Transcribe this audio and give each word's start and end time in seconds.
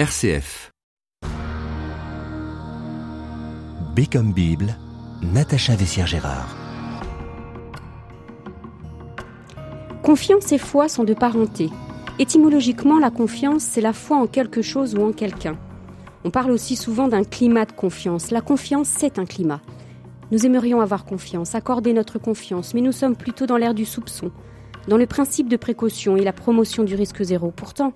RCF. 0.00 0.70
B 3.94 4.08
comme 4.10 4.32
Bible, 4.32 4.74
Natacha 5.20 5.76
Vessière-Gérard. 5.76 6.56
Confiance 10.02 10.52
et 10.52 10.56
foi 10.56 10.88
sont 10.88 11.04
de 11.04 11.12
parenté. 11.12 11.68
Étymologiquement, 12.18 12.98
la 12.98 13.10
confiance, 13.10 13.62
c'est 13.62 13.82
la 13.82 13.92
foi 13.92 14.16
en 14.16 14.26
quelque 14.26 14.62
chose 14.62 14.94
ou 14.94 15.02
en 15.02 15.12
quelqu'un. 15.12 15.58
On 16.24 16.30
parle 16.30 16.52
aussi 16.52 16.76
souvent 16.76 17.06
d'un 17.06 17.22
climat 17.22 17.66
de 17.66 17.72
confiance. 17.72 18.30
La 18.30 18.40
confiance, 18.40 18.88
c'est 18.88 19.18
un 19.18 19.26
climat. 19.26 19.60
Nous 20.30 20.46
aimerions 20.46 20.80
avoir 20.80 21.04
confiance, 21.04 21.54
accorder 21.54 21.92
notre 21.92 22.18
confiance, 22.18 22.72
mais 22.72 22.80
nous 22.80 22.92
sommes 22.92 23.16
plutôt 23.16 23.44
dans 23.44 23.58
l'ère 23.58 23.74
du 23.74 23.84
soupçon, 23.84 24.30
dans 24.88 24.96
le 24.96 25.06
principe 25.06 25.50
de 25.50 25.58
précaution 25.58 26.16
et 26.16 26.24
la 26.24 26.32
promotion 26.32 26.84
du 26.84 26.94
risque 26.94 27.22
zéro. 27.22 27.52
Pourtant, 27.54 27.92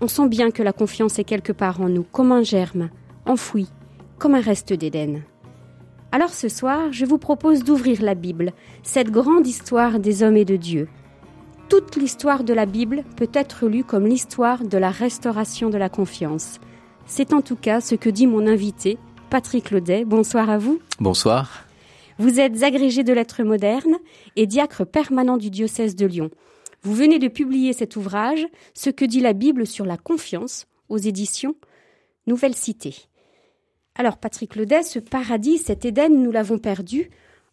on 0.00 0.08
sent 0.08 0.28
bien 0.28 0.50
que 0.50 0.62
la 0.62 0.72
confiance 0.72 1.18
est 1.18 1.24
quelque 1.24 1.52
part 1.52 1.80
en 1.80 1.88
nous, 1.88 2.02
comme 2.02 2.32
un 2.32 2.42
germe, 2.42 2.90
enfoui, 3.26 3.68
comme 4.18 4.34
un 4.34 4.40
reste 4.40 4.72
d'Éden. 4.72 5.22
Alors 6.12 6.30
ce 6.30 6.48
soir, 6.48 6.92
je 6.92 7.04
vous 7.04 7.18
propose 7.18 7.62
d'ouvrir 7.62 8.02
la 8.02 8.14
Bible, 8.14 8.52
cette 8.82 9.10
grande 9.10 9.46
histoire 9.46 10.00
des 10.00 10.22
hommes 10.22 10.36
et 10.36 10.44
de 10.44 10.56
Dieu. 10.56 10.88
Toute 11.68 11.96
l'histoire 11.96 12.42
de 12.42 12.52
la 12.52 12.66
Bible 12.66 13.04
peut 13.16 13.30
être 13.32 13.68
lue 13.68 13.84
comme 13.84 14.06
l'histoire 14.06 14.64
de 14.64 14.76
la 14.76 14.90
restauration 14.90 15.70
de 15.70 15.78
la 15.78 15.88
confiance. 15.88 16.58
C'est 17.06 17.32
en 17.32 17.42
tout 17.42 17.54
cas 17.54 17.80
ce 17.80 17.94
que 17.94 18.10
dit 18.10 18.26
mon 18.26 18.46
invité, 18.48 18.98
Patrick 19.30 19.70
Laudet. 19.70 20.04
Bonsoir 20.04 20.50
à 20.50 20.58
vous. 20.58 20.80
Bonsoir. 20.98 21.64
Vous 22.18 22.40
êtes 22.40 22.64
agrégé 22.64 23.04
de 23.04 23.12
lettres 23.12 23.44
modernes 23.44 23.96
et 24.34 24.46
diacre 24.46 24.84
permanent 24.84 25.36
du 25.36 25.48
diocèse 25.48 25.94
de 25.94 26.06
Lyon. 26.06 26.30
Vous 26.82 26.94
venez 26.94 27.18
de 27.18 27.28
publier 27.28 27.72
cet 27.72 27.96
ouvrage, 27.96 28.46
Ce 28.74 28.90
que 28.90 29.04
dit 29.04 29.20
la 29.20 29.32
Bible 29.32 29.66
sur 29.66 29.84
la 29.84 29.96
confiance, 29.96 30.66
aux 30.88 30.98
éditions 30.98 31.54
Nouvelle 32.26 32.54
Cité. 32.54 32.94
Alors, 33.94 34.18
Patrick 34.18 34.56
Ledet, 34.56 34.82
ce 34.82 34.98
paradis, 34.98 35.58
cet 35.58 35.84
Éden, 35.84 36.22
nous 36.22 36.30
l'avons 36.30 36.58
perdu. 36.58 37.10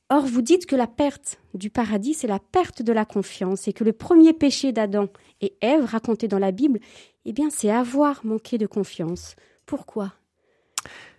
Or, 0.10 0.26
vous 0.26 0.42
dites 0.42 0.66
que 0.66 0.76
la 0.76 0.88
perte 0.88 1.40
du 1.54 1.70
paradis, 1.70 2.14
c'est 2.14 2.28
la 2.28 2.40
perte 2.40 2.82
de 2.82 2.94
la 2.94 3.04
confiance 3.04 3.68
et 3.68 3.74
que 3.74 3.84
le 3.84 3.92
premier 3.92 4.32
péché 4.32 4.72
d'Adam 4.72 5.10
et 5.42 5.56
Ève, 5.62 5.84
raconté 5.84 6.28
dans 6.28 6.40
la 6.40 6.52
Bible, 6.52 6.80
eh 7.26 7.34
bien, 7.34 7.50
c'est 7.50 7.70
avoir 7.70 8.26
manqué 8.26 8.58
de 8.58 8.68
confiance. 8.68 9.36
Pourquoi? 9.66 10.14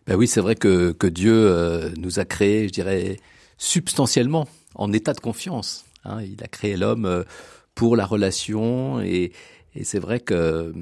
Ben 0.07 0.17
oui, 0.17 0.27
c'est 0.27 0.41
vrai 0.41 0.55
que, 0.55 0.93
que 0.93 1.07
Dieu 1.07 1.35
euh, 1.35 1.91
nous 1.99 2.19
a 2.19 2.25
créés, 2.25 2.69
je 2.69 2.73
dirais, 2.73 3.19
substantiellement, 3.59 4.49
en 4.75 4.91
état 4.95 5.13
de 5.13 5.21
confiance. 5.21 5.85
Hein. 6.05 6.23
Il 6.23 6.43
a 6.43 6.47
créé 6.47 6.79
l'homme 6.79 7.05
euh, 7.05 7.25
pour 7.79 7.95
la 7.95 8.07
relation 8.07 9.01
et, 9.01 9.31
et 9.77 9.85
c'est 9.85 10.01
vrai 10.01 10.19
que 10.19 10.75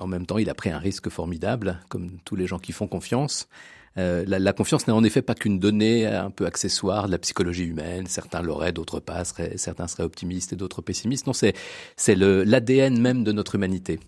en 0.00 0.08
même 0.08 0.26
temps 0.26 0.38
il 0.38 0.50
a 0.50 0.54
pris 0.54 0.70
un 0.70 0.78
risque 0.78 1.08
formidable 1.08 1.78
comme 1.88 2.18
tous 2.24 2.34
les 2.34 2.48
gens 2.48 2.58
qui 2.58 2.72
font 2.72 2.88
confiance. 2.88 3.48
Euh, 3.96 4.24
la, 4.26 4.40
la, 4.40 4.52
confiance 4.52 4.88
n'est 4.88 4.92
en 4.92 5.04
effet 5.04 5.22
pas 5.22 5.36
qu'une 5.36 5.60
donnée 5.60 6.04
un 6.04 6.30
peu 6.30 6.46
accessoire 6.46 7.06
de 7.06 7.12
la 7.12 7.18
psychologie 7.18 7.66
humaine. 7.66 8.06
Certains 8.06 8.42
l'auraient, 8.42 8.72
d'autres 8.72 8.98
pas. 8.98 9.22
Certains 9.24 9.86
seraient 9.86 10.02
optimistes 10.02 10.52
et 10.52 10.56
d'autres 10.56 10.82
pessimistes. 10.82 11.28
Non, 11.28 11.32
c'est 11.32 11.54
c'est 11.94 12.16
l'ADN 12.16 12.98
même 12.98 13.22
de 13.22 13.30
notre 13.30 13.54
humanité. 13.54 14.00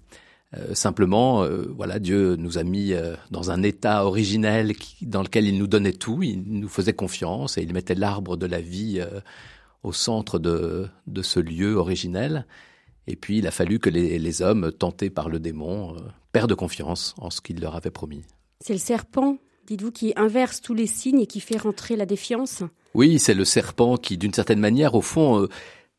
Euh, 0.57 0.75
simplement, 0.75 1.43
euh, 1.43 1.67
voilà, 1.77 1.99
Dieu 1.99 2.37
nous 2.37 2.59
a 2.59 2.65
mis 2.65 2.93
euh, 2.93 3.15
dans 3.31 3.51
un 3.51 3.63
état 3.63 4.05
originel 4.05 4.75
qui, 4.77 5.07
dans 5.07 5.23
lequel 5.23 5.47
il 5.47 5.59
nous 5.59 5.67
donnait 5.67 5.93
tout. 5.93 6.23
Il 6.23 6.43
nous 6.47 6.69
faisait 6.69 6.93
confiance 6.93 7.59
et 7.59 7.63
il 7.63 7.73
mettait 7.73 7.95
l'arbre 7.95 8.37
de 8.37 8.47
la 8.47 8.61
vie 8.61 9.01
euh, 9.01 9.21
au 9.85 9.93
centre 9.93 10.39
de, 10.41 10.89
de 11.07 11.23
ce 11.23 11.39
lieu 11.39 11.77
originel. 11.77 12.47
Et 13.07 13.17
puis 13.17 13.39
il 13.39 13.47
a 13.47 13.51
fallu 13.51 13.79
que 13.79 13.91
les, 13.91 14.19
les 14.19 14.43
hommes, 14.43 14.73
tentés 14.73 15.11
par 15.11 15.29
le 15.29 15.39
démon, 15.39 15.95
euh, 15.95 16.01
perdent 16.33 16.55
confiance 16.55 17.15
en 17.19 17.31
ce 17.31 17.41
qu'il 17.41 17.61
leur 17.61 17.77
avait 17.77 17.91
promis. 17.91 18.23
C'est 18.61 18.73
le 18.73 18.79
serpent, 18.79 19.37
dites-vous, 19.67 19.93
qui 19.93 20.15
inverse 20.17 20.61
tous 20.61 20.75
les 20.75 20.87
signes 20.87 21.21
et 21.21 21.27
qui 21.27 21.41
fait 21.41 21.59
rentrer 21.59 21.97
la 21.97 22.07
défiance? 22.07 22.63
Oui, 22.95 23.19
c'est 23.19 23.35
le 23.35 23.45
serpent 23.45 23.97
qui, 23.97 24.17
d'une 24.17 24.33
certaine 24.33 24.61
manière, 24.61 24.95
au 24.95 25.03
fond, 25.03 25.43
euh, 25.43 25.49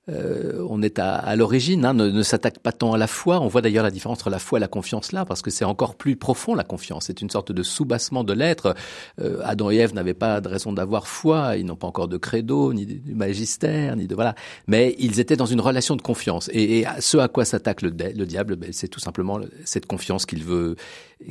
euh, 0.07 0.65
on 0.69 0.83
est 0.83 0.99
à, 0.99 1.15
à 1.15 1.35
l'origine, 1.35 1.83
hein, 1.83 1.93
ne, 1.93 2.09
ne 2.09 2.23
s'attaque 2.23 2.59
pas 2.59 2.71
tant 2.71 2.93
à 2.93 2.97
la 2.97 3.07
foi. 3.07 3.39
On 3.39 3.47
voit 3.47 3.61
d'ailleurs 3.61 3.83
la 3.83 3.91
différence 3.91 4.19
entre 4.19 4.29
la 4.29 4.39
foi 4.39 4.59
et 4.59 4.61
la 4.61 4.67
confiance 4.67 5.11
là, 5.11 5.25
parce 5.25 5.41
que 5.41 5.49
c'est 5.49 5.65
encore 5.65 5.95
plus 5.95 6.15
profond 6.15 6.53
la 6.53 6.63
confiance. 6.63 7.05
C'est 7.05 7.21
une 7.21 7.29
sorte 7.29 7.51
de 7.51 7.63
soubassement 7.63 8.23
de 8.23 8.33
l'être. 8.33 8.75
Euh, 9.19 9.39
Adam 9.43 9.71
et 9.71 9.77
Ève 9.77 9.93
n'avaient 9.93 10.13
pas 10.13 10.41
de 10.41 10.47
raison 10.47 10.73
d'avoir 10.73 11.07
foi. 11.07 11.57
Ils 11.57 11.65
n'ont 11.65 11.75
pas 11.75 11.87
encore 11.87 12.07
de 12.07 12.17
credo, 12.17 12.73
ni 12.73 12.85
du 12.85 13.15
magistère, 13.15 13.95
ni 13.95 14.07
de 14.07 14.13
voilà. 14.13 14.35
Mais 14.67 14.95
ils 14.99 15.19
étaient 15.19 15.37
dans 15.37 15.45
une 15.45 15.61
relation 15.61 15.95
de 15.95 16.01
confiance. 16.01 16.49
Et, 16.53 16.79
et 16.79 16.85
ce 16.99 17.17
à 17.17 17.27
quoi 17.27 17.43
s'attaque 17.43 17.81
le, 17.81 17.89
le, 17.89 18.25
diable, 18.25 18.55
ben, 18.55 18.71
c'est 18.71 18.87
tout 18.87 18.99
simplement 18.99 19.39
cette 19.63 19.87
confiance 19.87 20.25
qu'il 20.25 20.43
veut 20.43 20.75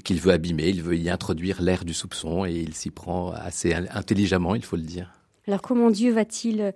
qu'il 0.02 0.18
veut 0.20 0.32
abîmer. 0.32 0.68
Il 0.68 0.82
veut 0.82 0.96
y 0.96 1.10
introduire 1.10 1.62
l'ère 1.62 1.84
du 1.84 1.94
soupçon, 1.94 2.44
et 2.44 2.54
il 2.54 2.74
s'y 2.74 2.90
prend 2.90 3.32
assez 3.32 3.74
intelligemment, 3.74 4.54
il 4.54 4.64
faut 4.64 4.76
le 4.76 4.82
dire. 4.82 5.12
Alors 5.46 5.62
comment 5.62 5.90
Dieu 5.90 6.12
va-t-il 6.12 6.72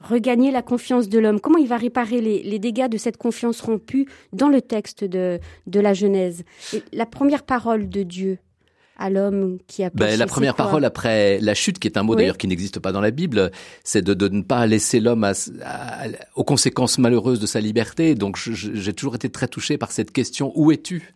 regagner 0.00 0.50
la 0.50 0.62
confiance 0.62 1.08
de 1.08 1.18
l'homme 1.18 1.40
Comment 1.40 1.58
il 1.58 1.68
va 1.68 1.76
réparer 1.76 2.20
les, 2.20 2.42
les, 2.42 2.58
dégâts 2.58 2.88
de 2.88 2.96
cette 2.96 3.16
confiance 3.16 3.60
rompue 3.60 4.06
dans 4.32 4.48
le 4.48 4.62
texte 4.62 5.04
de, 5.04 5.38
de 5.66 5.80
la 5.80 5.94
Genèse 5.94 6.44
Et 6.72 6.82
La 6.92 7.06
première 7.06 7.42
parole 7.42 7.88
de 7.88 8.02
Dieu 8.02 8.38
à 9.00 9.08
l'homme 9.08 9.58
qui 9.66 9.82
a 9.82 9.90
péché, 9.90 10.10
ben, 10.10 10.18
La 10.18 10.26
première 10.26 10.54
parole 10.54 10.84
après 10.84 11.38
la 11.40 11.54
chute, 11.54 11.78
qui 11.78 11.88
est 11.88 11.96
un 11.96 12.02
mot 12.02 12.12
oui. 12.12 12.18
d'ailleurs 12.18 12.36
qui 12.36 12.46
n'existe 12.46 12.78
pas 12.78 12.92
dans 12.92 13.00
la 13.00 13.10
Bible, 13.10 13.50
c'est 13.82 14.02
de, 14.02 14.12
de, 14.12 14.28
ne 14.28 14.42
pas 14.42 14.66
laisser 14.66 15.00
l'homme 15.00 15.26
aux 16.36 16.44
conséquences 16.44 16.98
malheureuses 16.98 17.40
de 17.40 17.46
sa 17.46 17.60
liberté. 17.60 18.14
Donc 18.14 18.36
j'ai 18.38 18.92
toujours 18.92 19.14
été 19.14 19.30
très 19.30 19.48
touché 19.48 19.78
par 19.78 19.90
cette 19.90 20.12
question, 20.12 20.52
où 20.54 20.70
es-tu? 20.70 21.14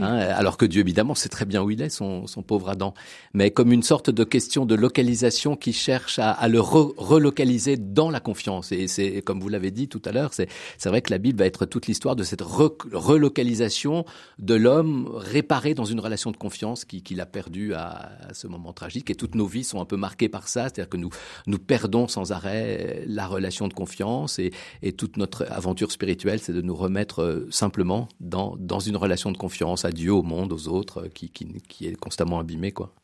Hein, 0.00 0.16
Alors 0.16 0.56
que 0.56 0.66
Dieu, 0.66 0.80
évidemment, 0.80 1.14
sait 1.14 1.28
très 1.28 1.44
bien 1.44 1.62
où 1.62 1.70
il 1.70 1.80
est, 1.80 1.88
son, 1.88 2.26
pauvre 2.46 2.70
Adam. 2.70 2.92
Mais 3.34 3.50
comme 3.50 3.72
une 3.72 3.82
sorte 3.82 4.10
de 4.10 4.24
question 4.24 4.66
de 4.66 4.74
localisation 4.74 5.56
qui 5.56 5.72
cherche 5.72 6.18
à, 6.18 6.48
le 6.48 6.60
re 6.60 6.92
relocaliser 6.96 7.76
dans 7.76 8.10
la 8.10 8.20
confiance. 8.20 8.72
Et 8.72 8.88
c'est, 8.88 9.22
comme 9.22 9.40
vous 9.40 9.48
l'avez 9.48 9.70
dit 9.70 9.88
tout 9.88 10.02
à 10.04 10.12
l'heure, 10.12 10.32
c'est, 10.34 10.48
vrai 10.84 11.02
que 11.02 11.10
la 11.10 11.18
Bible 11.18 11.38
va 11.38 11.46
être 11.46 11.66
toute 11.66 11.86
l'histoire 11.86 12.16
de 12.16 12.24
cette 12.24 12.42
re 12.42 12.76
relocalisation 12.92 14.04
de 14.38 14.54
l'homme 14.54 15.08
réparé 15.14 15.74
dans 15.74 15.84
une 15.84 16.00
relation 16.00 16.30
de 16.30 16.36
confiance 16.36 16.84
qu'il 16.84 17.02
qui 17.02 17.20
a 17.20 17.26
perdue 17.26 17.74
à, 17.74 18.10
ce 18.32 18.46
moment 18.48 18.72
tragique. 18.72 19.10
Et 19.10 19.14
toutes 19.14 19.34
nos 19.34 19.46
vies 19.46 19.64
sont 19.64 19.80
un 19.80 19.84
peu 19.84 19.96
marquées 19.96 20.28
par 20.28 20.48
ça. 20.48 20.64
C'est-à-dire 20.64 20.88
que 20.88 20.96
nous, 20.96 21.10
perdons 21.58 22.08
sans 22.08 22.32
arrêt 22.32 23.04
la 23.06 23.26
relation 23.26 23.68
de 23.68 23.74
confiance. 23.74 24.38
Et, 24.38 24.52
et 24.82 24.92
toute 24.92 25.16
notre 25.16 25.46
aventure 25.50 25.92
spirituelle, 25.92 26.40
c'est 26.40 26.52
de 26.52 26.62
nous 26.62 26.74
remettre 26.74 27.22
euh, 27.22 27.46
simplement 27.50 28.08
dans, 28.20 28.56
dans 28.58 28.80
une 28.80 28.96
relation 28.96 29.30
de 29.30 29.36
confiance 29.36 29.43
à 29.84 29.90
Dieu, 29.90 30.12
au 30.12 30.22
monde, 30.22 30.52
aux 30.52 30.68
autres, 30.68 31.08
qui, 31.08 31.30
qui, 31.30 31.46
qui 31.68 31.86
est 31.86 31.96
constamment 31.96 32.38
abîmé, 32.38 32.72
quoi. 32.72 32.94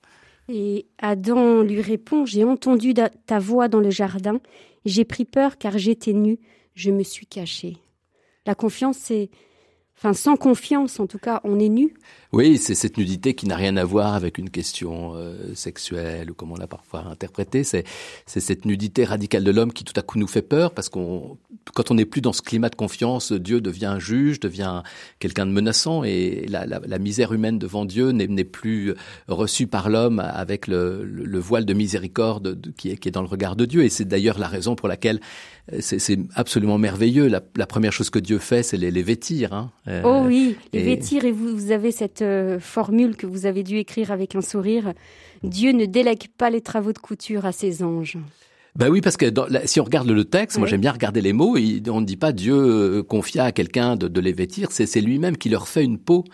Et 0.48 0.86
Adam 0.98 1.62
lui 1.62 1.80
répond 1.80 2.26
J'ai 2.26 2.44
entendu 2.44 2.92
ta 2.94 3.38
voix 3.38 3.68
dans 3.68 3.80
le 3.80 3.90
jardin, 3.90 4.40
j'ai 4.84 5.04
pris 5.04 5.24
peur 5.24 5.58
car 5.58 5.78
j'étais 5.78 6.12
nu, 6.12 6.38
je 6.74 6.90
me 6.90 7.02
suis 7.02 7.26
caché. 7.26 7.76
La 8.46 8.54
confiance, 8.54 8.96
c'est 8.96 9.30
Enfin, 10.02 10.14
sans 10.14 10.36
confiance, 10.36 10.98
en 10.98 11.06
tout 11.06 11.18
cas, 11.18 11.42
on 11.44 11.60
est 11.60 11.68
nu. 11.68 11.92
Oui, 12.32 12.56
c'est 12.56 12.74
cette 12.74 12.96
nudité 12.96 13.34
qui 13.34 13.46
n'a 13.46 13.56
rien 13.56 13.76
à 13.76 13.84
voir 13.84 14.14
avec 14.14 14.38
une 14.38 14.48
question 14.48 15.12
euh, 15.14 15.54
sexuelle 15.54 16.30
ou 16.30 16.34
comme 16.34 16.52
on 16.52 16.56
l'a 16.56 16.66
parfois 16.66 17.00
interprété. 17.00 17.64
C'est 17.64 17.84
cette 18.24 18.64
nudité 18.64 19.04
radicale 19.04 19.44
de 19.44 19.50
l'homme 19.50 19.74
qui 19.74 19.84
tout 19.84 19.92
à 19.96 20.02
coup 20.02 20.18
nous 20.18 20.26
fait 20.26 20.40
peur 20.40 20.72
parce 20.72 20.88
qu'on, 20.88 21.36
quand 21.74 21.90
on 21.90 21.94
n'est 21.94 22.06
plus 22.06 22.22
dans 22.22 22.32
ce 22.32 22.40
climat 22.40 22.70
de 22.70 22.76
confiance, 22.76 23.32
Dieu 23.32 23.60
devient 23.60 23.86
un 23.86 23.98
juge, 23.98 24.40
devient 24.40 24.84
quelqu'un 25.18 25.44
de 25.44 25.50
menaçant 25.50 26.02
et 26.02 26.46
la, 26.48 26.64
la, 26.64 26.80
la, 26.86 26.98
misère 26.98 27.34
humaine 27.34 27.58
devant 27.58 27.84
Dieu 27.84 28.12
n'est 28.12 28.44
plus 28.44 28.94
reçue 29.28 29.66
par 29.66 29.90
l'homme 29.90 30.20
avec 30.20 30.66
le, 30.66 31.04
le, 31.04 31.24
le, 31.24 31.38
voile 31.38 31.66
de 31.66 31.74
miséricorde 31.74 32.58
de, 32.58 32.70
qui, 32.70 32.90
est, 32.90 32.96
qui 32.96 33.08
est 33.08 33.12
dans 33.12 33.22
le 33.22 33.28
regard 33.28 33.54
de 33.54 33.66
Dieu. 33.66 33.82
Et 33.82 33.90
c'est 33.90 34.06
d'ailleurs 34.06 34.38
la 34.38 34.48
raison 34.48 34.76
pour 34.76 34.88
laquelle 34.88 35.20
c'est 35.78 36.18
absolument 36.34 36.78
merveilleux. 36.78 37.28
La, 37.28 37.40
la, 37.56 37.66
première 37.66 37.92
chose 37.92 38.10
que 38.10 38.18
Dieu 38.18 38.38
fait, 38.38 38.62
c'est 38.62 38.76
les, 38.76 38.90
les, 38.90 39.02
vêtir. 39.02 39.52
Hein. 39.52 39.70
Euh, 39.88 40.02
oh 40.04 40.22
oui, 40.26 40.56
les 40.72 40.80
et... 40.80 40.84
vêtir. 40.84 41.24
Et 41.24 41.32
vous, 41.32 41.56
vous 41.56 41.70
avez 41.70 41.92
cette 41.92 42.22
euh, 42.22 42.58
formule 42.58 43.16
que 43.16 43.26
vous 43.26 43.46
avez 43.46 43.62
dû 43.62 43.78
écrire 43.78 44.10
avec 44.10 44.34
un 44.34 44.40
sourire. 44.40 44.92
Dieu 45.42 45.72
ne 45.72 45.86
délègue 45.86 46.28
pas 46.36 46.50
les 46.50 46.60
travaux 46.60 46.92
de 46.92 46.98
couture 46.98 47.46
à 47.46 47.52
ses 47.52 47.82
anges. 47.82 48.18
Ben 48.76 48.88
oui, 48.88 49.00
parce 49.00 49.16
que 49.16 49.26
dans, 49.26 49.46
si 49.64 49.80
on 49.80 49.84
regarde 49.84 50.08
le 50.08 50.24
texte, 50.24 50.56
oui. 50.56 50.60
moi 50.60 50.68
j'aime 50.68 50.80
bien 50.80 50.92
regarder 50.92 51.20
les 51.20 51.32
mots. 51.32 51.56
On 51.88 52.00
ne 52.00 52.06
dit 52.06 52.16
pas 52.16 52.32
Dieu 52.32 52.54
euh, 52.54 53.02
confia 53.02 53.44
à 53.44 53.52
quelqu'un 53.52 53.96
de, 53.96 54.06
de, 54.06 54.20
les 54.20 54.32
vêtir, 54.32 54.68
c'est 54.70 55.00
lui-même 55.00 55.36
qui 55.36 55.48
leur 55.48 55.66
fait 55.66 55.82
une 55.82 55.98
peau 55.98 56.24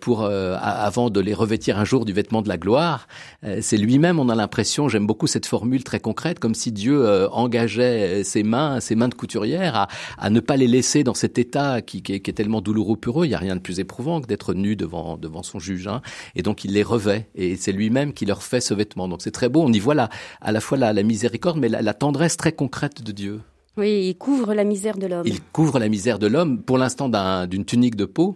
pour 0.00 0.22
euh, 0.22 0.56
avant 0.60 1.10
de 1.10 1.20
les 1.20 1.34
revêtir 1.34 1.78
un 1.78 1.84
jour 1.84 2.04
du 2.04 2.12
vêtement 2.12 2.42
de 2.42 2.48
la 2.48 2.56
gloire. 2.56 3.06
Euh, 3.44 3.58
c'est 3.60 3.76
lui-même. 3.76 4.18
On 4.18 4.28
a 4.28 4.34
l'impression, 4.34 4.88
j'aime 4.88 5.06
beaucoup 5.06 5.26
cette 5.26 5.46
formule 5.46 5.84
très 5.84 6.00
concrète, 6.00 6.38
comme 6.38 6.54
si 6.54 6.72
Dieu 6.72 7.04
euh, 7.04 7.28
engageait 7.30 8.24
ses 8.24 8.42
mains, 8.42 8.80
ses 8.80 8.94
mains 8.94 9.08
de 9.08 9.14
couturière, 9.14 9.76
à, 9.76 9.88
à, 10.18 10.30
ne 10.30 10.40
pas 10.40 10.56
les 10.56 10.66
laisser 10.66 11.04
dans 11.04 11.14
cet 11.14 11.38
état 11.38 11.82
qui, 11.82 12.02
qui, 12.02 12.14
est, 12.14 12.20
qui 12.20 12.30
est, 12.30 12.34
tellement 12.34 12.60
douloureux 12.60 12.96
pour 12.96 13.22
eux. 13.22 13.26
Il 13.26 13.30
n'y 13.30 13.34
a 13.34 13.38
rien 13.38 13.56
de 13.56 13.60
plus 13.60 13.80
éprouvant 13.80 14.20
que 14.20 14.26
d'être 14.26 14.54
nu 14.54 14.76
devant 14.76 15.16
devant 15.16 15.42
son 15.42 15.58
juge. 15.58 15.86
Hein. 15.86 16.02
Et 16.34 16.42
donc 16.42 16.64
il 16.64 16.72
les 16.72 16.82
revêt, 16.82 17.28
et 17.34 17.56
c'est 17.56 17.72
lui-même 17.72 18.12
qui 18.12 18.26
leur 18.26 18.42
fait 18.42 18.60
ce 18.60 18.74
vêtement. 18.74 19.08
Donc 19.08 19.22
c'est 19.22 19.30
très 19.30 19.48
beau. 19.48 19.62
On 19.62 19.72
y 19.72 19.78
voit 19.78 19.94
la, 19.94 20.08
à 20.40 20.52
la 20.52 20.60
fois 20.60 20.78
la, 20.78 20.92
la 20.92 21.02
miséricorde 21.02 21.58
mais 21.58 21.68
la, 21.68 21.82
la, 21.82 21.94
tendresse 21.94 22.36
très 22.36 22.52
concrète 22.52 23.02
de 23.02 23.12
Dieu. 23.12 23.40
Oui, 23.76 24.08
il 24.08 24.14
couvre 24.16 24.54
la 24.54 24.64
misère 24.64 24.98
de 24.98 25.06
l'homme. 25.06 25.22
Il 25.24 25.40
couvre 25.40 25.78
la 25.78 25.88
misère 25.88 26.18
de 26.18 26.26
l'homme, 26.26 26.62
pour 26.62 26.78
l'instant 26.78 27.08
d'une 27.46 27.64
tunique 27.64 27.94
de 27.94 28.06
peau, 28.06 28.34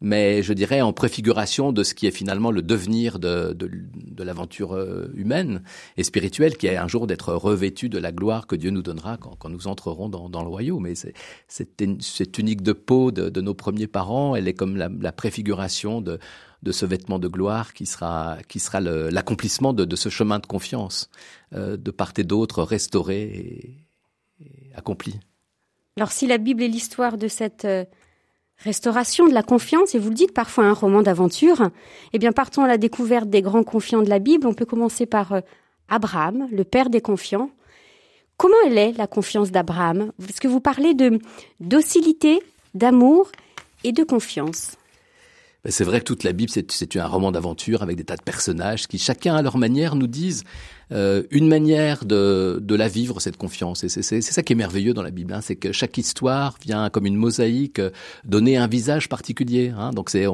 mais 0.00 0.42
je 0.42 0.52
dirais 0.52 0.80
en 0.80 0.92
préfiguration 0.92 1.72
de 1.72 1.82
ce 1.82 1.94
qui 1.94 2.06
est 2.06 2.10
finalement 2.10 2.50
le 2.50 2.62
devenir 2.62 3.18
de, 3.18 3.52
de, 3.54 3.70
de 3.94 4.22
l'aventure 4.22 4.74
euh, 4.74 5.10
humaine 5.14 5.62
et 5.96 6.04
spirituelle, 6.04 6.56
qui 6.56 6.66
est 6.66 6.76
un 6.76 6.88
jour 6.88 7.06
d'être 7.06 7.32
revêtu 7.32 7.88
de 7.88 7.98
la 7.98 8.12
gloire 8.12 8.46
que 8.46 8.56
Dieu 8.56 8.70
nous 8.70 8.82
donnera 8.82 9.16
quand, 9.16 9.36
quand 9.36 9.48
nous 9.48 9.68
entrerons 9.68 10.08
dans, 10.08 10.28
dans 10.28 10.42
le 10.42 10.48
royaume. 10.48 10.86
C'est, 10.94 11.14
cette 11.48 12.32
tunique 12.32 12.62
de 12.62 12.72
peau 12.72 13.10
de, 13.10 13.30
de, 13.30 13.40
nos 13.40 13.54
premiers 13.54 13.86
parents, 13.86 14.36
elle 14.36 14.48
est 14.48 14.54
comme 14.54 14.76
la, 14.76 14.90
la 15.00 15.12
préfiguration 15.12 16.02
de, 16.02 16.18
de 16.62 16.72
ce 16.72 16.84
vêtement 16.84 17.18
de 17.18 17.28
gloire 17.28 17.72
qui 17.72 17.86
sera, 17.86 18.38
qui 18.48 18.60
sera 18.60 18.80
l'accomplissement 18.80 19.72
de, 19.72 19.84
de, 19.84 19.96
ce 19.96 20.08
chemin 20.08 20.38
de 20.38 20.46
confiance, 20.46 21.10
euh, 21.54 21.76
de 21.76 21.90
part 21.90 22.12
et 22.18 22.24
d'autre 22.24 22.62
restauré 22.62 23.22
et, 23.22 24.44
et, 24.44 24.74
accompli. 24.74 25.18
Alors 25.96 26.12
si 26.12 26.26
la 26.26 26.36
Bible 26.36 26.62
est 26.62 26.68
l'histoire 26.68 27.16
de 27.16 27.28
cette 27.28 27.64
euh, 27.64 27.84
Restauration 28.64 29.28
de 29.28 29.34
la 29.34 29.42
confiance, 29.42 29.94
et 29.94 29.98
vous 29.98 30.08
le 30.08 30.14
dites 30.14 30.32
parfois 30.32 30.64
un 30.64 30.72
roman 30.72 31.02
d'aventure, 31.02 31.70
eh 32.12 32.18
bien 32.18 32.32
partons 32.32 32.64
à 32.64 32.68
la 32.68 32.78
découverte 32.78 33.28
des 33.28 33.42
grands 33.42 33.64
confiants 33.64 34.02
de 34.02 34.08
la 34.08 34.18
Bible. 34.18 34.46
On 34.46 34.54
peut 34.54 34.64
commencer 34.64 35.06
par 35.06 35.32
euh, 35.32 35.40
Abraham, 35.88 36.48
le 36.50 36.64
père 36.64 36.88
des 36.88 37.00
confiants. 37.00 37.50
Comment 38.38 38.56
elle 38.66 38.78
est 38.78 38.92
la 38.92 39.06
confiance 39.06 39.50
d'Abraham? 39.50 40.12
Parce 40.18 40.40
que 40.40 40.48
vous 40.48 40.60
parlez 40.60 40.94
de 40.94 41.18
docilité, 41.60 42.42
d'amour 42.74 43.30
et 43.84 43.92
de 43.92 44.04
confiance. 44.04 44.76
Ben, 45.64 45.72
c'est 45.72 45.84
vrai 45.84 46.00
que 46.00 46.04
toute 46.04 46.22
la 46.22 46.32
Bible, 46.32 46.50
c'est 46.50 46.96
un 46.96 47.06
roman 47.06 47.32
d'aventure 47.32 47.82
avec 47.82 47.96
des 47.96 48.04
tas 48.04 48.16
de 48.16 48.22
personnages 48.22 48.86
qui, 48.86 48.98
chacun 48.98 49.34
à 49.34 49.42
leur 49.42 49.58
manière, 49.58 49.96
nous 49.96 50.06
disent 50.06 50.44
euh, 50.92 51.22
une 51.30 51.48
manière 51.48 52.04
de, 52.04 52.58
de 52.62 52.74
la 52.74 52.88
vivre, 52.88 53.20
cette 53.20 53.36
confiance. 53.36 53.84
Et 53.84 53.88
c'est 53.88 54.20
ça 54.22 54.42
qui 54.42 54.52
est 54.52 54.56
merveilleux 54.56 54.94
dans 54.94 55.02
la 55.02 55.10
Bible, 55.10 55.32
hein, 55.32 55.40
c'est 55.40 55.56
que 55.56 55.72
chaque 55.72 55.98
histoire 55.98 56.58
vient 56.64 56.90
comme 56.90 57.06
une 57.06 57.16
mosaïque 57.16 57.78
euh, 57.78 57.90
donner 58.24 58.56
un 58.56 58.68
visage 58.68 59.08
particulier. 59.08 59.72
Hein. 59.76 59.90
Donc 59.90 60.10
c'est, 60.10 60.26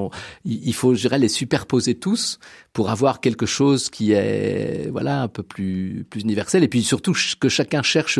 il 0.44 0.74
faut, 0.74 0.94
je 0.94 1.00
dirais, 1.00 1.18
les 1.18 1.28
superposer 1.28 1.94
tous 1.94 2.38
pour 2.72 2.90
avoir 2.90 3.20
quelque 3.20 3.46
chose 3.46 3.90
qui 3.90 4.12
est, 4.12 4.88
voilà, 4.90 5.22
un 5.22 5.28
peu 5.28 5.42
plus 5.42 6.06
plus 6.08 6.22
universel. 6.22 6.62
Et 6.62 6.68
puis 6.68 6.82
surtout 6.82 7.14
que 7.40 7.48
chacun 7.48 7.82
cherche 7.82 8.18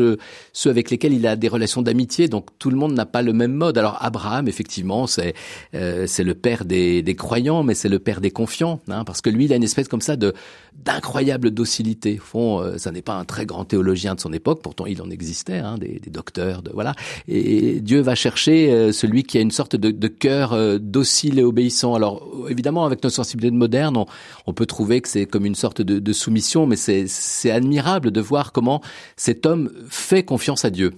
ceux 0.52 0.70
avec 0.70 0.90
lesquels 0.90 1.12
il 1.12 1.26
a 1.26 1.37
des 1.37 1.49
relations 1.49 1.82
d'amitié. 1.82 2.28
Donc 2.28 2.49
tout 2.58 2.70
le 2.70 2.76
monde 2.76 2.94
n'a 2.94 3.06
pas 3.06 3.23
le 3.23 3.32
même 3.32 3.52
mode. 3.52 3.78
Alors 3.78 3.99
Abraham, 4.00 4.49
effectivement, 4.49 5.06
c'est 5.06 5.35
euh, 5.75 6.06
c'est 6.06 6.25
le 6.25 6.35
père 6.35 6.64
des, 6.64 7.02
des 7.02 7.14
croyants, 7.14 7.62
mais 7.62 7.75
c'est 7.75 7.88
le 7.88 7.99
père 7.99 8.20
des 8.20 8.31
confiants, 8.31 8.81
hein, 8.88 9.05
parce 9.05 9.20
que 9.20 9.31
lui, 9.31 9.44
il 9.46 9.52
a 9.52 9.56
une 9.56 9.64
espèce 9.64 9.88
comme 9.88 10.00
ça 10.00 10.17
de 10.17 10.35
d'incroyable 10.75 11.50
docilité 11.50 12.19
fond, 12.22 12.60
euh, 12.60 12.78
ça 12.78 12.90
n'est 12.90 13.02
pas 13.02 13.14
un 13.14 13.24
très 13.24 13.46
grand 13.46 13.64
théologien 13.64 14.14
de 14.14 14.20
son 14.20 14.32
époque, 14.32 14.60
pourtant 14.62 14.86
il 14.86 15.00
en 15.02 15.10
existait, 15.10 15.58
hein, 15.58 15.78
des, 15.78 15.98
des, 15.98 16.10
docteurs, 16.10 16.62
de 16.62 16.70
voilà. 16.72 16.94
Et 17.28 17.80
Dieu 17.80 18.00
va 18.00 18.14
chercher 18.14 18.70
euh, 18.72 18.92
celui 18.92 19.22
qui 19.24 19.38
a 19.38 19.40
une 19.40 19.50
sorte 19.50 19.76
de, 19.76 19.90
de 19.90 20.08
cœur 20.08 20.52
euh, 20.52 20.78
docile 20.78 21.38
et 21.38 21.44
obéissant. 21.44 21.94
Alors 21.94 22.26
évidemment, 22.48 22.84
avec 22.84 23.02
nos 23.02 23.10
sensibilités 23.10 23.54
modernes, 23.54 23.96
on, 23.96 24.06
on 24.46 24.52
peut 24.52 24.66
trouver 24.66 25.00
que 25.00 25.08
c'est 25.08 25.26
comme 25.26 25.46
une 25.46 25.54
sorte 25.54 25.82
de, 25.82 25.98
de 25.98 26.12
soumission, 26.12 26.66
mais 26.66 26.76
c'est 26.76 27.50
admirable 27.50 28.10
de 28.10 28.20
voir 28.20 28.52
comment 28.52 28.80
cet 29.16 29.46
homme 29.46 29.70
fait 29.88 30.22
confiance 30.22 30.64
à 30.64 30.70
Dieu. 30.70 30.92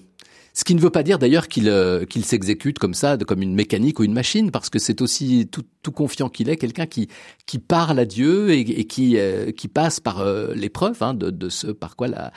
Ce 0.57 0.63
qui 0.63 0.77
ne 0.77 0.81
veut 0.81 0.91
pas 0.91 1.03
dire 1.03 1.19
d'ailleurs 1.19 1.49
qu'il 1.49 1.69
euh, 1.69 2.05
s'exécute 2.23 2.79
comme 2.79 2.95
ça, 2.95 3.19
comme 3.19 3.43
une 3.43 3.57
mécanique 3.57 3.99
ou 3.99 4.05
une 4.05 4.13
machine, 4.13 4.53
parce 4.53 4.71
que 4.71 4.79
c'est 4.79 5.03
aussi 5.03 5.49
tout, 5.51 5.65
confiant 5.91 6.29
qu'il 6.29 6.49
est, 6.49 6.57
quelqu'un 6.57 6.87
qui 6.87 7.59
parle 7.59 7.99
à 7.99 8.05
Dieu 8.05 8.53
et, 8.53 8.87
euh, 9.17 9.51
qui 9.51 9.69
passe 9.69 9.99
par 9.99 10.21
euh, 10.21 10.55
l'épreuve 10.55 11.03
hein, 11.03 11.13
de, 11.13 11.49
ce 11.49 11.67
par 11.67 11.97
quoi 11.97 12.07
la 12.09 12.33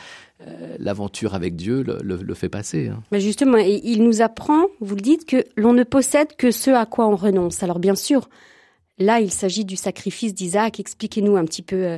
l'aventure 0.78 1.34
avec 1.34 1.56
Dieu 1.56 1.84
le 1.84 2.34
fait 2.36 2.48
passer. 2.48 2.90
Hein. 2.90 3.02
Mais 3.12 3.20
justement, 3.20 3.58
il 3.58 4.04
nous 4.04 4.22
apprend, 4.22 4.68
vous 4.82 4.94
le 4.94 5.02
dites, 5.02 5.26
que 5.26 5.44
l'on 5.56 5.74
ne 5.74 5.84
possède 5.84 6.36
que 6.38 6.52
ce 6.52 6.70
à 6.70 6.86
quoi 6.86 7.08
on 7.08 7.16
renonce. 7.16 7.64
Alors 7.64 7.80
bien 7.80 7.96
sûr, 7.96 8.30
là, 9.00 9.20
il 9.20 9.32
s'agit 9.32 9.66
du 9.66 9.76
sacrifice 9.76 10.36
d'Isaac. 10.36 10.80
Expliquez-nous 10.80 11.38
un 11.38 11.46
petit 11.46 11.64
peu. 11.64 11.98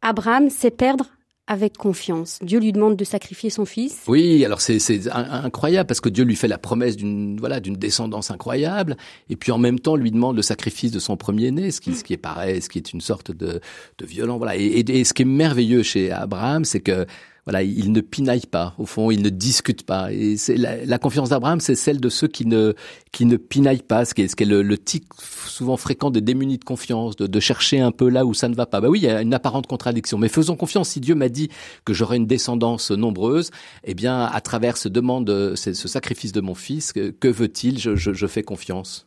Abraham, 0.00 0.48
c'est 0.48 0.70
perdre 0.70 1.10
avec 1.46 1.76
confiance. 1.76 2.38
Dieu 2.42 2.58
lui 2.58 2.72
demande 2.72 2.96
de 2.96 3.04
sacrifier 3.04 3.50
son 3.50 3.66
fils. 3.66 4.02
Oui, 4.06 4.44
alors 4.44 4.60
c'est 4.60 4.78
incroyable 5.12 5.86
parce 5.86 6.00
que 6.00 6.08
Dieu 6.08 6.24
lui 6.24 6.36
fait 6.36 6.48
la 6.48 6.56
promesse 6.58 6.96
d'une 6.96 7.38
voilà 7.38 7.60
d'une 7.60 7.76
descendance 7.76 8.30
incroyable 8.30 8.96
et 9.28 9.36
puis 9.36 9.52
en 9.52 9.58
même 9.58 9.78
temps 9.78 9.96
lui 9.96 10.10
demande 10.10 10.36
le 10.36 10.42
sacrifice 10.42 10.90
de 10.90 10.98
son 10.98 11.16
premier-né, 11.16 11.70
ce 11.70 11.80
qui 11.80 11.94
ce 11.94 12.02
qui 12.02 12.14
est 12.14 12.18
pareil, 12.18 12.62
ce 12.62 12.68
qui 12.68 12.78
est 12.78 12.92
une 12.92 13.02
sorte 13.02 13.30
de 13.30 13.60
de 13.98 14.06
violent 14.06 14.38
voilà. 14.38 14.56
Et, 14.56 14.64
et, 14.64 15.00
et 15.00 15.04
ce 15.04 15.12
qui 15.12 15.22
est 15.22 15.26
merveilleux 15.26 15.82
chez 15.82 16.10
Abraham, 16.10 16.64
c'est 16.64 16.80
que 16.80 17.06
voilà, 17.44 17.62
il 17.62 17.92
ne 17.92 18.00
pinaille 18.00 18.46
pas. 18.50 18.74
Au 18.78 18.86
fond, 18.86 19.10
il 19.10 19.22
ne 19.22 19.28
discute 19.28 19.84
pas. 19.84 20.12
Et 20.12 20.36
c'est 20.36 20.56
la, 20.56 20.84
la, 20.84 20.98
confiance 20.98 21.28
d'Abraham, 21.28 21.60
c'est 21.60 21.74
celle 21.74 22.00
de 22.00 22.08
ceux 22.08 22.26
qui 22.26 22.46
ne 22.46 22.74
qui 23.12 23.26
ne 23.26 23.36
pinaillent 23.36 23.82
pas, 23.82 24.04
ce 24.04 24.14
qui 24.14 24.22
est, 24.22 24.28
ce 24.28 24.36
qui 24.36 24.44
est 24.44 24.46
le, 24.46 24.62
le 24.62 24.78
tic 24.78 25.04
souvent 25.46 25.76
fréquent 25.76 26.10
des 26.10 26.22
démunis 26.22 26.58
de 26.58 26.64
confiance, 26.64 27.16
de, 27.16 27.26
de, 27.26 27.40
chercher 27.40 27.80
un 27.80 27.92
peu 27.92 28.08
là 28.08 28.24
où 28.24 28.32
ça 28.32 28.48
ne 28.48 28.54
va 28.54 28.66
pas. 28.66 28.80
Bah 28.80 28.88
oui, 28.88 29.00
il 29.00 29.04
y 29.04 29.08
a 29.08 29.20
une 29.20 29.34
apparente 29.34 29.66
contradiction. 29.66 30.16
Mais 30.16 30.28
faisons 30.28 30.56
confiance. 30.56 30.90
Si 30.90 31.00
Dieu 31.00 31.14
m'a 31.14 31.28
dit 31.28 31.50
que 31.84 31.92
j'aurai 31.92 32.16
une 32.16 32.26
descendance 32.26 32.90
nombreuse, 32.90 33.50
eh 33.84 33.94
bien, 33.94 34.24
à 34.24 34.40
travers 34.40 34.76
ce 34.76 34.88
demande, 34.88 35.54
ce, 35.54 35.74
ce 35.74 35.88
sacrifice 35.88 36.32
de 36.32 36.40
mon 36.40 36.54
fils, 36.54 36.92
que, 36.92 37.10
que 37.10 37.28
veut-il? 37.28 37.78
Je, 37.78 37.94
je, 37.94 38.12
je 38.12 38.26
fais 38.26 38.42
confiance. 38.42 39.06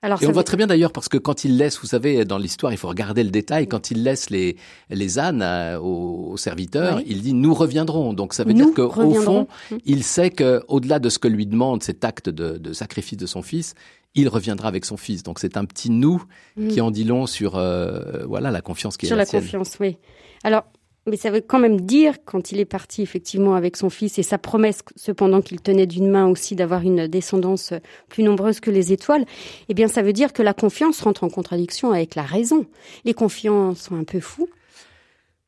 Alors, 0.00 0.22
et 0.22 0.26
on 0.28 0.32
voit 0.32 0.44
très 0.44 0.56
bien 0.56 0.68
d'ailleurs 0.68 0.92
parce 0.92 1.08
que 1.08 1.18
quand 1.18 1.44
il 1.44 1.56
laisse, 1.56 1.80
vous 1.80 1.88
savez, 1.88 2.24
dans 2.24 2.38
l'histoire, 2.38 2.72
il 2.72 2.78
faut 2.78 2.86
regarder 2.86 3.24
le 3.24 3.30
détail. 3.30 3.66
Quand 3.66 3.90
il 3.90 4.04
laisse 4.04 4.30
les 4.30 4.56
les 4.90 5.18
ânes 5.18 5.42
euh, 5.42 5.78
aux, 5.80 6.30
aux, 6.32 6.36
serviteurs, 6.36 6.98
oui. 6.98 7.04
il 7.08 7.22
dit 7.22 7.34
nous 7.34 7.52
reviendrons. 7.52 8.12
Donc 8.12 8.32
ça 8.32 8.44
veut 8.44 8.52
nous 8.52 8.66
dire 8.66 8.74
qu'au 8.74 9.14
fond, 9.14 9.48
il 9.84 10.04
sait 10.04 10.30
que 10.30 10.62
au-delà 10.68 11.00
de 11.00 11.08
ce 11.08 11.18
que 11.18 11.26
lui 11.26 11.46
demande 11.46 11.82
cet 11.82 12.04
acte 12.04 12.28
de, 12.28 12.58
de, 12.58 12.72
sacrifice 12.72 13.18
de 13.18 13.26
son 13.26 13.42
fils, 13.42 13.74
il 14.14 14.28
reviendra 14.28 14.68
avec 14.68 14.84
son 14.84 14.96
fils. 14.96 15.24
Donc 15.24 15.40
c'est 15.40 15.56
un 15.56 15.64
petit 15.64 15.90
nous 15.90 16.22
mmh. 16.56 16.68
qui 16.68 16.80
en 16.80 16.92
dit 16.92 17.04
long 17.04 17.26
sur 17.26 17.56
euh, 17.56 18.24
voilà 18.24 18.52
la 18.52 18.60
confiance 18.60 18.96
qui 18.96 19.06
sur 19.06 19.16
est 19.16 19.18
la, 19.18 19.24
la 19.24 19.40
confiance. 19.40 19.78
Oui. 19.80 19.96
Alors 20.44 20.64
mais 21.08 21.16
ça 21.16 21.30
veut 21.30 21.40
quand 21.40 21.58
même 21.58 21.80
dire, 21.80 22.14
quand 22.24 22.52
il 22.52 22.60
est 22.60 22.64
parti 22.64 23.02
effectivement 23.02 23.54
avec 23.54 23.76
son 23.76 23.90
fils 23.90 24.18
et 24.18 24.22
sa 24.22 24.38
promesse, 24.38 24.80
cependant 24.96 25.40
qu'il 25.40 25.60
tenait 25.60 25.86
d'une 25.86 26.10
main 26.10 26.26
aussi 26.26 26.54
d'avoir 26.54 26.82
une 26.82 27.06
descendance 27.06 27.72
plus 28.08 28.22
nombreuse 28.22 28.60
que 28.60 28.70
les 28.70 28.92
étoiles, 28.92 29.24
eh 29.68 29.74
bien 29.74 29.88
ça 29.88 30.02
veut 30.02 30.12
dire 30.12 30.32
que 30.32 30.42
la 30.42 30.54
confiance 30.54 31.00
rentre 31.00 31.24
en 31.24 31.28
contradiction 31.28 31.92
avec 31.92 32.14
la 32.14 32.22
raison. 32.22 32.66
Les 33.04 33.14
confiants 33.14 33.74
sont 33.74 33.96
un 33.96 34.04
peu 34.04 34.20
fous. 34.20 34.48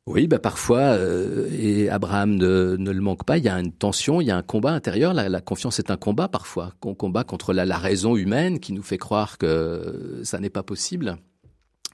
Oui, 0.07 0.27
bah 0.27 0.39
parfois, 0.39 0.79
euh, 0.79 1.49
et 1.53 1.89
Abraham 1.89 2.35
ne, 2.35 2.75
le 2.77 3.01
manque 3.01 3.25
pas, 3.25 3.39
il 3.39 3.45
y 3.45 3.49
a 3.49 3.55
une 3.55 3.71
tension, 3.71 4.21
il 4.21 4.27
y 4.27 4.31
a 4.31 4.37
un 4.37 4.43
combat 4.43 4.73
intérieur. 4.73 5.15
La, 5.15 5.29
la 5.29 5.41
confiance 5.41 5.79
est 5.79 5.91
un 5.91 5.97
combat 5.97 6.27
parfois, 6.27 6.73
qu'on 6.81 6.95
combat 6.95 7.23
contre 7.23 7.53
la 7.53 7.79
raison 7.79 8.17
humaine 8.17 8.59
qui 8.59 8.73
nous 8.73 8.83
fait 8.83 8.99
croire 8.99 9.39
que 9.39 10.21
ça 10.25 10.41
n'est 10.41 10.51
pas 10.51 10.65
possible. 10.65 11.19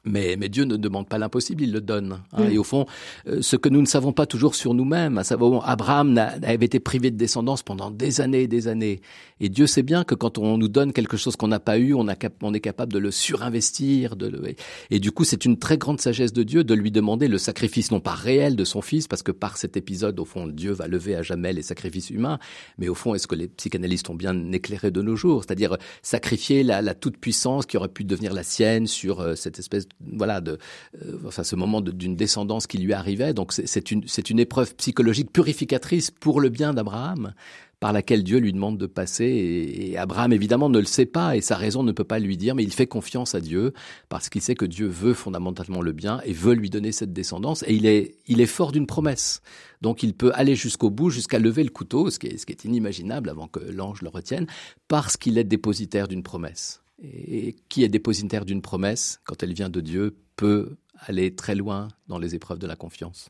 Mais, 0.06 0.36
mais, 0.38 0.48
Dieu 0.48 0.64
ne 0.64 0.76
demande 0.76 1.08
pas 1.08 1.18
l'impossible, 1.18 1.64
il 1.64 1.72
le 1.72 1.80
donne. 1.80 2.20
Hein. 2.32 2.44
Mmh. 2.44 2.50
Et 2.52 2.58
au 2.58 2.64
fond, 2.64 2.86
euh, 3.26 3.42
ce 3.42 3.56
que 3.56 3.68
nous 3.68 3.80
ne 3.80 3.86
savons 3.86 4.12
pas 4.12 4.24
toujours 4.24 4.54
sur 4.54 4.72
nous-mêmes, 4.72 5.18
à 5.18 5.24
savoir, 5.24 5.68
Abraham 5.68 6.16
avait 6.16 6.64
été 6.64 6.78
privé 6.80 7.10
de 7.10 7.16
descendance 7.16 7.62
pendant 7.62 7.90
des 7.90 8.20
années 8.20 8.42
et 8.42 8.48
des 8.48 8.68
années. 8.68 9.00
Et 9.40 9.48
Dieu 9.48 9.66
sait 9.66 9.82
bien 9.82 10.04
que 10.04 10.14
quand 10.14 10.38
on 10.38 10.58
nous 10.58 10.68
donne 10.68 10.92
quelque 10.92 11.16
chose 11.16 11.36
qu'on 11.36 11.48
n'a 11.48 11.60
pas 11.60 11.78
eu, 11.78 11.92
on, 11.92 12.08
a, 12.08 12.14
on, 12.42 12.54
est 12.54 12.60
capable 12.60 12.92
de 12.92 12.98
le 12.98 13.10
surinvestir. 13.10 14.16
De 14.16 14.28
le, 14.28 14.54
et, 14.90 15.00
du 15.00 15.10
coup, 15.10 15.24
c'est 15.24 15.44
une 15.44 15.58
très 15.58 15.76
grande 15.76 16.00
sagesse 16.00 16.32
de 16.32 16.42
Dieu 16.42 16.64
de 16.64 16.74
lui 16.74 16.90
demander 16.90 17.28
le 17.28 17.38
sacrifice, 17.38 17.90
non 17.90 18.00
pas 18.00 18.14
réel 18.14 18.56
de 18.56 18.64
son 18.64 18.82
fils, 18.82 19.08
parce 19.08 19.22
que 19.22 19.32
par 19.32 19.56
cet 19.56 19.76
épisode, 19.76 20.18
au 20.20 20.24
fond, 20.24 20.46
Dieu 20.46 20.72
va 20.72 20.86
lever 20.86 21.16
à 21.16 21.22
jamais 21.22 21.52
les 21.52 21.62
sacrifices 21.62 22.10
humains. 22.10 22.38
Mais 22.78 22.88
au 22.88 22.94
fond, 22.94 23.14
est-ce 23.14 23.26
que 23.26 23.34
les 23.34 23.48
psychanalystes 23.48 24.08
ont 24.08 24.14
bien 24.14 24.52
éclairé 24.52 24.90
de 24.90 25.02
nos 25.02 25.16
jours? 25.16 25.42
C'est-à-dire 25.44 25.76
sacrifier 26.02 26.62
la, 26.62 26.80
la 26.80 26.94
toute-puissance 26.94 27.66
qui 27.66 27.76
aurait 27.76 27.88
pu 27.88 28.04
devenir 28.04 28.32
la 28.32 28.42
sienne 28.42 28.86
sur 28.86 29.20
euh, 29.20 29.34
cette 29.34 29.58
espèce 29.58 29.88
voilà, 30.00 30.40
de, 30.40 30.58
euh, 31.02 31.18
enfin, 31.26 31.42
ce 31.42 31.56
moment 31.56 31.80
d'une 31.80 32.16
descendance 32.16 32.66
qui 32.66 32.78
lui 32.78 32.92
arrivait. 32.92 33.34
Donc 33.34 33.52
c'est 33.52 33.90
une, 33.90 34.04
une 34.28 34.38
épreuve 34.38 34.74
psychologique 34.76 35.32
purificatrice 35.32 36.10
pour 36.10 36.40
le 36.40 36.48
bien 36.48 36.74
d'Abraham 36.74 37.32
par 37.80 37.92
laquelle 37.92 38.24
Dieu 38.24 38.38
lui 38.38 38.52
demande 38.52 38.78
de 38.78 38.86
passer. 38.86 39.24
Et, 39.24 39.90
et, 39.90 39.98
Abraham, 39.98 40.32
évidemment, 40.32 40.68
ne 40.68 40.78
le 40.78 40.86
sait 40.86 41.06
pas 41.06 41.36
et 41.36 41.40
sa 41.40 41.56
raison 41.56 41.82
ne 41.82 41.92
peut 41.92 42.04
pas 42.04 42.18
lui 42.18 42.36
dire, 42.36 42.54
mais 42.54 42.62
il 42.62 42.72
fait 42.72 42.86
confiance 42.86 43.34
à 43.34 43.40
Dieu 43.40 43.72
parce 44.08 44.28
qu'il 44.28 44.40
sait 44.40 44.54
que 44.54 44.64
Dieu 44.64 44.86
veut 44.86 45.14
fondamentalement 45.14 45.82
le 45.82 45.92
bien 45.92 46.20
et 46.24 46.32
veut 46.32 46.54
lui 46.54 46.70
donner 46.70 46.92
cette 46.92 47.12
descendance. 47.12 47.64
Et 47.66 47.74
il 47.74 47.86
est, 47.86 48.16
il 48.26 48.40
est 48.40 48.46
fort 48.46 48.72
d'une 48.72 48.86
promesse. 48.86 49.40
Donc 49.82 50.02
il 50.02 50.14
peut 50.14 50.32
aller 50.34 50.56
jusqu'au 50.56 50.90
bout, 50.90 51.10
jusqu'à 51.10 51.38
lever 51.38 51.64
le 51.64 51.70
couteau, 51.70 52.10
ce 52.10 52.18
qui 52.18 52.28
est, 52.28 52.38
ce 52.38 52.46
qui 52.46 52.52
est 52.52 52.64
inimaginable 52.64 53.28
avant 53.28 53.46
que 53.46 53.60
l'ange 53.60 54.00
le 54.00 54.08
retienne, 54.08 54.46
parce 54.88 55.16
qu'il 55.16 55.36
est 55.36 55.44
dépositaire 55.44 56.08
d'une 56.08 56.22
promesse. 56.22 56.82
Et 57.02 57.56
qui 57.68 57.84
est 57.84 57.88
dépositaire 57.88 58.44
d'une 58.44 58.62
promesse, 58.62 59.20
quand 59.24 59.42
elle 59.42 59.52
vient 59.52 59.68
de 59.68 59.80
Dieu, 59.80 60.16
peut 60.36 60.76
aller 60.98 61.34
très 61.34 61.54
loin 61.54 61.88
dans 62.08 62.18
les 62.18 62.34
épreuves 62.34 62.58
de 62.58 62.66
la 62.66 62.76
confiance. 62.76 63.28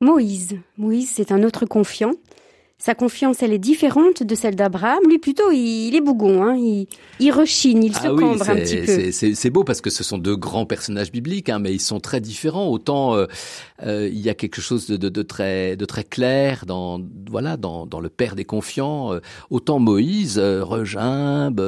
Moïse. 0.00 0.58
Moïse, 0.76 1.10
c'est 1.10 1.32
un 1.32 1.42
autre 1.42 1.66
confiant. 1.66 2.12
Sa 2.84 2.94
confiance, 2.94 3.42
elle 3.42 3.54
est 3.54 3.58
différente 3.58 4.22
de 4.22 4.34
celle 4.34 4.56
d'Abraham. 4.56 4.98
Lui, 5.08 5.18
plutôt, 5.18 5.50
il, 5.50 5.96
est 5.96 6.02
bougon, 6.02 6.42
hein. 6.42 6.54
il, 6.54 6.86
il 7.18 7.32
rechigne, 7.32 7.82
il 7.82 7.96
se 7.96 8.06
ah 8.06 8.10
cambre 8.10 8.50
un 8.50 8.56
petit 8.56 8.76
peu. 8.76 9.10
C'est 9.10 9.48
beau 9.48 9.64
parce 9.64 9.80
que 9.80 9.88
ce 9.88 10.04
sont 10.04 10.18
deux 10.18 10.36
grands 10.36 10.66
personnages 10.66 11.10
bibliques, 11.10 11.48
hein, 11.48 11.60
mais 11.60 11.72
ils 11.72 11.80
sont 11.80 11.98
très 11.98 12.20
différents. 12.20 12.68
Autant 12.68 13.16
euh, 13.16 13.24
euh, 13.86 14.10
il 14.12 14.20
y 14.20 14.28
a 14.28 14.34
quelque 14.34 14.60
chose 14.60 14.86
de, 14.86 14.98
de, 14.98 15.08
de, 15.08 15.22
très, 15.22 15.76
de 15.76 15.86
très 15.86 16.04
clair 16.04 16.66
dans, 16.66 17.00
voilà, 17.30 17.56
dans, 17.56 17.86
dans 17.86 18.00
le 18.00 18.10
Père 18.10 18.34
des 18.34 18.44
confiants. 18.44 19.14
Euh, 19.14 19.20
autant 19.48 19.78
Moïse 19.78 20.38
regimbe, 20.38 21.62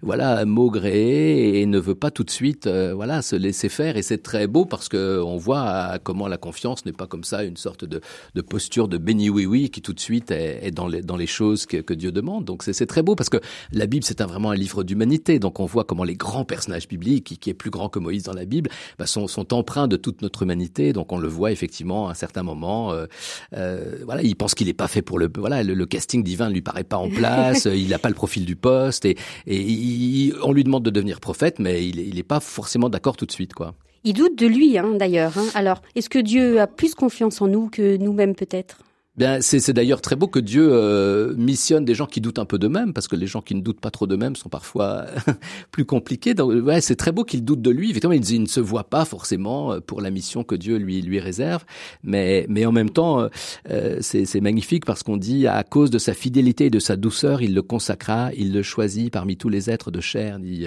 voilà, 0.00 0.46
maugré 0.46 1.60
et 1.60 1.66
ne 1.66 1.78
veut 1.78 1.94
pas 1.94 2.10
tout 2.10 2.24
de 2.24 2.30
suite, 2.30 2.66
voilà, 2.66 3.20
se 3.20 3.36
laisser 3.36 3.68
faire. 3.68 3.98
Et 3.98 4.02
c'est 4.02 4.22
très 4.22 4.46
beau 4.46 4.64
parce 4.64 4.88
que 4.88 5.20
on 5.20 5.36
voit 5.36 5.98
comment 6.02 6.26
la 6.26 6.38
confiance 6.38 6.86
n'est 6.86 6.92
pas 6.92 7.06
comme 7.06 7.24
ça 7.24 7.44
une 7.44 7.58
sorte 7.58 7.84
de, 7.84 8.00
de 8.34 8.40
posture 8.40 8.88
de 8.88 8.96
béni 8.96 9.28
oui 9.28 9.44
oui 9.44 9.68
qui 9.68 9.82
tout 9.82 9.92
de 9.92 10.00
suite 10.00 10.21
est, 10.30 10.70
dans, 10.70 10.86
les, 10.86 11.02
dans 11.02 11.16
les 11.16 11.26
choses 11.26 11.66
que, 11.66 11.78
que 11.78 11.94
Dieu 11.94 12.12
demande. 12.12 12.44
Donc 12.44 12.62
c'est 12.62 12.86
très 12.86 13.02
beau 13.02 13.14
parce 13.14 13.28
que 13.28 13.38
la 13.72 13.86
Bible, 13.86 14.04
c'est 14.04 14.20
un, 14.20 14.26
vraiment 14.26 14.50
un 14.50 14.54
livre 14.54 14.84
d'humanité. 14.84 15.38
Donc 15.38 15.60
on 15.60 15.66
voit 15.66 15.84
comment 15.84 16.04
les 16.04 16.14
grands 16.14 16.44
personnages 16.44 16.88
bibliques, 16.88 17.24
qui, 17.24 17.38
qui 17.38 17.50
est 17.50 17.54
plus 17.54 17.70
grand 17.70 17.88
que 17.88 17.98
Moïse 17.98 18.24
dans 18.24 18.32
la 18.32 18.44
Bible, 18.44 18.70
bah, 18.98 19.06
sont, 19.06 19.26
sont 19.26 19.52
empreints 19.54 19.88
de 19.88 19.96
toute 19.96 20.22
notre 20.22 20.42
humanité. 20.42 20.92
Donc 20.92 21.12
on 21.12 21.18
le 21.18 21.28
voit 21.28 21.52
effectivement 21.52 22.08
à 22.08 22.12
un 22.12 22.14
certain 22.14 22.42
moment. 22.42 22.92
Euh, 22.92 23.06
euh, 23.54 23.98
voilà, 24.04 24.22
il 24.22 24.36
pense 24.36 24.54
qu'il 24.54 24.66
n'est 24.66 24.74
pas 24.74 24.88
fait 24.88 25.02
pour 25.02 25.18
le. 25.18 25.30
Voilà, 25.36 25.62
le, 25.62 25.86
casting 25.86 26.22
divin 26.22 26.48
ne 26.48 26.54
lui 26.54 26.62
paraît 26.62 26.84
pas 26.84 26.96
en 26.96 27.08
place. 27.08 27.64
il 27.74 27.88
n'a 27.88 27.98
pas 27.98 28.08
le 28.08 28.14
profil 28.14 28.44
du 28.44 28.56
poste 28.56 29.04
et, 29.04 29.16
et 29.46 30.32
on 30.42 30.52
lui 30.52 30.64
demande 30.64 30.84
de 30.84 30.90
devenir 30.90 31.20
prophète, 31.20 31.58
mais 31.58 31.86
il 31.86 32.14
n'est 32.14 32.22
pas 32.22 32.40
forcément 32.40 32.88
d'accord 32.88 33.16
tout 33.16 33.26
de 33.26 33.32
suite, 33.32 33.54
quoi. 33.54 33.74
Il 34.04 34.14
doute 34.14 34.36
de 34.36 34.46
lui, 34.46 34.76
hein, 34.78 34.94
d'ailleurs. 34.98 35.38
Hein. 35.38 35.46
Alors, 35.54 35.80
est-ce 35.94 36.10
que 36.10 36.18
Dieu 36.18 36.60
a 36.60 36.66
plus 36.66 36.94
confiance 36.94 37.40
en 37.40 37.46
nous 37.46 37.68
que 37.68 37.96
nous-mêmes, 37.96 38.34
peut-être? 38.34 38.78
Bien, 39.14 39.42
c'est 39.42 39.74
d'ailleurs 39.74 40.00
très 40.00 40.16
beau 40.16 40.26
que 40.26 40.38
Dieu 40.38 40.66
euh, 40.72 41.34
missionne 41.36 41.84
des 41.84 41.94
gens 41.94 42.06
qui 42.06 42.22
doutent 42.22 42.38
un 42.38 42.46
peu 42.46 42.58
d'eux-mêmes, 42.58 42.94
parce 42.94 43.08
que 43.08 43.16
les 43.16 43.26
gens 43.26 43.42
qui 43.42 43.54
ne 43.54 43.60
doutent 43.60 43.80
pas 43.80 43.90
trop 43.90 44.06
d'eux-mêmes 44.06 44.36
sont 44.36 44.48
parfois 44.48 45.04
plus 45.70 45.84
compliqués. 45.84 46.32
Donc, 46.32 46.50
ouais, 46.64 46.80
c'est 46.80 46.96
très 46.96 47.12
beau 47.12 47.22
qu'il 47.22 47.44
doute 47.44 47.60
de 47.60 47.68
lui. 47.68 47.90
Évidemment, 47.90 48.14
il, 48.14 48.40
ne 48.40 48.46
se 48.46 48.60
voit 48.60 48.84
pas 48.84 49.04
forcément 49.04 49.74
euh, 49.74 49.80
pour 49.80 50.00
la 50.00 50.10
mission 50.10 50.44
que 50.44 50.54
Dieu 50.54 50.78
lui 50.78 51.02
lui 51.02 51.20
réserve, 51.20 51.62
mais 52.02 52.46
mais 52.48 52.64
en 52.64 52.72
même 52.72 52.88
temps, 52.88 53.28
euh, 53.68 53.98
c'est 54.00 54.40
magnifique 54.40 54.86
parce 54.86 55.02
qu'on 55.02 55.18
dit 55.18 55.46
à 55.46 55.62
cause 55.62 55.90
de 55.90 55.98
sa 55.98 56.14
fidélité 56.14 56.66
et 56.66 56.70
de 56.70 56.78
sa 56.78 56.96
douceur, 56.96 57.42
il 57.42 57.54
le 57.54 57.60
consacra, 57.60 58.30
il 58.34 58.54
le 58.54 58.62
choisit 58.62 59.12
parmi 59.12 59.36
tous 59.36 59.50
les 59.50 59.68
êtres 59.68 59.90
de 59.90 60.00
chair, 60.00 60.38
dit 60.38 60.66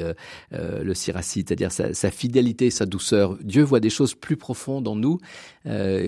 le 0.51 0.93
Siracide, 0.93 1.47
c'est-à-dire 1.47 1.71
sa, 1.71 1.95
sa, 1.95 2.11
fidélité, 2.11 2.69
sa 2.69 2.85
douceur. 2.85 3.37
Dieu 3.41 3.63
voit 3.63 3.79
des 3.79 3.89
choses 3.89 4.13
plus 4.13 4.37
profondes 4.37 4.87
en 4.87 4.95
nous, 4.95 5.17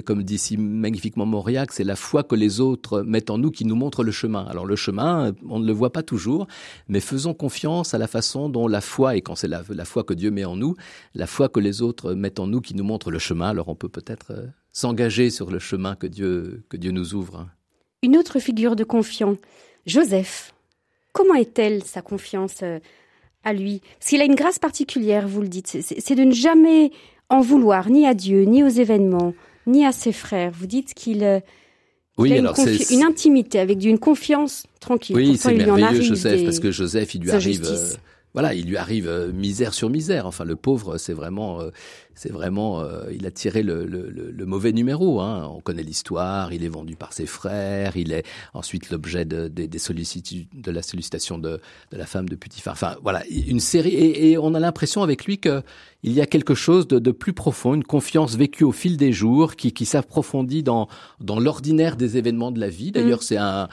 comme 0.06 0.24
dit 0.24 0.38
si 0.38 0.58
magnifiquement 0.58 1.26
Mauriac, 1.26 1.72
c'est 1.72 1.84
la 1.84 1.96
foi 1.96 2.24
que 2.28 2.36
les 2.36 2.60
autres 2.60 3.02
mettent 3.02 3.30
en 3.30 3.38
nous 3.38 3.52
qui 3.52 3.66
nous 3.66 3.76
montre 3.76 4.04
le 4.04 4.12
chemin. 4.12 4.46
Alors 4.46 4.66
le 4.66 4.76
chemin, 4.76 5.34
on 5.50 5.60
ne 5.60 5.66
le 5.66 5.74
voit 5.74 5.92
pas 5.92 6.04
toujours, 6.04 6.48
mais 6.88 7.00
faisons 7.00 7.34
confiance 7.34 7.94
à 7.94 7.98
la 7.98 8.08
façon 8.08 8.50
dont 8.50 8.68
la 8.68 8.82
foi, 8.82 9.16
et 9.16 9.22
quand 9.22 9.36
c'est 9.36 9.48
la, 9.48 9.64
foi 9.86 10.04
que 10.04 10.14
Dieu 10.14 10.30
met 10.32 10.46
en 10.46 10.56
nous, 10.56 10.76
la 11.16 11.28
foi 11.28 11.50
que 11.50 11.60
les 11.60 11.82
autres 11.82 12.14
mettent 12.14 12.40
en 12.40 12.48
nous 12.48 12.62
qui 12.62 12.76
nous 12.76 12.84
montre 12.84 13.10
le 13.10 13.20
chemin, 13.20 13.50
alors 13.50 13.70
on 13.70 13.76
peut 13.76 13.90
peut-être 13.90 14.32
euh, 14.32 14.46
s'engager 14.72 15.30
sur 15.30 15.50
le 15.50 15.60
chemin 15.60 15.96
que 15.96 16.08
Dieu, 16.08 16.64
que 16.70 16.78
Dieu 16.78 16.92
nous 16.92 17.16
ouvre. 17.16 17.48
Une 18.04 18.18
autre 18.18 18.40
figure 18.40 18.76
de 18.76 18.84
confiant, 18.84 19.38
Joseph. 19.86 20.54
Comment 21.14 21.36
est-elle 21.36 21.84
sa 21.84 22.02
confiance 22.02 22.60
euh, 22.62 22.80
à 23.44 23.54
lui? 23.54 23.82
S'il 24.00 24.22
a 24.22 24.26
une 24.26 24.36
grâce 24.36 24.60
particulière, 24.60 25.28
vous 25.28 25.42
le 25.42 25.48
dites, 25.48 25.68
c'est 25.82 26.16
de 26.16 26.24
ne 26.24 26.32
jamais 26.32 26.92
en 27.30 27.42
vouloir 27.42 27.90
ni 27.90 28.06
à 28.06 28.14
Dieu, 28.14 28.44
ni 28.44 28.64
aux 28.64 28.68
événements, 28.68 29.34
ni 29.66 29.86
à 29.86 29.92
ses 29.92 30.12
frères. 30.12 30.52
Vous 30.52 30.68
dites 30.68 30.94
qu'il 30.94 31.24
euh, 31.24 31.40
oui, 32.18 32.38
alors 32.38 32.56
c'est 32.56 32.92
une 32.92 33.04
intimité 33.04 33.60
avec 33.60 33.84
une 33.84 34.00
confiance 34.00 34.64
tranquille. 34.80 35.16
Oui, 35.16 35.38
c'est 35.38 35.54
merveilleux 35.54 36.02
Joseph 36.02 36.44
parce 36.44 36.60
que 36.60 36.72
Joseph, 36.72 37.16
il 37.16 37.22
lui 37.22 37.32
arrive, 37.32 37.64
euh, 37.66 37.90
voilà, 38.38 38.54
il 38.54 38.68
lui 38.68 38.78
arrive 38.78 39.08
euh, 39.08 39.32
misère 39.32 39.74
sur 39.74 39.90
misère. 39.90 40.28
Enfin, 40.28 40.46
le 40.46 40.56
pauvre, 40.56 41.00
c'est 41.00 41.14
vraiment, 41.14 41.60
euh, 41.60 41.72
c'est 42.14 42.32
vraiment, 42.32 42.84
il 43.12 43.26
a 43.26 43.32
tiré 43.32 43.64
le, 43.64 43.84
le, 43.86 44.12
le 44.12 44.46
mauvais 44.46 44.74
numéro. 44.74 45.22
Hein. 45.22 45.52
On 45.56 45.60
connaît 45.60 45.82
l'histoire. 45.82 46.54
Il 46.54 46.64
est 46.64 46.70
vendu 46.70 46.96
par 46.96 47.14
ses 47.14 47.26
frères. 47.26 47.98
Il 47.98 48.12
est 48.12 48.26
ensuite 48.54 48.92
l'objet 48.92 49.26
de, 49.26 49.48
de, 49.48 49.66
des 49.66 49.80
sollicitudes, 49.80 50.48
de 50.54 50.72
la 50.72 50.84
sollicitation 50.84 51.40
de, 51.40 51.60
de 51.92 51.98
la 51.98 52.06
femme 52.06 52.30
de 52.30 52.36
Putiphar. 52.36 52.74
Enfin, 52.74 52.96
voilà, 53.02 53.24
une 53.28 53.60
série. 53.60 53.90
Et, 53.90 54.32
et 54.32 54.38
on 54.38 54.54
a 54.54 54.60
l'impression 54.60 55.02
avec 55.02 55.26
lui 55.26 55.40
que 55.40 55.64
il 56.04 56.14
y 56.14 56.22
a 56.22 56.28
quelque 56.28 56.54
chose 56.54 56.88
de, 56.88 57.00
de, 57.00 57.12
plus 57.12 57.34
profond, 57.34 57.74
une 57.74 57.84
confiance 57.84 58.36
vécue 58.36 58.64
au 58.64 58.72
fil 58.72 58.98
des 58.98 59.12
jours, 59.12 59.56
qui, 59.56 59.74
qui 59.74 59.86
s'approfondit 59.86 60.62
dans, 60.62 60.88
dans 61.20 61.40
l'ordinaire 61.40 61.98
des 61.98 62.18
événements 62.18 62.52
de 62.52 62.60
la 62.60 62.70
vie. 62.70 62.92
D'ailleurs, 62.92 63.20
mm. 63.20 63.24
c'est 63.24 63.38
un, 63.38 63.68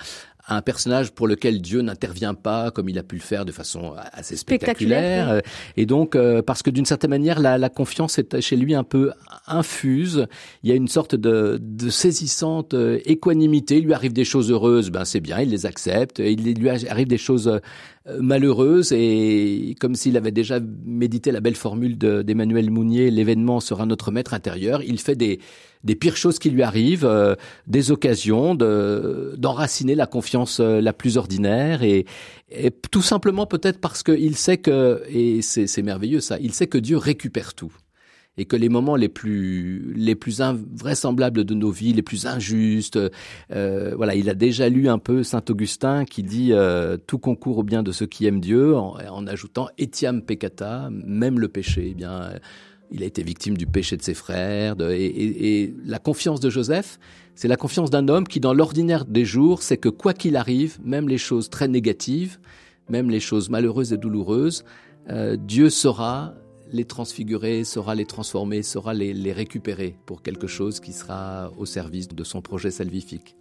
un 0.48 0.60
personnage 0.60 1.12
pour 1.12 1.26
lequel 1.26 1.62
Dieu 1.62 1.80
n'intervient 1.80 2.34
pas 2.34 2.70
comme 2.70 2.88
il 2.88 2.98
a 2.98 3.02
pu 3.02 3.16
le 3.16 3.22
faire 3.22 3.44
de 3.44 3.52
façon 3.52 3.94
assez 4.12 4.36
spectaculaire. 4.36 5.30
Euh, 5.30 5.40
et 5.76 5.86
donc, 5.86 6.14
euh, 6.14 6.42
parce 6.42 6.62
que 6.62 6.70
d'une 6.70 6.84
certaine 6.84 7.10
manière, 7.10 7.40
la, 7.40 7.56
la, 7.56 7.68
confiance 7.70 8.18
est 8.18 8.40
chez 8.40 8.56
lui 8.56 8.74
un 8.74 8.84
peu 8.84 9.12
infuse. 9.46 10.26
Il 10.62 10.68
y 10.68 10.72
a 10.72 10.76
une 10.76 10.88
sorte 10.88 11.14
de, 11.14 11.58
de 11.60 11.88
saisissante 11.88 12.74
euh, 12.74 12.98
équanimité. 13.06 13.78
Il 13.78 13.84
lui 13.84 13.94
arrive 13.94 14.12
des 14.12 14.24
choses 14.24 14.50
heureuses, 14.50 14.90
ben 14.90 15.04
c'est 15.04 15.20
bien, 15.20 15.40
il 15.40 15.50
les 15.50 15.64
accepte. 15.66 16.18
Il 16.18 16.42
lui 16.54 16.68
arrive 16.68 17.08
des 17.08 17.18
choses 17.18 17.60
malheureuses 18.20 18.92
et 18.92 19.74
comme 19.80 19.94
s'il 19.94 20.16
avait 20.16 20.30
déjà 20.30 20.60
médité 20.84 21.32
la 21.32 21.40
belle 21.40 21.56
formule 21.56 21.96
d'Emmanuel 21.96 22.70
Mounier, 22.70 23.10
l'événement 23.10 23.60
sera 23.60 23.86
notre 23.86 24.10
maître 24.10 24.34
intérieur. 24.34 24.82
Il 24.82 24.98
fait 24.98 25.16
des 25.16 25.40
des 25.84 25.94
pires 25.94 26.16
choses 26.16 26.38
qui 26.38 26.50
lui 26.50 26.62
arrivent, 26.62 27.04
euh, 27.04 27.34
des 27.66 27.90
occasions 27.90 28.54
de 28.54 29.34
d'enraciner 29.36 29.94
la 29.94 30.06
confiance 30.06 30.58
euh, 30.60 30.80
la 30.80 30.92
plus 30.92 31.16
ordinaire 31.16 31.82
et, 31.82 32.06
et 32.50 32.70
tout 32.70 33.02
simplement 33.02 33.46
peut-être 33.46 33.80
parce 33.80 34.02
qu'il 34.02 34.36
sait 34.36 34.58
que 34.58 35.02
et 35.08 35.42
c'est 35.42 35.82
merveilleux 35.82 36.20
ça, 36.20 36.38
il 36.40 36.52
sait 36.52 36.66
que 36.66 36.78
Dieu 36.78 36.96
récupère 36.96 37.54
tout 37.54 37.72
et 38.36 38.44
que 38.44 38.56
les 38.56 38.68
moments 38.68 38.96
les 38.96 39.08
plus 39.08 39.94
les 39.94 40.14
plus 40.14 40.40
invraisemblables 40.40 41.44
de 41.44 41.54
nos 41.54 41.70
vies, 41.70 41.92
les 41.92 42.02
plus 42.02 42.26
injustes, 42.26 42.98
euh, 43.52 43.94
voilà, 43.96 44.14
il 44.14 44.28
a 44.28 44.34
déjà 44.34 44.68
lu 44.68 44.88
un 44.88 44.98
peu 44.98 45.22
Saint 45.22 45.44
Augustin 45.48 46.04
qui 46.04 46.22
dit 46.22 46.52
euh, 46.52 46.96
tout 47.06 47.18
concourt 47.18 47.58
au 47.58 47.62
bien 47.62 47.82
de 47.82 47.92
ceux 47.92 48.06
qui 48.06 48.26
aiment 48.26 48.40
Dieu, 48.40 48.76
en, 48.76 48.96
en 49.10 49.26
ajoutant 49.26 49.68
etiam 49.78 50.22
peccata, 50.22 50.90
même 50.90 51.38
le 51.38 51.48
péché. 51.48 51.88
Eh 51.90 51.94
bien, 51.94 52.30
il 52.90 53.02
a 53.02 53.06
été 53.06 53.22
victime 53.22 53.56
du 53.56 53.66
péché 53.66 53.96
de 53.96 54.02
ses 54.02 54.14
frères. 54.14 54.76
et, 54.80 55.74
la 55.84 55.98
confiance 55.98 56.40
de 56.40 56.50
Joseph, 56.50 56.98
c'est 57.34 57.48
la 57.48 57.56
confiance 57.56 57.90
d'un 57.90 58.08
homme 58.08 58.26
qui, 58.26 58.40
dans 58.40 58.54
l'ordinaire 58.54 59.04
des 59.04 59.24
jours, 59.24 59.62
sait 59.62 59.76
que 59.76 59.88
quoi 59.88 60.12
qu'il 60.12 60.36
arrive, 60.36 60.78
même 60.84 61.08
les 61.08 61.18
choses 61.18 61.50
très 61.50 61.68
négatives, 61.68 62.38
même 62.88 63.10
les 63.10 63.20
choses 63.20 63.50
malheureuses 63.50 63.92
et 63.92 63.96
douloureuses, 63.96 64.64
euh, 65.10 65.36
Dieu 65.36 65.70
saura 65.70 66.34
les 66.72 66.84
transfigurer, 66.84 67.64
saura 67.64 67.94
les 67.94 68.06
transformer, 68.06 68.62
saura 68.62 68.94
les 68.94 69.32
récupérer 69.32 69.96
pour 70.06 70.22
quelque 70.22 70.46
chose 70.46 70.80
qui 70.80 70.92
sera 70.92 71.52
au 71.56 71.66
service 71.66 72.08
de 72.08 72.24
son 72.24 72.42
projet 72.42 72.70
salvifique. 72.70 73.36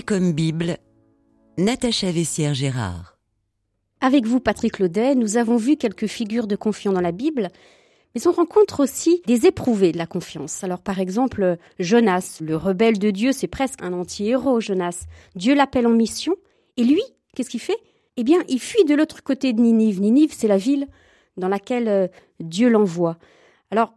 Comme 0.00 0.32
Bible, 0.32 0.78
Natacha 1.58 2.10
Vessière-Gérard. 2.10 3.18
Avec 4.00 4.24
vous, 4.24 4.40
Patrick 4.40 4.78
Laudet, 4.78 5.14
nous 5.14 5.36
avons 5.36 5.56
vu 5.56 5.76
quelques 5.76 6.06
figures 6.06 6.46
de 6.46 6.56
confiants 6.56 6.92
dans 6.92 7.02
la 7.02 7.12
Bible, 7.12 7.50
mais 8.14 8.26
on 8.26 8.32
rencontre 8.32 8.80
aussi 8.80 9.20
des 9.26 9.46
éprouvés 9.46 9.92
de 9.92 9.98
la 9.98 10.06
confiance. 10.06 10.64
Alors 10.64 10.80
par 10.80 10.98
exemple, 10.98 11.58
Jonas, 11.78 12.38
le 12.40 12.56
rebelle 12.56 12.98
de 12.98 13.10
Dieu, 13.10 13.32
c'est 13.32 13.48
presque 13.48 13.82
un 13.82 13.92
anti-héros, 13.92 14.60
Jonas. 14.60 15.04
Dieu 15.34 15.54
l'appelle 15.54 15.86
en 15.86 15.90
mission, 15.92 16.36
et 16.78 16.84
lui, 16.84 17.02
qu'est-ce 17.34 17.50
qu'il 17.50 17.60
fait? 17.60 17.78
Eh 18.16 18.24
bien, 18.24 18.38
il 18.48 18.60
fuit 18.60 18.84
de 18.84 18.94
l'autre 18.94 19.22
côté 19.22 19.52
de 19.52 19.60
Ninive. 19.60 20.00
Ninive, 20.00 20.32
c'est 20.34 20.48
la 20.48 20.58
ville 20.58 20.86
dans 21.36 21.48
laquelle 21.48 21.88
euh, 21.88 22.08
Dieu 22.40 22.70
l'envoie. 22.70 23.18
Alors, 23.70 23.94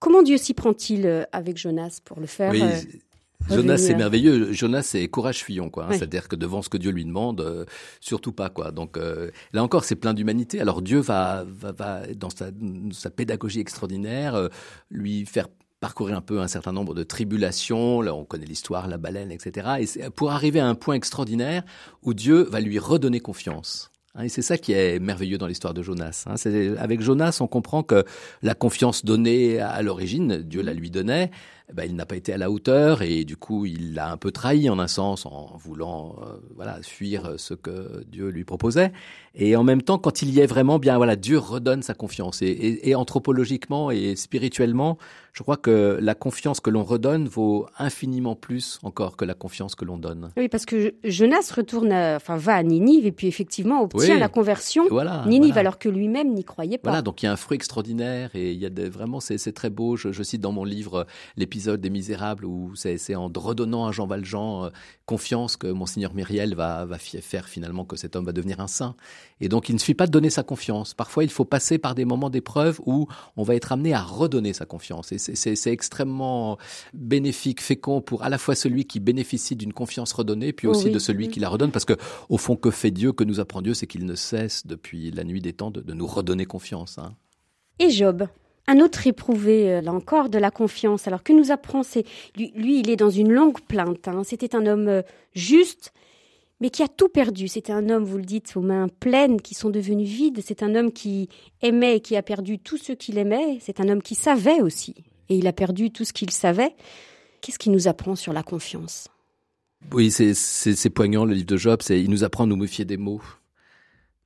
comment 0.00 0.22
Dieu 0.22 0.36
s'y 0.36 0.54
prend-il 0.54 1.06
euh, 1.06 1.24
avec 1.32 1.58
Jonas 1.58 2.00
pour 2.04 2.20
le 2.20 2.26
faire 2.26 2.52
euh, 2.54 2.80
Jonas, 3.50 3.78
c'est 3.78 3.94
merveilleux. 3.94 4.52
Jonas, 4.52 4.82
c'est 4.82 5.06
courage 5.08 5.42
fuyant, 5.44 5.68
quoi. 5.70 5.86
Hein. 5.86 5.92
C'est-à-dire 5.92 6.28
que 6.28 6.36
devant 6.36 6.62
ce 6.62 6.68
que 6.68 6.76
Dieu 6.76 6.90
lui 6.90 7.04
demande, 7.04 7.40
euh, 7.40 7.64
surtout 8.00 8.32
pas, 8.32 8.48
quoi. 8.48 8.72
Donc 8.72 8.96
euh, 8.96 9.30
là 9.52 9.62
encore, 9.62 9.84
c'est 9.84 9.96
plein 9.96 10.14
d'humanité. 10.14 10.60
Alors 10.60 10.82
Dieu 10.82 11.00
va, 11.00 11.44
va, 11.46 11.72
va 11.72 12.06
dans 12.14 12.30
sa, 12.30 12.50
sa 12.92 13.10
pédagogie 13.10 13.60
extraordinaire, 13.60 14.34
euh, 14.34 14.48
lui 14.90 15.26
faire 15.26 15.48
parcourir 15.80 16.16
un 16.16 16.20
peu 16.20 16.40
un 16.40 16.48
certain 16.48 16.72
nombre 16.72 16.94
de 16.94 17.02
tribulations. 17.02 18.00
Là, 18.00 18.14
on 18.14 18.24
connaît 18.24 18.46
l'histoire, 18.46 18.88
la 18.88 18.98
baleine, 18.98 19.32
etc. 19.32 19.84
Et 19.98 20.10
pour 20.10 20.30
arriver 20.30 20.60
à 20.60 20.66
un 20.66 20.74
point 20.74 20.94
extraordinaire 20.94 21.64
où 22.02 22.14
Dieu 22.14 22.42
va 22.44 22.60
lui 22.60 22.78
redonner 22.78 23.20
confiance. 23.20 23.91
Hein, 24.14 24.24
et 24.24 24.28
c'est 24.28 24.42
ça 24.42 24.58
qui 24.58 24.72
est 24.72 24.98
merveilleux 24.98 25.38
dans 25.38 25.46
l'histoire 25.46 25.72
de 25.72 25.82
Jonas. 25.82 26.24
Hein. 26.26 26.34
Avec 26.78 27.00
Jonas, 27.00 27.38
on 27.40 27.46
comprend 27.46 27.82
que 27.82 28.04
la 28.42 28.54
confiance 28.54 29.04
donnée 29.04 29.58
à 29.58 29.80
l'origine, 29.82 30.42
Dieu 30.42 30.62
la 30.62 30.74
lui 30.74 30.90
donnait, 30.90 31.30
eh 31.70 31.72
ben, 31.72 31.84
il 31.84 31.96
n'a 31.96 32.04
pas 32.04 32.16
été 32.16 32.34
à 32.34 32.36
la 32.36 32.50
hauteur 32.50 33.00
et 33.00 33.24
du 33.24 33.36
coup 33.36 33.64
il 33.64 33.94
l'a 33.94 34.10
un 34.10 34.18
peu 34.18 34.30
trahi 34.30 34.68
en 34.68 34.78
un 34.78 34.88
sens 34.88 35.24
en 35.24 35.56
voulant 35.56 36.16
euh, 36.20 36.36
voilà 36.54 36.78
fuir 36.82 37.34
ce 37.38 37.54
que 37.54 38.04
Dieu 38.06 38.28
lui 38.28 38.44
proposait 38.44 38.92
et 39.34 39.56
en 39.56 39.64
même 39.64 39.82
temps 39.82 39.98
quand 39.98 40.22
il 40.22 40.30
y 40.30 40.40
est 40.40 40.46
vraiment 40.46 40.78
bien 40.78 40.96
voilà 40.96 41.16
Dieu 41.16 41.38
redonne 41.38 41.82
sa 41.82 41.94
confiance 41.94 42.42
et, 42.42 42.80
et, 42.82 42.94
anthropologiquement 42.94 43.90
et 43.90 44.16
spirituellement 44.16 44.98
je 45.32 45.42
crois 45.42 45.56
que 45.56 45.98
la 46.00 46.14
confiance 46.14 46.60
que 46.60 46.68
l'on 46.68 46.84
redonne 46.84 47.26
vaut 47.26 47.66
infiniment 47.78 48.36
plus 48.36 48.78
encore 48.82 49.16
que 49.16 49.24
la 49.24 49.32
confiance 49.32 49.74
que 49.74 49.86
l'on 49.86 49.96
donne. 49.96 50.30
Oui 50.36 50.48
parce 50.48 50.66
que 50.66 50.94
Jonas 51.04 51.52
retourne 51.56 51.92
enfin 51.92 52.36
va 52.36 52.56
à 52.56 52.62
Ninive 52.62 53.06
et 53.06 53.12
puis 53.12 53.26
effectivement 53.26 53.82
obtient 53.82 54.18
la 54.18 54.28
conversion 54.28 54.84
voilà, 54.90 55.24
Ninive 55.26 55.56
alors 55.56 55.78
que 55.78 55.88
lui-même 55.88 56.34
n'y 56.34 56.44
croyait 56.44 56.78
pas. 56.78 56.90
Voilà 56.90 57.02
donc 57.02 57.22
il 57.22 57.26
y 57.26 57.28
a 57.28 57.32
un 57.32 57.36
fruit 57.36 57.56
extraordinaire 57.56 58.30
et 58.34 58.52
il 58.52 58.58
y 58.58 58.66
a 58.66 58.70
vraiment 58.88 59.20
c'est 59.20 59.52
très 59.52 59.70
beau 59.70 59.96
je, 59.96 60.12
je 60.12 60.22
cite 60.22 60.40
dans 60.40 60.52
mon 60.52 60.64
livre 60.64 61.06
l'épisode 61.36 61.80
des 61.80 61.90
Misérables 61.90 62.44
où 62.44 62.72
c'est 62.74 63.14
en 63.14 63.30
redonnant 63.34 63.86
à 63.86 63.92
Jean 63.92 64.06
Valjean 64.06 64.64
euh, 64.64 64.70
confiance 65.06 65.56
que 65.56 65.66
Monseigneur 65.66 66.14
Myriel 66.14 66.54
va, 66.54 66.84
va 66.84 66.98
faire 66.98 67.48
finalement 67.48 67.84
que 67.84 67.96
cet 67.96 68.16
homme 68.16 68.24
va 68.24 68.32
devenir 68.32 68.60
un 68.60 68.66
saint. 68.66 68.96
Et 69.40 69.48
donc 69.48 69.68
il 69.68 69.74
ne 69.74 69.78
suffit 69.78 69.94
pas 69.94 70.06
de 70.06 70.12
donner 70.12 70.30
sa 70.30 70.42
confiance. 70.42 70.94
Parfois 70.94 71.24
il 71.24 71.30
faut 71.30 71.44
passer 71.44 71.78
par 71.78 71.94
des 71.94 72.04
moments 72.04 72.30
d'épreuve 72.30 72.80
où 72.86 73.08
on 73.36 73.42
va 73.42 73.54
être 73.54 73.72
amené 73.72 73.92
à 73.92 74.02
redonner 74.02 74.52
sa 74.52 74.66
confiance. 74.66 75.12
Et 75.12 75.18
c'est 75.18 75.72
extrêmement 75.72 76.58
bénéfique, 76.94 77.60
fécond 77.60 78.00
pour 78.00 78.22
à 78.22 78.28
la 78.28 78.38
fois 78.38 78.54
celui 78.54 78.84
qui 78.84 79.00
bénéficie 79.00 79.56
d'une 79.56 79.72
confiance 79.72 80.12
redonnée, 80.12 80.52
puis 80.52 80.66
aussi 80.66 80.90
de 80.90 80.98
celui 80.98 81.28
qui 81.28 81.40
la 81.40 81.48
redonne. 81.48 81.70
Parce 81.72 81.84
que 81.84 81.94
au 82.28 82.38
fond, 82.38 82.56
que 82.56 82.70
fait 82.70 82.90
Dieu, 82.90 83.12
que 83.12 83.24
nous 83.24 83.40
apprend 83.40 83.62
Dieu, 83.62 83.74
c'est 83.74 83.86
qu'il 83.86 84.06
ne 84.06 84.14
cesse 84.14 84.66
depuis 84.66 85.10
la 85.10 85.24
nuit 85.24 85.40
des 85.40 85.52
temps 85.52 85.70
de, 85.70 85.80
de 85.80 85.94
nous 85.94 86.06
redonner 86.06 86.44
confiance. 86.44 86.98
Hein. 86.98 87.14
Et 87.78 87.90
Job 87.90 88.26
un 88.68 88.78
autre 88.78 89.06
éprouvé, 89.06 89.72
euh, 89.72 89.80
là 89.80 89.92
encore, 89.92 90.28
de 90.28 90.38
la 90.38 90.50
confiance. 90.50 91.08
Alors 91.08 91.22
que 91.22 91.32
nous 91.32 91.50
apprend, 91.50 91.82
c'est 91.82 92.04
lui, 92.36 92.52
lui, 92.54 92.80
il 92.80 92.90
est 92.90 92.96
dans 92.96 93.10
une 93.10 93.32
longue 93.32 93.60
plainte. 93.60 94.08
Hein. 94.08 94.22
C'était 94.24 94.54
un 94.54 94.66
homme 94.66 94.88
euh, 94.88 95.02
juste, 95.34 95.92
mais 96.62 96.70
qui 96.70 96.84
a 96.84 96.88
tout 96.88 97.08
perdu. 97.08 97.48
C'était 97.48 97.72
un 97.72 97.90
homme, 97.90 98.04
vous 98.04 98.18
le 98.18 98.24
dites, 98.24 98.56
aux 98.56 98.60
mains 98.60 98.86
pleines, 99.00 99.42
qui 99.42 99.52
sont 99.52 99.68
devenues 99.68 100.04
vides. 100.04 100.40
C'est 100.44 100.62
un 100.62 100.76
homme 100.76 100.92
qui 100.92 101.28
aimait 101.60 101.96
et 101.96 102.00
qui 102.00 102.14
a 102.14 102.22
perdu 102.22 102.60
tout 102.60 102.78
ce 102.78 102.92
qu'il 102.92 103.18
aimait. 103.18 103.58
C'est 103.60 103.80
un 103.80 103.88
homme 103.88 104.00
qui 104.00 104.14
savait 104.14 104.62
aussi, 104.62 104.94
et 105.28 105.36
il 105.36 105.48
a 105.48 105.52
perdu 105.52 105.90
tout 105.90 106.04
ce 106.04 106.12
qu'il 106.12 106.30
savait. 106.30 106.74
Qu'est-ce 107.40 107.58
qui 107.58 107.68
nous 107.68 107.88
apprend 107.88 108.14
sur 108.14 108.32
la 108.32 108.44
confiance? 108.44 109.08
Oui, 109.90 110.12
c'est 110.12 110.90
poignant 110.90 111.24
le 111.24 111.34
livre 111.34 111.46
de 111.46 111.56
Job. 111.56 111.80
Il 111.90 112.08
nous 112.08 112.22
apprend 112.22 112.44
à 112.44 112.46
nous 112.46 112.54
méfier 112.54 112.84
des 112.84 112.96
mots 112.96 113.20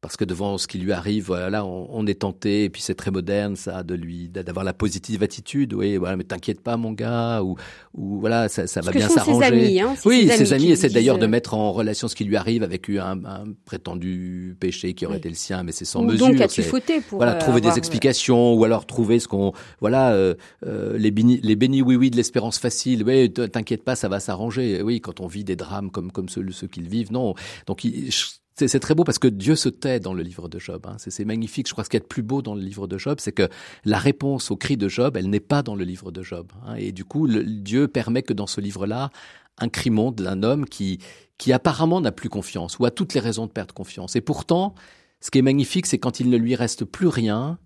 parce 0.06 0.16
que 0.16 0.24
devant 0.24 0.56
ce 0.56 0.68
qui 0.68 0.78
lui 0.78 0.92
arrive, 0.92 1.24
voilà, 1.24 1.64
on, 1.64 1.88
on 1.90 2.06
est 2.06 2.20
tenté, 2.20 2.62
et 2.62 2.70
puis 2.70 2.80
c'est 2.80 2.94
très 2.94 3.10
moderne, 3.10 3.56
ça, 3.56 3.82
de 3.82 3.96
lui, 3.96 4.28
d'avoir 4.28 4.64
la 4.64 4.72
positive 4.72 5.24
attitude, 5.24 5.74
oui, 5.74 5.96
voilà, 5.96 6.16
mais 6.16 6.22
t'inquiète 6.22 6.60
pas, 6.60 6.76
mon 6.76 6.92
gars, 6.92 7.42
ou, 7.42 7.56
ou 7.92 8.20
voilà, 8.20 8.48
ça, 8.48 8.68
ça 8.68 8.82
va 8.82 8.92
bien 8.92 9.08
s'arranger. 9.08 9.80
Hein, 9.80 9.96
oui, 10.04 10.28
ses, 10.28 10.52
amis, 10.52 10.70
essaient 10.70 10.90
d'ailleurs 10.90 11.18
de 11.18 11.24
euh, 11.24 11.28
mettre 11.28 11.54
en 11.54 11.72
relation 11.72 12.06
ce 12.06 12.14
qui 12.14 12.22
lui 12.22 12.36
arrive 12.36 12.62
avec 12.62 12.88
un, 12.88 13.24
un 13.24 13.46
prétendu 13.64 14.56
péché 14.60 14.94
qui 14.94 15.06
aurait 15.06 15.16
été 15.16 15.28
le 15.28 15.34
sien, 15.34 15.64
mais 15.64 15.72
c'est 15.72 15.84
sans 15.84 16.02
ou 16.02 16.04
mesure. 16.04 16.28
Donc, 16.28 16.40
as-tu 16.40 16.62
fauté 16.62 17.00
pour 17.00 17.18
voilà, 17.18 17.34
euh, 17.34 17.40
trouver 17.40 17.58
avoir... 17.58 17.74
des 17.74 17.78
explications, 17.78 18.54
ou 18.54 18.62
alors 18.62 18.86
trouver 18.86 19.18
ce 19.18 19.26
qu'on, 19.26 19.54
voilà, 19.80 20.12
euh, 20.12 20.36
euh, 20.64 20.96
les 20.96 21.10
bénis, 21.10 21.40
les 21.42 21.56
bénis 21.56 21.82
oui 21.82 21.96
oui 21.96 22.12
de 22.12 22.16
l'espérance 22.16 22.60
facile. 22.60 23.02
Oui, 23.04 23.32
t'inquiète 23.32 23.82
pas, 23.82 23.96
ça 23.96 24.08
va 24.08 24.20
s'arranger. 24.20 24.82
Oui, 24.82 25.00
quand 25.00 25.18
on 25.18 25.26
vit 25.26 25.42
des 25.42 25.56
drames 25.56 25.90
comme 25.90 26.12
comme 26.12 26.28
ceux, 26.28 26.46
ceux 26.52 26.68
qu'ils 26.68 26.88
vivent, 26.88 27.10
non. 27.10 27.34
Donc, 27.66 27.82
il, 27.82 28.12
c'est 28.56 28.80
très 28.80 28.94
beau 28.94 29.04
parce 29.04 29.18
que 29.18 29.28
Dieu 29.28 29.54
se 29.54 29.68
tait 29.68 30.00
dans 30.00 30.14
le 30.14 30.22
livre 30.22 30.48
de 30.48 30.58
Job. 30.58 30.86
Hein. 30.86 30.96
C'est 30.98 31.24
magnifique. 31.26 31.68
Je 31.68 31.72
crois 31.72 31.82
que 31.82 31.86
ce 31.86 31.90
qui 31.90 31.96
est 31.96 32.00
le 32.00 32.06
plus 32.06 32.22
beau 32.22 32.40
dans 32.40 32.54
le 32.54 32.62
livre 32.62 32.86
de 32.86 32.96
Job, 32.96 33.18
c'est 33.20 33.32
que 33.32 33.48
la 33.84 33.98
réponse 33.98 34.50
au 34.50 34.56
cri 34.56 34.78
de 34.78 34.88
Job, 34.88 35.16
elle 35.16 35.28
n'est 35.28 35.40
pas 35.40 35.62
dans 35.62 35.74
le 35.74 35.84
livre 35.84 36.10
de 36.10 36.22
Job. 36.22 36.50
Hein. 36.66 36.76
Et 36.76 36.92
du 36.92 37.04
coup, 37.04 37.26
le, 37.26 37.44
Dieu 37.44 37.86
permet 37.86 38.22
que 38.22 38.32
dans 38.32 38.46
ce 38.46 38.62
livre-là, 38.62 39.10
un 39.58 39.68
cri 39.68 39.90
monte 39.90 40.16
d'un 40.16 40.42
homme 40.42 40.64
qui, 40.64 40.98
qui 41.36 41.52
apparemment 41.52 42.00
n'a 42.00 42.12
plus 42.12 42.30
confiance 42.30 42.78
ou 42.78 42.86
a 42.86 42.90
toutes 42.90 43.12
les 43.12 43.20
raisons 43.20 43.46
de 43.46 43.52
perdre 43.52 43.74
confiance. 43.74 44.16
Et 44.16 44.22
pourtant, 44.22 44.74
ce 45.20 45.30
qui 45.30 45.38
est 45.38 45.42
magnifique, 45.42 45.86
c'est 45.86 45.98
quand 45.98 46.20
il 46.20 46.30
ne 46.30 46.36
lui 46.38 46.54
reste 46.54 46.84
plus 46.84 47.08
rien, 47.08 47.58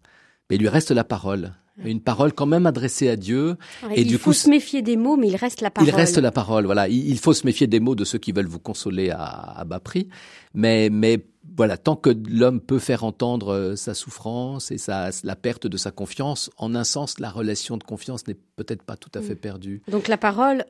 mais 0.50 0.56
il 0.56 0.62
lui 0.62 0.68
reste 0.68 0.90
la 0.90 1.04
parole 1.04 1.54
une 1.84 2.00
parole 2.00 2.32
quand 2.32 2.46
même 2.46 2.66
adressée 2.66 3.08
à 3.08 3.16
Dieu. 3.16 3.56
et 3.94 4.02
il 4.02 4.06
du 4.06 4.18
faut 4.18 4.32
se 4.32 4.48
méfier 4.48 4.82
des 4.82 4.96
mots, 4.96 5.16
mais 5.16 5.28
il 5.28 5.36
reste 5.36 5.60
la 5.60 5.70
parole. 5.70 5.88
Il 5.88 5.94
reste 5.94 6.18
la 6.18 6.32
parole, 6.32 6.66
voilà. 6.66 6.88
Il, 6.88 7.18
faut 7.18 7.32
se 7.32 7.46
méfier 7.46 7.66
des 7.66 7.80
mots 7.80 7.94
de 7.94 8.04
ceux 8.04 8.18
qui 8.18 8.32
veulent 8.32 8.46
vous 8.46 8.58
consoler 8.58 9.10
à, 9.10 9.24
à 9.24 9.64
bas 9.64 9.80
prix. 9.80 10.08
Mais, 10.54 10.90
mais 10.90 11.24
voilà, 11.56 11.76
tant 11.76 11.96
que 11.96 12.10
l'homme 12.28 12.60
peut 12.60 12.78
faire 12.78 13.04
entendre 13.04 13.52
euh, 13.52 13.76
sa 13.76 13.94
souffrance 13.94 14.70
et 14.70 14.78
sa, 14.78 15.10
la 15.24 15.36
perte 15.36 15.66
de 15.66 15.76
sa 15.76 15.90
confiance, 15.90 16.50
en 16.58 16.74
un 16.74 16.84
sens, 16.84 17.18
la 17.18 17.30
relation 17.30 17.76
de 17.76 17.84
confiance 17.84 18.26
n'est 18.26 18.36
peut-être 18.56 18.82
pas 18.82 18.96
tout 18.96 19.10
à 19.14 19.22
fait 19.22 19.34
mm. 19.34 19.38
perdue. 19.38 19.82
Donc 19.90 20.08
la 20.08 20.18
parole 20.18 20.64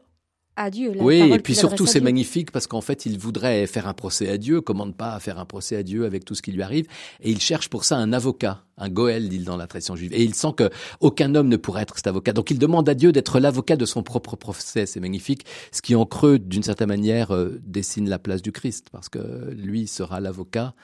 à 0.61 0.71
Dieu. 0.71 0.93
La 0.93 1.03
oui, 1.03 1.21
et 1.21 1.39
puis 1.39 1.55
surtout 1.55 1.87
c'est 1.87 2.01
magnifique 2.01 2.51
parce 2.51 2.67
qu'en 2.67 2.83
fait 2.83 3.07
il 3.07 3.19
voudrait 3.19 3.67
faire 3.67 3.89
un 3.89 3.95
procès 3.95 4.29
à 4.29 4.37
Dieu, 4.37 4.61
comment 4.61 4.85
ne 4.85 4.93
pas 4.93 5.19
faire 5.19 5.39
un 5.39 5.47
procès 5.47 5.77
à 5.77 5.83
Dieu 5.83 6.05
avec 6.05 6.25
tout 6.25 6.35
ce 6.35 6.43
qui 6.43 6.53
lui 6.53 6.63
arrive, 6.63 6.87
et 7.21 7.31
il 7.31 7.41
cherche 7.41 7.69
pour 7.69 7.85
ça 7.85 7.97
un 7.97 8.13
avocat, 8.13 8.65
un 8.77 8.91
Goël, 8.91 9.29
dit 9.29 9.39
dans 9.39 9.57
la 9.57 9.67
tradition 9.67 9.97
juive, 9.97 10.13
et 10.13 10.23
il 10.23 10.35
sent 10.35 10.53
que 10.57 10.69
aucun 11.01 11.35
homme 11.35 11.49
ne 11.49 11.57
pourrait 11.57 11.83
être 11.83 11.97
cet 11.97 12.07
avocat, 12.07 12.33
donc 12.33 12.51
il 12.51 12.59
demande 12.59 12.89
à 12.89 12.95
Dieu 12.95 13.11
d'être 13.11 13.41
l'avocat 13.41 13.77
de 13.77 13.87
son 13.87 14.03
propre 14.03 14.37
procès, 14.37 14.85
c'est 14.85 15.01
magnifique, 15.01 15.47
ce 15.73 15.81
qui 15.81 15.95
en 15.95 16.05
creux 16.05 16.39
d'une 16.39 16.63
certaine 16.63 16.89
manière 16.89 17.35
euh, 17.35 17.59
dessine 17.65 18.09
la 18.09 18.19
place 18.19 18.43
du 18.43 18.53
Christ, 18.53 18.89
parce 18.93 19.09
que 19.09 19.51
lui 19.57 19.87
sera 19.87 20.21
l'avocat 20.21 20.75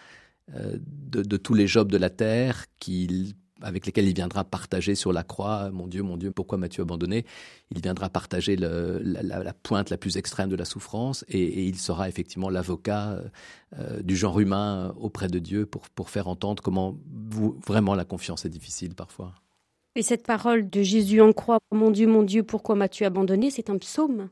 euh, 0.54 0.78
de, 0.80 1.22
de 1.22 1.36
tous 1.36 1.54
les 1.54 1.66
jobs 1.66 1.92
de 1.92 1.98
la 1.98 2.08
terre 2.08 2.64
qu'il 2.78 3.34
avec 3.62 3.86
lesquels 3.86 4.06
il 4.06 4.14
viendra 4.14 4.44
partager 4.44 4.94
sur 4.94 5.12
la 5.12 5.22
croix, 5.22 5.70
mon 5.70 5.86
Dieu, 5.86 6.02
mon 6.02 6.16
Dieu, 6.16 6.30
pourquoi 6.30 6.58
m'as-tu 6.58 6.80
abandonné? 6.80 7.24
Il 7.70 7.80
viendra 7.80 8.08
partager 8.08 8.56
la, 8.56 9.52
pointe 9.62 9.90
la 9.90 9.96
plus 9.96 10.16
extrême 10.16 10.48
de 10.50 10.56
la 10.56 10.64
souffrance 10.64 11.24
et, 11.28 11.66
il 11.66 11.78
sera 11.78 12.08
effectivement 12.08 12.50
l'avocat 12.50 13.20
euh, 13.78 14.02
du 14.02 14.16
genre 14.16 14.38
humain 14.40 14.94
auprès 14.98 15.28
de 15.28 15.38
Dieu 15.38 15.66
pour, 15.66 15.88
pour 15.90 16.10
faire 16.10 16.28
entendre 16.28 16.62
comment 16.62 16.96
vraiment 17.66 17.94
la 17.94 18.04
confiance 18.04 18.44
est 18.44 18.50
difficile 18.50 18.94
parfois. 18.94 19.32
Et 19.96 20.02
cette 20.02 20.26
parole 20.26 20.68
de 20.68 20.82
Jésus 20.82 21.22
en 21.22 21.32
croix, 21.32 21.58
mon 21.72 21.90
Dieu, 21.90 22.06
mon 22.06 22.22
Dieu, 22.22 22.42
pourquoi 22.42 22.74
m'as-tu 22.74 23.04
abandonné? 23.06 23.50
C'est 23.50 23.70
un 23.70 23.78
psaume. 23.78 24.28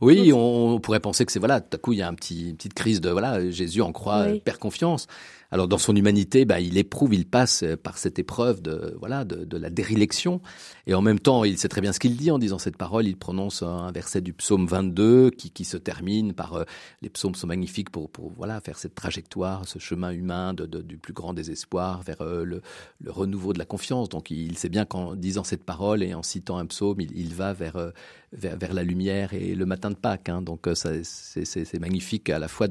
Oui, 0.00 0.32
on, 0.32 0.78
pourrait 0.80 1.00
penser 1.00 1.24
que 1.24 1.32
c'est 1.32 1.38
voilà, 1.38 1.60
tout 1.60 1.76
à 1.76 1.78
coup 1.78 1.92
il 1.92 1.98
y 1.98 2.02
a 2.02 2.08
un 2.08 2.14
petit, 2.14 2.50
une 2.50 2.56
petite 2.56 2.74
crise 2.74 3.00
de 3.00 3.10
voilà, 3.10 3.50
Jésus 3.50 3.82
en 3.82 3.92
croix 3.92 4.26
oui. 4.28 4.40
perd 4.40 4.58
confiance. 4.58 5.06
Alors 5.50 5.68
dans 5.68 5.78
son 5.78 5.94
humanité, 5.94 6.44
bah, 6.44 6.58
il 6.58 6.78
éprouve, 6.78 7.14
il 7.14 7.26
passe 7.26 7.62
euh, 7.62 7.76
par 7.76 7.96
cette 7.96 8.18
épreuve 8.18 8.60
de 8.60 8.96
voilà 8.98 9.24
de, 9.24 9.44
de 9.44 9.56
la 9.56 9.70
dérélection, 9.70 10.40
et 10.86 10.94
en 10.94 11.00
même 11.00 11.18
temps, 11.18 11.44
il 11.44 11.58
sait 11.58 11.68
très 11.68 11.80
bien 11.80 11.92
ce 11.92 12.00
qu'il 12.00 12.16
dit 12.16 12.30
en 12.30 12.38
disant 12.38 12.58
cette 12.58 12.76
parole. 12.76 13.06
Il 13.06 13.16
prononce 13.16 13.62
un 13.62 13.90
verset 13.92 14.20
du 14.20 14.32
psaume 14.32 14.66
22 14.66 15.30
qui, 15.30 15.50
qui 15.50 15.64
se 15.64 15.76
termine 15.76 16.32
par 16.34 16.54
euh, 16.54 16.64
les 17.02 17.08
psaumes 17.08 17.34
sont 17.34 17.46
magnifiques 17.46 17.90
pour, 17.90 18.10
pour 18.10 18.32
voilà 18.32 18.60
faire 18.60 18.78
cette 18.78 18.94
trajectoire, 18.94 19.66
ce 19.66 19.78
chemin 19.78 20.10
humain 20.10 20.52
de, 20.52 20.66
de, 20.66 20.82
du 20.82 20.98
plus 20.98 21.12
grand 21.12 21.32
désespoir 21.32 22.02
vers 22.02 22.20
euh, 22.20 22.44
le, 22.44 22.60
le, 23.00 23.10
renouveau 23.10 23.52
de 23.52 23.58
la 23.58 23.64
confiance. 23.64 24.08
Donc 24.08 24.30
il 24.30 24.58
sait 24.58 24.68
bien 24.68 24.84
qu'en 24.84 25.14
disant 25.14 25.44
cette 25.44 25.64
parole 25.64 26.02
et 26.02 26.14
en 26.14 26.22
citant 26.22 26.58
un 26.58 26.66
psaume, 26.66 27.00
il, 27.00 27.16
il 27.16 27.34
va 27.34 27.52
vers, 27.52 27.76
euh, 27.76 27.90
vers, 28.36 28.56
vers 28.56 28.74
la 28.74 28.82
lumière 28.82 29.32
et 29.32 29.54
le 29.54 29.66
matin 29.66 29.90
de 29.90 29.96
Pâques. 29.96 30.28
Hein. 30.28 30.42
Donc 30.42 30.68
c'est 30.74 31.80
magnifique 31.80 32.30
à 32.30 32.38
la 32.38 32.48
fois 32.48 32.66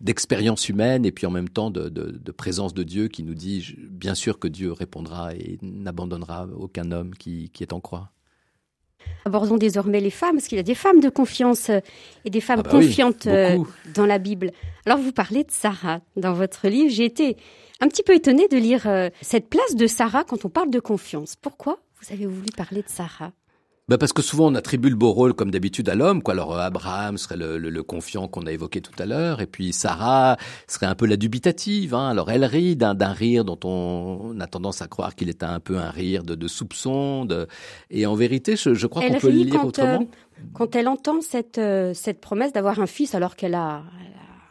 d'expérience 0.00 0.68
humaine 0.68 1.04
et 1.04 1.12
puis 1.12 1.26
en 1.26 1.30
même 1.30 1.48
temps 1.48 1.70
de, 1.70 1.88
de 1.88 2.20
de 2.20 2.32
présence 2.32 2.74
de 2.74 2.82
Dieu 2.82 3.08
qui 3.08 3.22
nous 3.22 3.34
dit 3.34 3.74
bien 3.90 4.14
sûr 4.14 4.38
que 4.38 4.48
Dieu 4.48 4.72
répondra 4.72 5.34
et 5.34 5.58
n'abandonnera 5.62 6.46
aucun 6.56 6.92
homme 6.92 7.14
qui, 7.14 7.50
qui 7.50 7.62
est 7.62 7.72
en 7.72 7.80
croix. 7.80 8.10
Abordons 9.24 9.56
désormais 9.56 10.00
les 10.00 10.10
femmes, 10.10 10.36
parce 10.36 10.46
qu'il 10.46 10.56
y 10.56 10.60
a 10.60 10.64
des 10.64 10.74
femmes 10.74 11.00
de 11.00 11.08
confiance 11.08 11.70
euh, 11.70 11.80
et 12.24 12.30
des 12.30 12.40
femmes 12.40 12.60
Ah 12.60 12.68
bah 12.68 12.70
confiantes 12.70 13.26
euh, 13.26 13.58
dans 13.94 14.06
la 14.06 14.18
Bible. 14.18 14.52
Alors 14.86 14.98
vous 14.98 15.12
parlez 15.12 15.44
de 15.44 15.50
Sarah 15.50 16.00
dans 16.16 16.32
votre 16.32 16.68
livre. 16.68 16.90
J'ai 16.90 17.04
été 17.06 17.36
un 17.80 17.88
petit 17.88 18.02
peu 18.02 18.14
étonnée 18.14 18.48
de 18.48 18.56
lire 18.56 18.86
euh, 18.86 19.08
cette 19.22 19.48
place 19.48 19.74
de 19.74 19.86
Sarah 19.86 20.24
quand 20.24 20.44
on 20.44 20.50
parle 20.50 20.70
de 20.70 20.80
confiance. 20.80 21.36
Pourquoi 21.36 21.80
vous 22.00 22.12
avez 22.12 22.26
voulu 22.26 22.48
parler 22.56 22.82
de 22.82 22.88
Sarah? 22.88 23.32
Bah 23.90 23.98
parce 23.98 24.12
que 24.12 24.22
souvent 24.22 24.46
on 24.46 24.54
attribue 24.54 24.88
le 24.88 24.94
beau 24.94 25.10
rôle 25.10 25.34
comme 25.34 25.50
d'habitude 25.50 25.88
à 25.88 25.96
l'homme, 25.96 26.22
quoi. 26.22 26.32
Alors 26.34 26.54
euh, 26.56 26.60
Abraham 26.60 27.18
serait 27.18 27.36
le, 27.36 27.58
le- 27.58 27.70
le 27.70 27.82
confiant 27.82 28.28
qu'on 28.28 28.46
a 28.46 28.52
évoqué 28.52 28.80
tout 28.80 28.92
à 29.00 29.04
l'heure, 29.04 29.40
et 29.40 29.46
puis 29.46 29.72
Sarah 29.72 30.36
serait 30.68 30.86
un 30.86 30.94
peu 30.94 31.06
la 31.06 31.16
dubitative. 31.16 31.92
Hein. 31.94 32.08
Alors 32.08 32.30
elle 32.30 32.44
rit 32.44 32.76
d'un 32.76 32.94
d'un 32.94 33.12
rire 33.12 33.44
dont 33.44 33.58
on, 33.64 34.32
on 34.36 34.40
a 34.40 34.46
tendance 34.46 34.80
à 34.80 34.86
croire 34.86 35.16
qu'il 35.16 35.28
est 35.28 35.42
un 35.42 35.58
peu 35.58 35.76
un 35.76 35.90
rire 35.90 36.22
de, 36.22 36.36
de 36.36 36.46
soupçon, 36.48 37.24
de... 37.24 37.48
et 37.90 38.06
en 38.06 38.14
vérité, 38.14 38.54
je, 38.56 38.74
je 38.74 38.86
crois 38.86 39.02
qu'on 39.02 39.18
peut 39.18 39.28
le 39.30 39.34
lire 39.42 39.54
quand, 39.56 39.66
autrement. 39.66 40.02
euh, 40.02 40.42
quand 40.54 40.76
elle 40.76 40.86
entend 40.86 41.20
cette, 41.20 41.58
euh, 41.58 41.92
cette 41.92 42.20
promesse 42.20 42.52
d'avoir 42.52 42.78
un 42.80 42.86
fils 42.86 43.16
alors 43.16 43.34
qu'elle 43.34 43.56
a... 43.56 43.82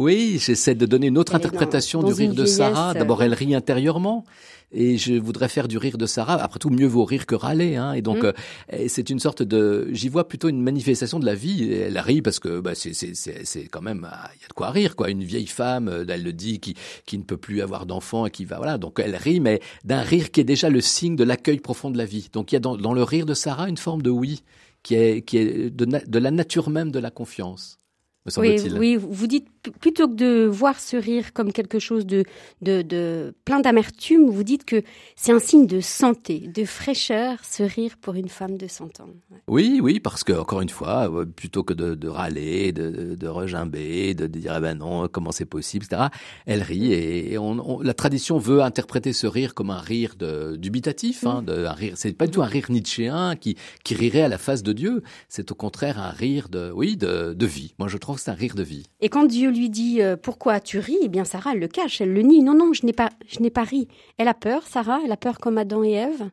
Oui, 0.02 0.38
j'essaie 0.42 0.76
de 0.76 0.86
donner 0.86 1.08
une 1.08 1.18
autre 1.18 1.34
Elle 1.36 1.42
est 1.42 1.44
dans- 1.44 1.48
interprétation 1.50 2.02
dans 2.02 2.08
du 2.08 2.14
rire 2.14 2.34
de 2.34 2.46
Sarah. 2.46 2.92
euh, 2.92 2.94
D'abord, 2.94 3.22
elle 3.22 3.34
rit 3.34 3.54
intérieurement. 3.54 4.24
Et 4.72 4.98
je 4.98 5.14
voudrais 5.16 5.50
faire 5.50 5.68
du 5.68 5.78
rire 5.80 5.98
de 5.98 6.06
Sarah. 6.06 6.36
Après 6.36 6.60
tout, 6.60 6.70
mieux 6.70 6.86
vaut 6.86 7.04
rire 7.04 7.26
que 7.26 7.34
râler. 7.34 7.76
Hein. 7.76 7.94
Et 7.94 8.02
donc, 8.04 8.24
Mm. 8.24 8.34
euh, 8.74 8.86
c'est 8.88 9.10
une 9.10 9.18
sorte 9.20 9.42
de... 9.42 9.88
J'y 9.92 10.10
vois 10.10 10.28
plutôt 10.28 10.48
une 10.48 10.62
manifestation 10.62 11.18
de 11.20 11.26
la 11.26 11.34
vie. 11.34 11.64
Et 11.64 11.78
elle 11.80 11.98
rit 11.98 12.22
parce 12.22 12.40
que 12.40 12.60
bah, 12.60 12.76
c'est 12.76 12.94
c'est- 12.94 13.16
c'est- 13.16 13.46
c'est 13.46 13.64
quand 13.68 13.82
même... 13.82 14.08
ah, 14.12 14.30
Il 14.36 14.42
y 14.42 14.46
a 14.46 14.48
de 14.48 14.54
quoi 14.54 14.70
rire, 14.70 14.96
quoi. 14.96 15.10
Une 15.10 15.24
vieille 15.24 15.48
femme, 15.48 15.88
euh, 15.88 16.06
elle 16.08 16.22
le 16.24 16.34
dit, 16.34 16.60
qui, 16.60 16.76
qui 17.08 17.18
ne 17.18 17.24
peut 17.24 17.38
plus 17.38 17.62
avoir 17.62 17.88
d'enfants 17.88 18.26
et 18.28 18.32
qui 18.32 18.46
va... 18.46 18.58
Voilà, 18.58 18.78
donc 18.78 19.00
elle 19.04 19.16
rit, 19.16 19.40
mais 19.40 19.60
d'un 19.86 20.02
rire 20.02 20.30
qui 20.30 20.42
est 20.42 20.44
déjà 20.44 20.70
le 20.70 20.82
signe 20.82 21.16
de 21.16 21.24
l'accueil 21.24 21.60
profond 21.60 21.90
de 21.90 21.98
la 21.98 22.06
vie. 22.06 22.30
Donc 22.32 22.52
il 22.52 22.56
y 22.56 22.58
a 22.58 22.60
dans, 22.60 22.78
dans 22.78 22.94
le 22.94 23.02
rire 23.04 23.26
de 23.26 23.34
Sarah 23.34 23.70
une 23.70 23.78
forme 23.78 24.04
de 24.04 24.12
oui, 24.12 24.44
qui 24.84 24.94
est, 24.96 25.22
qui 25.24 25.38
est 25.38 25.70
de, 25.72 26.20
la 26.20 26.32
nature 26.32 26.70
même 26.70 26.92
de 26.92 27.00
la 27.00 27.10
confiance, 27.12 27.80
me 28.26 28.40
Oui, 28.40 28.60
oui, 28.78 28.96
vous 28.98 29.28
dites 29.28 29.48
plutôt 29.80 30.08
que 30.08 30.14
de 30.16 30.46
voir 30.46 30.80
ce 30.80 30.96
rire 30.98 31.34
comme 31.34 31.52
quelque 31.52 31.80
chose 31.80 32.06
de, 32.06 32.24
de, 32.62 32.82
de 32.82 33.34
plein 33.46 33.60
d'amertume, 33.60 34.30
vous 34.30 34.44
dites 34.44 34.66
que 34.66 34.82
c'est 35.16 35.32
un 35.32 35.40
signe 35.40 35.68
de 35.68 35.80
santé, 35.82 36.50
de 36.54 36.66
fraîcheur, 36.66 37.38
ce 37.44 37.64
rire 37.64 37.96
pour 38.02 38.16
une 38.16 38.30
femme 38.30 38.58
de 38.58 38.68
100 38.68 39.00
ans. 39.02 39.10
Ouais. 39.32 39.38
Oui, 39.48 39.80
oui, 39.82 40.00
parce 40.00 40.24
que 40.24 40.34
encore 40.34 40.62
une 40.62 40.70
fois, 40.70 41.10
euh, 41.12 41.26
plutôt 41.26 41.64
que 41.64 41.74
de, 41.74 41.96
de 41.96 42.08
râler, 42.08 42.72
de, 42.72 42.90
de, 42.90 43.16
de 43.16 43.28
regimber, 43.28 44.14
de, 44.14 44.28
dire 44.28 44.54
ah 44.54 44.60
ben 44.60 44.78
non, 44.78 45.08
comment 45.08 45.32
c'est 45.32 45.46
possible, 45.46 45.86
etc. 45.86 46.08
Elle 46.46 46.62
rit 46.62 46.94
et 46.94 47.38
on, 47.38 47.60
on- 47.60 47.82
la 47.82 47.94
tradition 47.94 48.38
veut 48.38 48.62
interpréter 48.62 49.14
ce 49.14 49.28
rire 49.28 49.54
comme 49.54 49.70
un 49.70 49.80
rire 49.80 50.16
dubitatif, 50.58 51.26
hein, 51.26 51.42
de, 51.42 51.66
un 51.66 51.74
rire. 51.74 51.94
C'est 51.96 52.14
pas 52.14 52.26
du 52.26 52.32
tout 52.32 52.42
un 52.42 52.46
rire 52.48 52.68
nietzschéen 52.70 53.36
qui 53.36 53.56
qui 53.84 53.96
rirait 53.96 54.22
à 54.22 54.28
la 54.28 54.38
face 54.38 54.64
de 54.64 54.74
Dieu. 54.74 55.04
C'est 55.28 55.52
au 55.52 55.56
contraire 55.56 56.00
un 56.00 56.10
rire 56.12 56.50
de, 56.50 56.72
oui, 56.74 56.98
de, 56.98 57.34
de 57.34 57.46
vie. 57.46 57.74
Moi, 57.80 57.88
je 57.88 57.98
trouve 57.98 58.16
que 58.18 58.22
c'est 58.22 58.32
un 58.32 58.36
rire 58.36 58.56
de 58.56 58.64
vie. 58.64 58.84
Et 59.02 59.10
quand 59.10 59.26
Dieu 59.26 59.49
lui 59.50 59.70
dit 59.70 60.02
euh, 60.02 60.16
pourquoi 60.16 60.60
tu 60.60 60.80
ris, 60.80 60.98
eh 61.02 61.08
bien 61.08 61.26
Sarah 61.26 61.52
elle 61.54 61.60
le 61.60 61.68
cache, 61.68 62.02
elle 62.02 62.14
le 62.14 62.22
nie. 62.22 62.42
Non, 62.42 62.54
non, 62.54 62.74
je 62.74 62.86
n'ai 62.86 62.94
pas, 62.94 63.10
je 63.28 63.40
n'ai 63.40 63.50
pas 63.50 63.64
ri. 63.64 63.88
Elle 64.18 64.28
a 64.28 64.34
peur, 64.34 64.64
Sarah, 64.68 65.00
elle 65.04 65.12
a 65.12 65.18
peur 65.18 65.40
comme 65.40 65.58
Adam 65.58 65.84
et 65.84 65.92
Ève 65.92 66.30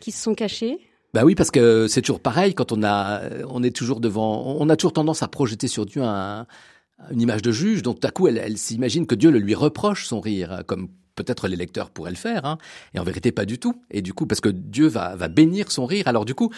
qui 0.00 0.12
se 0.12 0.22
sont 0.22 0.34
cachés. 0.34 0.78
Bah 1.14 1.24
oui, 1.24 1.34
parce 1.34 1.50
que 1.50 1.86
c'est 1.88 2.02
toujours 2.02 2.20
pareil 2.20 2.54
quand 2.54 2.72
on 2.72 2.82
a, 2.82 3.22
on 3.48 3.62
est 3.62 3.74
toujours 3.74 4.00
devant, 4.00 4.56
on 4.58 4.68
a 4.68 4.76
toujours 4.76 4.92
tendance 4.92 5.22
à 5.22 5.28
projeter 5.28 5.68
sur 5.68 5.86
Dieu 5.86 6.02
un, 6.02 6.46
une 7.10 7.20
image 7.20 7.42
de 7.42 7.52
juge. 7.52 7.82
Donc 7.82 8.00
tout 8.00 8.06
à 8.06 8.10
coup, 8.10 8.28
elle, 8.28 8.38
elle 8.38 8.58
s'imagine 8.58 9.06
que 9.06 9.14
Dieu 9.14 9.30
le 9.30 9.38
lui 9.38 9.54
reproche 9.54 10.06
son 10.06 10.20
rire, 10.20 10.62
comme 10.66 10.88
peut-être 11.16 11.48
les 11.48 11.56
lecteurs 11.56 11.90
pourraient 11.90 12.10
le 12.10 12.16
faire, 12.16 12.44
hein. 12.44 12.58
et 12.94 13.00
en 13.00 13.04
vérité 13.04 13.32
pas 13.32 13.44
du 13.44 13.58
tout. 13.58 13.74
Et 13.90 14.02
du 14.02 14.12
coup, 14.12 14.26
parce 14.26 14.40
que 14.40 14.50
Dieu 14.50 14.86
va, 14.86 15.16
va 15.16 15.28
bénir 15.28 15.72
son 15.72 15.86
rire, 15.86 16.06
alors 16.06 16.24
du 16.24 16.34
coup, 16.34 16.52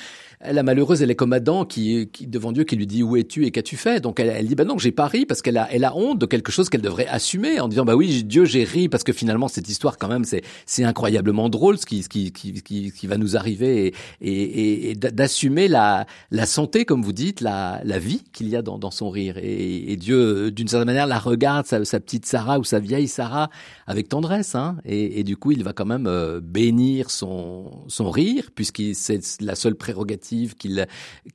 la 0.45 0.63
malheureuse, 0.63 1.01
elle 1.03 1.11
est 1.11 1.17
comme 1.17 1.33
Adam 1.33 1.65
qui, 1.65 2.09
qui 2.13 2.27
devant 2.27 2.53
Dieu, 2.53 2.65
qui 2.65 2.77
lui 2.77 2.87
dit 2.87 3.03
où 3.03 3.17
es-tu 3.17 3.47
et 3.47 3.51
qu'as-tu 3.51 3.77
fait? 3.77 4.01
Donc 4.01 4.21
elle, 4.21 4.29
elle 4.29 4.47
dit 4.47 4.55
bah 4.55 4.65
non, 4.65 4.79
j'ai 4.79 4.93
pas 4.93 5.07
ri 5.07 5.27
parce 5.27 5.43
qu'elle 5.43 5.57
a, 5.57 5.69
elle 5.73 5.85
a 5.85 5.97
honte 5.97 6.19
de 6.19 6.27
quelque 6.27 6.53
chose 6.53 6.69
qu'elle 6.69 6.83
devrait 6.83 7.07
assumer 7.07 7.61
en 7.61 7.69
disant 7.69 7.85
bah 7.85 7.97
oui, 7.97 8.25
Dieu, 8.25 8.45
j'ai 8.45 8.65
ri 8.65 8.89
parce 8.89 9.05
que 9.05 9.13
finalement 9.13 9.49
cette 9.49 9.69
histoire 9.69 9.97
quand 9.97 10.09
même 10.09 10.25
c'est 10.25 10.43
c'est 10.67 10.85
incroyablement 10.85 11.49
drôle 11.49 11.79
ce 11.79 11.87
qui 11.87 12.03
ce 12.03 12.09
qui 12.09 12.33
qui 12.33 12.53
qui, 12.63 12.93
qui 12.93 13.07
va 13.07 13.17
nous 13.17 13.37
arriver 13.37 13.87
et 13.87 13.95
et, 14.21 14.91
et, 14.91 14.95
d'assumer 14.95 15.69
la 15.69 16.07
la 16.31 16.47
santé 16.47 16.85
comme 16.85 17.03
vous 17.03 17.13
dites, 17.13 17.41
la 17.41 17.81
la 17.85 17.99
vie 17.99 18.23
qu'il 18.33 18.49
y 18.49 18.57
a 18.57 18.63
dans 18.63 18.79
dans 18.79 18.91
son 18.91 19.11
rire 19.11 19.39
et, 19.39 19.93
et 19.93 19.97
Dieu 19.97 20.51
d'une 20.51 20.69
certaine 20.69 20.87
manière 20.87 21.07
la 21.07 21.19
regarde 21.19 21.67
sa 21.67 22.01
petite 22.01 22.27
Sarah 22.27 22.59
ou 22.59 22.65
sa 22.65 22.81
vieille 22.81 23.09
Sarah 23.09 23.51
avec 23.87 24.09
tendresse 24.09 24.48
hein, 24.55 24.77
et, 24.85 25.21
et 25.21 25.25
du 25.25 25.37
coup 25.37 25.53
il 25.53 25.65
va 25.65 25.73
quand 25.73 25.87
même 25.87 26.07
euh, 26.07 26.41
bénir 26.43 27.11
son 27.11 27.85
son 27.89 28.11
rire 28.11 28.51
puisqu'il 28.55 28.95
c'est 28.95 29.21
la 29.41 29.55
seule 29.55 29.75
prérogative 29.75 30.55
qu'il 30.55 30.87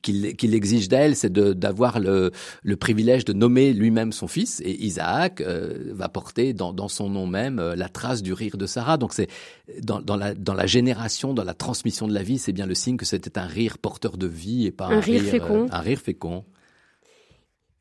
qu'il 0.02 0.36
qu'il 0.36 0.56
exige 0.56 0.88
d'elle 0.90 1.16
c'est 1.16 1.32
de 1.32 1.54
d'avoir 1.54 2.00
le 2.00 2.32
le 2.64 2.76
privilège 2.76 3.26
de 3.26 3.34
nommer 3.34 3.74
lui-même 3.74 4.12
son 4.12 4.28
fils. 4.28 4.62
Et 4.66 4.84
Isaac 4.84 5.42
euh, 5.42 5.92
va 5.94 6.10
porter 6.10 6.54
dans 6.54 6.74
dans 6.74 6.88
son 6.88 7.10
nom 7.10 7.28
même 7.28 7.60
euh, 7.60 7.76
la 7.76 7.90
trace 7.90 8.22
du 8.22 8.34
rire 8.34 8.58
de 8.58 8.66
Sarah. 8.66 8.98
Donc 8.98 9.14
c'est 9.14 9.28
dans 9.82 10.02
dans 10.02 10.16
la 10.18 10.34
dans 10.34 10.54
la 10.54 10.66
génération 10.68 11.34
dans 11.34 11.44
la 11.44 11.54
transmission 11.54 12.08
de 12.08 12.14
la 12.14 12.24
vie 12.24 12.38
c'est 12.38 12.54
bien 12.54 12.66
le 12.66 12.76
signe 12.76 12.98
que 12.98 13.06
c'était 13.06 13.38
un 13.38 13.46
rire 13.46 13.78
porteur 13.78 14.18
de 14.18 14.28
vie 14.28 14.66
et 14.66 14.72
pas 14.72 14.88
un, 14.88 14.98
Un 14.98 15.00
rire 15.00 15.22
fécond. 15.24 15.64
euh, 15.64 15.68
un 15.72 15.80
rire 15.80 16.00
fécond 16.00 16.44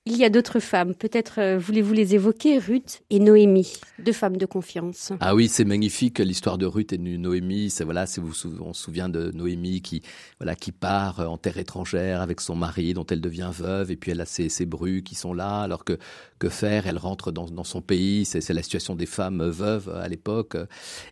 Il 0.05 0.17
y 0.17 0.25
a 0.25 0.31
d'autres 0.31 0.59
femmes, 0.59 0.97
peut-être 0.97 1.39
euh, 1.39 1.59
voulez-vous 1.59 1.93
les 1.93 2.17
évoquer, 2.17 2.59
Ruth 2.59 3.03
et 3.11 3.21
Noémie, 3.21 3.75
deux 4.01 4.13
femmes 4.13 4.37
de 4.37 4.47
confiance. 4.47 5.13
Ah 5.21 5.33
oui, 5.33 5.47
c'est 5.47 5.65
magnifique 5.65 6.19
l'histoire 6.19 6.59
de 6.59 6.67
Ruth 6.67 6.93
et 6.93 6.99
de 6.99 7.17
Noémie. 7.17 7.71
C'est 7.71 7.85
voilà, 7.85 8.07
c'est 8.07 8.21
vous 8.21 8.33
on 8.61 8.73
se 8.73 8.83
souvient 8.83 9.09
de 9.09 9.31
Noémie 9.31 9.81
qui 9.81 10.03
voilà 10.41 10.57
qui 10.57 10.73
part 10.73 11.21
euh, 11.21 11.27
en 11.27 11.39
terre 11.39 11.57
étrangère 11.57 12.21
avec 12.21 12.41
son 12.41 12.57
mari 12.57 12.95
dont 12.95 13.07
elle 13.07 13.21
devient 13.21 13.51
veuve 13.53 13.93
et 13.93 13.97
puis 13.97 14.11
elle 14.11 14.21
a 14.21 14.27
ses, 14.27 14.49
ses 14.49 14.67
brus 14.67 15.03
qui 15.05 15.15
sont 15.15 15.35
là. 15.35 15.61
Alors 15.61 15.85
que 15.85 15.97
que 16.41 16.49
faire? 16.49 16.89
Elle 16.89 16.99
rentre 16.99 17.31
dans, 17.31 17.47
dans 17.47 17.63
son 17.63 17.81
pays. 17.81 18.25
C'est 18.25 18.49
la 18.53 18.63
situation 18.65 18.97
des 18.97 19.07
femmes 19.07 19.45
veuves 19.51 19.89
à 19.89 20.09
l'époque. 20.09 20.57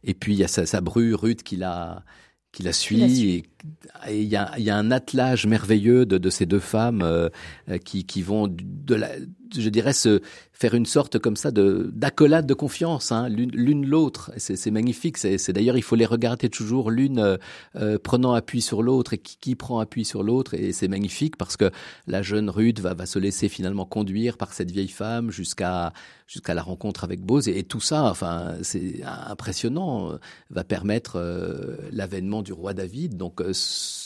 Et 0.02 0.14
puis 0.14 0.32
il 0.32 0.40
y 0.40 0.44
a 0.44 0.48
sa, 0.48 0.66
sa 0.66 0.80
bru 0.80 1.14
Ruth 1.14 1.44
qui 1.44 1.54
la 1.54 2.02
qui 2.52 2.62
la 2.62 2.72
suit. 2.72 2.96
la 2.98 3.08
suit. 3.08 3.44
Et 4.08 4.22
il 4.22 4.28
y 4.28 4.36
a, 4.36 4.52
il 4.58 4.64
y 4.64 4.70
a 4.70 4.76
un 4.76 4.90
attelage 4.90 5.46
merveilleux 5.46 6.06
de, 6.06 6.18
de 6.18 6.30
ces 6.30 6.46
deux 6.46 6.60
femmes 6.60 7.02
euh, 7.02 7.28
euh, 7.68 7.78
qui, 7.78 8.04
qui 8.04 8.22
vont 8.22 8.48
de 8.48 8.94
la, 8.94 9.08
je 9.56 9.68
dirais, 9.68 9.92
se 9.92 10.20
faire 10.52 10.74
une 10.74 10.86
sorte 10.86 11.18
comme 11.18 11.36
ça 11.36 11.50
de 11.50 11.90
d'accolade 11.92 12.46
de 12.46 12.54
confiance, 12.54 13.12
hein, 13.12 13.28
l'une 13.28 13.86
l'autre. 13.86 14.30
C'est 14.36 14.70
magnifique. 14.70 15.16
C'est 15.16 15.52
d'ailleurs, 15.52 15.76
il 15.76 15.82
faut 15.82 15.96
les 15.96 16.06
regarder 16.06 16.48
toujours 16.50 16.90
l'une 16.90 17.18
euh, 17.18 17.36
euh, 17.76 17.98
prenant 17.98 18.34
appui 18.34 18.60
sur 18.60 18.82
l'autre 18.82 19.14
et 19.14 19.18
qui, 19.18 19.38
qui 19.40 19.54
prend 19.54 19.80
appui 19.80 20.04
sur 20.04 20.22
l'autre. 20.22 20.54
Et 20.54 20.72
c'est 20.72 20.88
magnifique 20.88 21.36
parce 21.36 21.56
que 21.56 21.70
la 22.06 22.22
jeune 22.22 22.50
Ruth 22.50 22.80
va, 22.80 22.94
va 22.94 23.06
se 23.06 23.18
laisser 23.18 23.48
finalement 23.48 23.86
conduire 23.86 24.36
par 24.36 24.52
cette 24.52 24.70
vieille 24.70 24.88
femme 24.88 25.30
jusqu'à 25.30 25.92
jusqu'à 26.30 26.54
la 26.54 26.62
rencontre 26.62 27.02
avec 27.02 27.22
Boz. 27.22 27.48
Et, 27.48 27.58
et 27.58 27.64
tout 27.64 27.80
ça, 27.80 28.04
enfin, 28.04 28.54
c'est 28.62 29.02
impressionnant, 29.04 30.12
euh, 30.12 30.18
va 30.50 30.62
permettre 30.62 31.16
euh, 31.16 31.76
l'avènement 31.90 32.42
du 32.42 32.52
roi 32.52 32.72
David. 32.72 33.16
Donc, 33.16 33.40
euh, 33.40 33.52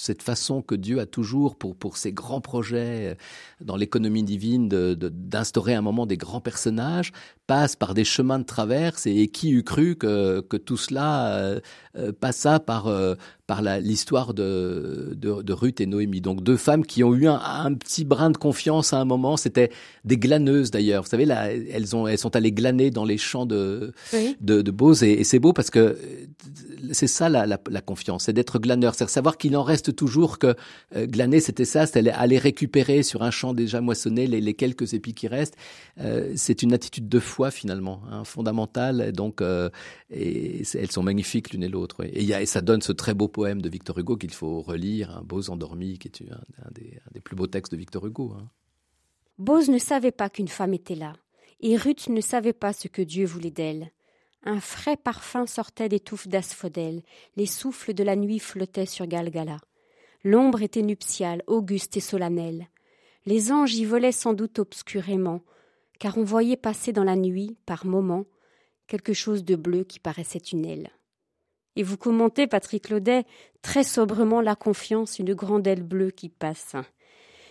cette 0.05 0.23
façon 0.23 0.61
que 0.61 0.75
Dieu 0.75 1.01
a 1.01 1.07
toujours 1.07 1.57
pour, 1.57 1.97
ses 1.97 2.13
grands 2.13 2.41
projets 2.41 3.13
euh, 3.13 3.15
dans 3.61 3.77
l'économie 3.77 4.23
divine 4.23 4.69
d'instaurer 4.69 5.75
un 5.75 5.81
moment 5.81 6.07
des 6.07 6.17
grands 6.17 6.41
personnages 6.41 7.13
passe 7.47 7.77
par 7.77 7.95
des 7.95 8.05
chemins 8.05 8.39
de 8.39 8.45
traverse. 8.45 9.07
Et, 9.07 9.29
qui 9.29 9.51
eût 9.51 9.65
cru 9.65 9.97
que, 9.97 10.41
que 10.41 10.57
tout 10.57 10.77
cela 10.77 11.35
euh, 11.35 11.61
euh, 11.97 12.13
passa 12.13 12.61
par, 12.61 12.87
euh, 12.87 13.15
par 13.47 13.63
l'histoire 13.63 14.33
de, 14.35 15.15
de, 15.17 15.43
de 15.43 15.53
Ruth 15.53 15.81
et 15.81 15.87
Noémie. 15.87 16.21
Donc, 16.21 16.43
deux 16.43 16.57
femmes 16.57 16.85
qui 16.87 17.05
ont 17.05 17.15
eu 17.15 17.27
un, 17.27 17.41
un 17.43 17.75
petit 17.75 18.05
brin 18.05 18.31
de 18.31 18.37
confiance 18.39 18.93
à 18.93 18.99
un 19.01 19.05
moment. 19.05 19.37
C'était 19.37 19.71
des 20.05 20.17
glaneuses 20.17 20.71
d'ailleurs. 20.71 21.03
Vous 21.03 21.09
savez, 21.11 21.25
là, 21.27 21.51
elles, 21.53 21.95
ont, 21.95 22.07
elles 22.07 22.19
sont 22.19 22.35
allées 22.37 22.53
glaner 22.53 22.91
dans 22.91 23.05
les 23.05 23.19
champs 23.19 23.47
de, 23.47 23.93
Oui. 24.13 24.37
de, 24.41 24.63
et, 25.05 25.21
et 25.21 25.25
c'est 25.25 25.39
beau 25.39 25.53
parce 25.53 25.71
que 25.71 25.99
c'est 26.93 27.07
ça 27.07 27.29
la, 27.29 27.47
la, 27.47 27.59
la 27.71 27.81
confiance, 27.81 28.25
c'est 28.25 28.33
d'être 28.33 28.59
glaneur, 28.59 28.95
c'est 28.95 29.09
savoir 29.09 29.39
qu'il 29.39 29.57
en 29.57 29.63
reste 29.63 29.97
toujours 29.97 30.39
que 30.39 30.55
euh, 30.97 31.07
glaner 31.07 31.41
c'était 31.41 31.65
ça, 31.65 31.87
c'était 31.87 32.11
aller 32.11 32.39
récupérer 32.39 33.03
sur 33.03 33.23
un 33.23 33.31
champ 33.31 33.55
déjà 33.55 33.81
moissonné 33.81 34.27
les, 34.27 34.41
les 34.41 34.55
quelques 34.55 34.93
épis 34.95 35.15
qui 35.15 35.27
restent. 35.29 35.57
Euh, 36.01 36.33
c'est 36.37 36.63
une 36.63 36.73
attitude 36.73 37.09
de 37.09 37.21
foi 37.21 37.51
finalement, 37.51 38.03
hein, 38.11 38.25
fondamentale. 38.25 39.13
Donc 39.13 39.41
euh, 39.41 39.71
et 40.11 40.63
c'est- 40.65 40.79
elles 40.81 40.91
sont 40.91 41.03
magnifiques 41.03 41.51
l'une 41.53 41.63
et 41.63 41.69
l'autre. 41.69 42.05
Et, 42.05 42.21
il 42.23 42.27
y 42.29 42.35
a, 42.35 42.43
et 42.43 42.47
ça 42.47 42.61
donne 42.61 42.83
ce 42.83 42.93
très 42.93 43.15
beau 43.15 43.29
poème 43.35 43.61
de 43.61 43.69
Victor 43.69 43.99
Hugo 43.99 44.17
qu'il 44.17 44.33
faut 44.33 44.63
relire, 44.63 45.19
un 45.19 45.23
Beaux 45.23 45.51
endormis, 45.51 45.99
qui 45.99 46.07
est 46.07 46.23
un, 46.31 46.71
des, 46.71 47.21
plus 47.21 47.35
beaux 47.35 47.49
textes 47.49 47.73
de 47.73 47.77
Victor 47.77 48.07
Hugo. 48.07 48.33
hein. 48.39 48.49
Boz 49.39 49.69
ne 49.69 49.79
savait 49.79 50.13
pas 50.13 50.31
qu'une 50.31 50.49
femme 50.49 50.73
était 50.73 50.95
là, 50.95 51.15
et 51.61 51.77
Ruth 51.77 52.09
ne 52.09 52.21
savait 52.21 52.53
pas 52.53 52.73
ce 52.73 52.87
que 52.87 53.03
Dieu 53.03 53.27
voulait 53.27 53.51
d'elle. 53.51 53.91
Un 54.45 54.61
frais 54.61 54.97
parfum 54.97 55.47
sortait 55.47 55.89
des 55.89 55.99
touffes 55.99 56.29
d'asphodèle, 56.29 57.03
les 57.35 57.47
souffles 57.47 57.93
de 57.93 58.05
la 58.05 58.15
nuit 58.15 58.39
flottaient 58.39 58.87
sur 58.87 59.09
Galgala. 59.09 59.59
L'ombre 60.23 60.63
était 60.63 60.83
nuptiale, 60.83 61.43
auguste 61.49 61.97
et 61.97 62.01
solennelle. 62.01 62.69
Les 63.27 63.51
anges 63.51 63.75
y 63.75 63.85
volaient 63.85 64.13
sans 64.13 64.35
doute 64.35 64.61
obscurément, 64.61 65.43
car 65.99 66.19
on 66.19 66.25
voyait 66.25 66.57
passer 66.57 66.93
dans 66.93 67.05
la 67.05 67.17
nuit, 67.17 67.57
par 67.67 67.85
moments, 67.85 68.27
quelque 68.87 69.13
chose 69.13 69.43
de 69.43 69.57
bleu 69.57 69.83
qui 69.83 69.99
paraissait 69.99 70.39
une 70.39 70.65
aile. 70.65 70.91
Et 71.77 71.83
vous 71.83 71.97
commentez, 71.97 72.47
Patrick 72.47 72.89
Laudet, 72.89 73.25
très 73.63 73.85
sobrement 73.85 74.41
la 74.41 74.55
confiance, 74.55 75.19
une 75.19 75.35
grande 75.35 75.67
aile 75.67 75.83
bleue 75.83 76.11
qui 76.11 76.29
passe. 76.29 76.77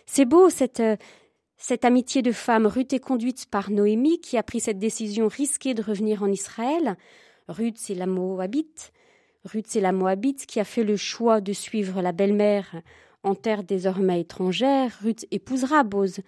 C'est 0.06 0.26
beau 0.26 0.50
cette, 0.50 0.80
euh, 0.80 0.96
cette 1.58 1.86
amitié 1.86 2.22
de 2.22 2.32
femme. 2.32 2.68
Ruth 2.68 2.94
est 2.94 3.00
conduite 3.00 3.48
par 3.50 3.70
Noémie 3.70 4.20
qui 4.20 4.38
a 4.38 4.44
pris 4.44 4.60
cette 4.60 4.80
décision 4.80 5.28
risquée 5.28 5.74
de 5.74 5.82
revenir 5.82 6.24
en 6.24 6.28
Israël. 6.28 6.98
Ruth, 7.48 7.78
c'est 7.78 7.96
la 7.96 8.06
Moabite. 8.06 8.92
Ruth, 9.46 9.66
c'est 9.68 9.82
la 9.82 9.92
Moabite 9.92 10.46
qui 10.46 10.60
a 10.60 10.66
fait 10.66 10.84
le 10.84 10.96
choix 10.96 11.42
de 11.42 11.54
suivre 11.54 12.02
la 12.02 12.12
belle-mère 12.12 12.82
en 13.24 13.36
terre 13.36 13.64
désormais 13.64 14.22
étrangère. 14.22 14.98
Ruth 15.02 15.26
épousera 15.32 15.84
Boz. 15.84 16.20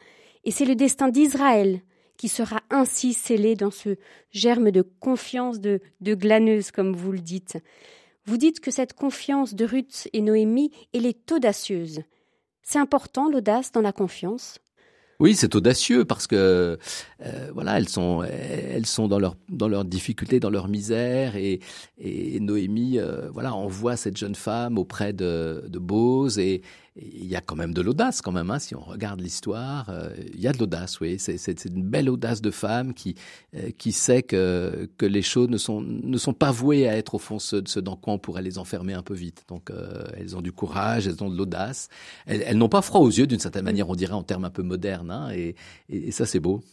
Et 0.43 0.51
c'est 0.51 0.65
le 0.65 0.75
destin 0.75 1.09
d'Israël 1.09 1.81
qui 2.17 2.27
sera 2.27 2.61
ainsi 2.69 3.13
scellé 3.13 3.55
dans 3.55 3.71
ce 3.71 3.97
germe 4.31 4.71
de 4.71 4.81
confiance 4.81 5.59
de, 5.59 5.81
de 6.01 6.15
glaneuse, 6.15 6.71
comme 6.71 6.95
vous 6.95 7.11
le 7.11 7.19
dites. 7.19 7.57
Vous 8.25 8.37
dites 8.37 8.59
que 8.59 8.71
cette 8.71 8.93
confiance 8.93 9.53
de 9.53 9.65
Ruth 9.65 10.07
et 10.13 10.21
Noémie, 10.21 10.71
elle 10.93 11.05
est 11.05 11.31
audacieuse. 11.31 12.01
C'est 12.63 12.79
important 12.79 13.29
l'audace 13.29 13.71
dans 13.71 13.81
la 13.81 13.91
confiance? 13.91 14.59
Oui, 15.19 15.33
c'est 15.35 15.55
audacieux 15.55 16.03
parce 16.03 16.27
que 16.27 16.77
euh, 17.25 17.51
voilà, 17.53 17.77
elles 17.77 17.87
sont 17.87 18.23
elles 18.23 18.85
sont 18.85 19.07
dans 19.07 19.19
leur 19.19 19.37
dans 19.47 19.69
leurs 19.69 19.85
difficultés, 19.85 20.41
dans 20.41 20.49
leur 20.49 20.67
misère 20.67 21.37
et 21.37 21.61
et 21.97 22.39
Noémie 22.41 22.99
euh, 22.99 23.29
voilà 23.31 23.55
envoie 23.55 23.95
cette 23.95 24.17
jeune 24.17 24.35
femme 24.35 24.77
auprès 24.77 25.13
de 25.13 25.63
de 25.69 25.79
Bose 25.79 26.37
et 26.37 26.63
il 26.95 27.25
y 27.25 27.35
a 27.35 27.41
quand 27.41 27.55
même 27.55 27.73
de 27.73 27.81
l'audace 27.81 28.21
quand 28.21 28.31
même. 28.31 28.49
Hein, 28.51 28.59
si 28.59 28.75
on 28.75 28.79
regarde 28.81 29.19
l'histoire, 29.19 29.89
euh, 29.89 30.09
il 30.33 30.39
y 30.39 30.47
a 30.47 30.53
de 30.53 30.57
l'audace. 30.57 30.99
Oui, 30.99 31.19
c'est 31.19 31.65
une 31.65 31.83
belle 31.83 32.09
audace 32.09 32.41
de 32.41 32.51
femme 32.51 32.93
qui 32.93 33.15
euh, 33.55 33.71
qui 33.77 33.91
sait 33.91 34.23
que 34.23 34.89
que 34.97 35.05
les 35.05 35.21
choses 35.21 35.49
ne 35.49 35.57
sont 35.57 35.81
ne 35.81 36.17
sont 36.17 36.33
pas 36.33 36.51
vouées 36.51 36.87
à 36.87 36.95
être 36.95 37.15
au 37.15 37.19
fond 37.19 37.39
ce, 37.39 37.61
ce 37.65 37.79
dans 37.79 37.95
quoi 37.97 38.13
on 38.13 38.19
pourrait 38.19 38.41
les 38.43 38.57
enfermer 38.57 38.93
un 38.93 39.03
peu 39.03 39.13
vite. 39.13 39.43
Donc 39.47 39.71
euh, 39.71 40.05
elles 40.15 40.35
ont 40.37 40.41
du 40.41 40.51
courage, 40.51 41.07
elles 41.07 41.23
ont 41.23 41.29
de 41.29 41.37
l'audace. 41.37 41.89
Elles, 42.25 42.43
elles 42.45 42.57
n'ont 42.57 42.69
pas 42.69 42.81
froid 42.81 43.01
aux 43.01 43.09
yeux 43.11 43.27
d'une 43.27 43.39
certaine 43.39 43.65
manière, 43.65 43.89
on 43.89 43.95
dirait 43.95 44.13
en 44.13 44.23
termes 44.23 44.45
un 44.45 44.49
peu 44.49 44.63
modernes. 44.63 45.11
Hein, 45.11 45.31
et, 45.33 45.55
et 45.89 46.11
ça 46.11 46.25
c'est 46.25 46.39
beau. 46.39 46.63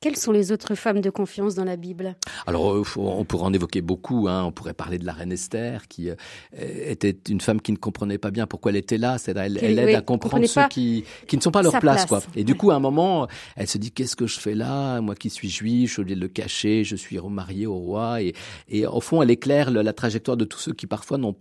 Quelles 0.00 0.16
sont 0.16 0.30
les 0.30 0.52
autres 0.52 0.76
femmes 0.76 1.00
de 1.00 1.10
confiance 1.10 1.56
dans 1.56 1.64
la 1.64 1.76
Bible? 1.76 2.14
Alors, 2.46 2.72
euh, 2.72 2.84
on 2.96 3.24
pourrait 3.24 3.46
en 3.46 3.52
évoquer 3.52 3.80
beaucoup. 3.80 4.28
Hein. 4.28 4.44
On 4.44 4.52
pourrait 4.52 4.72
parler 4.72 4.96
de 4.96 5.04
la 5.04 5.12
reine 5.12 5.32
Esther, 5.32 5.88
qui 5.88 6.08
euh, 6.08 6.14
était 6.52 7.18
une 7.28 7.40
femme 7.40 7.60
qui 7.60 7.72
ne 7.72 7.76
comprenait 7.76 8.18
pas 8.18 8.30
bien 8.30 8.46
pourquoi 8.46 8.70
elle 8.70 8.76
était 8.76 8.96
là. 8.96 9.18
C'est 9.18 9.36
elle, 9.36 9.58
elle 9.60 9.76
aide 9.76 9.96
à 9.96 10.00
comprendre 10.00 10.46
ceux 10.46 10.68
qui, 10.68 11.04
qui 11.26 11.36
ne 11.36 11.42
sont 11.42 11.50
pas 11.50 11.60
à 11.60 11.62
leur 11.62 11.80
place, 11.80 12.06
quoi. 12.06 12.22
Et 12.36 12.44
du 12.44 12.54
coup, 12.54 12.70
à 12.70 12.76
un 12.76 12.80
moment, 12.80 13.26
elle 13.56 13.66
se 13.66 13.76
dit 13.76 13.90
qu'est-ce 13.90 14.14
que 14.14 14.28
je 14.28 14.38
fais 14.38 14.54
là? 14.54 15.00
Moi 15.00 15.16
qui 15.16 15.30
suis 15.30 15.50
juif, 15.50 15.96
je 15.96 16.02
vais 16.02 16.14
le 16.14 16.28
cacher. 16.28 16.84
Je 16.84 16.94
suis 16.94 17.18
remariée 17.18 17.66
au 17.66 17.76
roi. 17.76 18.22
Et, 18.22 18.34
et 18.68 18.86
au 18.86 19.00
fond, 19.00 19.20
elle 19.20 19.32
éclaire 19.32 19.72
la 19.72 19.92
trajectoire 19.92 20.36
de 20.36 20.44
tous 20.44 20.60
ceux 20.60 20.74
qui 20.74 20.86
parfois 20.86 21.18
n'ont 21.18 21.34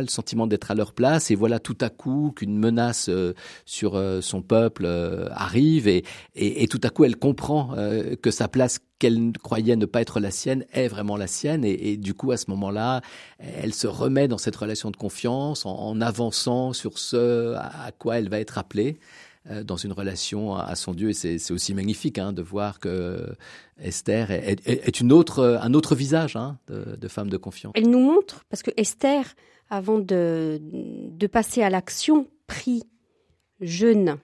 le 0.00 0.08
sentiment 0.08 0.46
d'être 0.46 0.70
à 0.70 0.74
leur 0.74 0.92
place 0.92 1.30
et 1.30 1.34
voilà 1.34 1.58
tout 1.58 1.76
à 1.80 1.90
coup 1.90 2.32
qu'une 2.34 2.56
menace 2.56 3.08
euh, 3.08 3.34
sur 3.64 3.96
euh, 3.96 4.20
son 4.20 4.42
peuple 4.42 4.84
euh, 4.86 5.28
arrive 5.32 5.88
et, 5.88 6.04
et, 6.34 6.66
tout 6.68 6.80
à 6.82 6.90
coup 6.90 7.04
elle 7.04 7.16
comprend 7.16 7.74
que 8.22 8.30
sa 8.30 8.48
place 8.48 8.78
qu'elle 8.98 9.32
croyait 9.42 9.76
ne 9.76 9.86
pas 9.86 10.00
être 10.00 10.20
la 10.20 10.30
sienne 10.30 10.64
est 10.72 10.88
vraiment 10.88 11.16
la 11.16 11.26
sienne 11.26 11.64
et, 11.64 11.96
du 11.96 12.14
coup 12.14 12.30
à 12.32 12.36
ce 12.36 12.50
moment-là 12.50 13.02
elle 13.38 13.74
se 13.74 13.86
remet 13.86 14.28
dans 14.28 14.38
cette 14.38 14.56
relation 14.56 14.90
de 14.90 14.96
confiance 14.96 15.66
en, 15.66 16.00
avançant 16.00 16.72
sur 16.72 16.98
ce 16.98 17.54
à 17.56 17.90
quoi 17.98 18.18
elle 18.18 18.28
va 18.28 18.40
être 18.40 18.58
appelée 18.58 18.98
dans 19.64 19.76
une 19.76 19.92
relation 19.92 20.54
à 20.54 20.76
son 20.76 20.94
Dieu. 20.94 21.10
Et 21.10 21.14
c'est 21.14 21.52
aussi 21.52 21.74
magnifique 21.74 22.18
hein, 22.18 22.32
de 22.32 22.42
voir 22.42 22.78
que 22.78 23.34
Esther 23.82 24.30
est, 24.30 25.00
une 25.00 25.12
autre, 25.12 25.58
un 25.60 25.74
autre 25.74 25.94
visage 25.94 26.36
hein, 26.36 26.58
de, 26.68 26.96
de, 26.96 27.08
femme 27.08 27.28
de 27.28 27.36
confiance. 27.36 27.72
Elle 27.74 27.90
nous 27.90 28.00
montre, 28.00 28.44
parce 28.48 28.62
que 28.62 28.70
Esther, 28.76 29.24
avant 29.72 29.98
de, 29.98 30.60
passer 31.32 31.62
à 31.62 31.70
l'action, 31.70 32.28
prie, 32.46 32.82
jeûne 33.62 34.18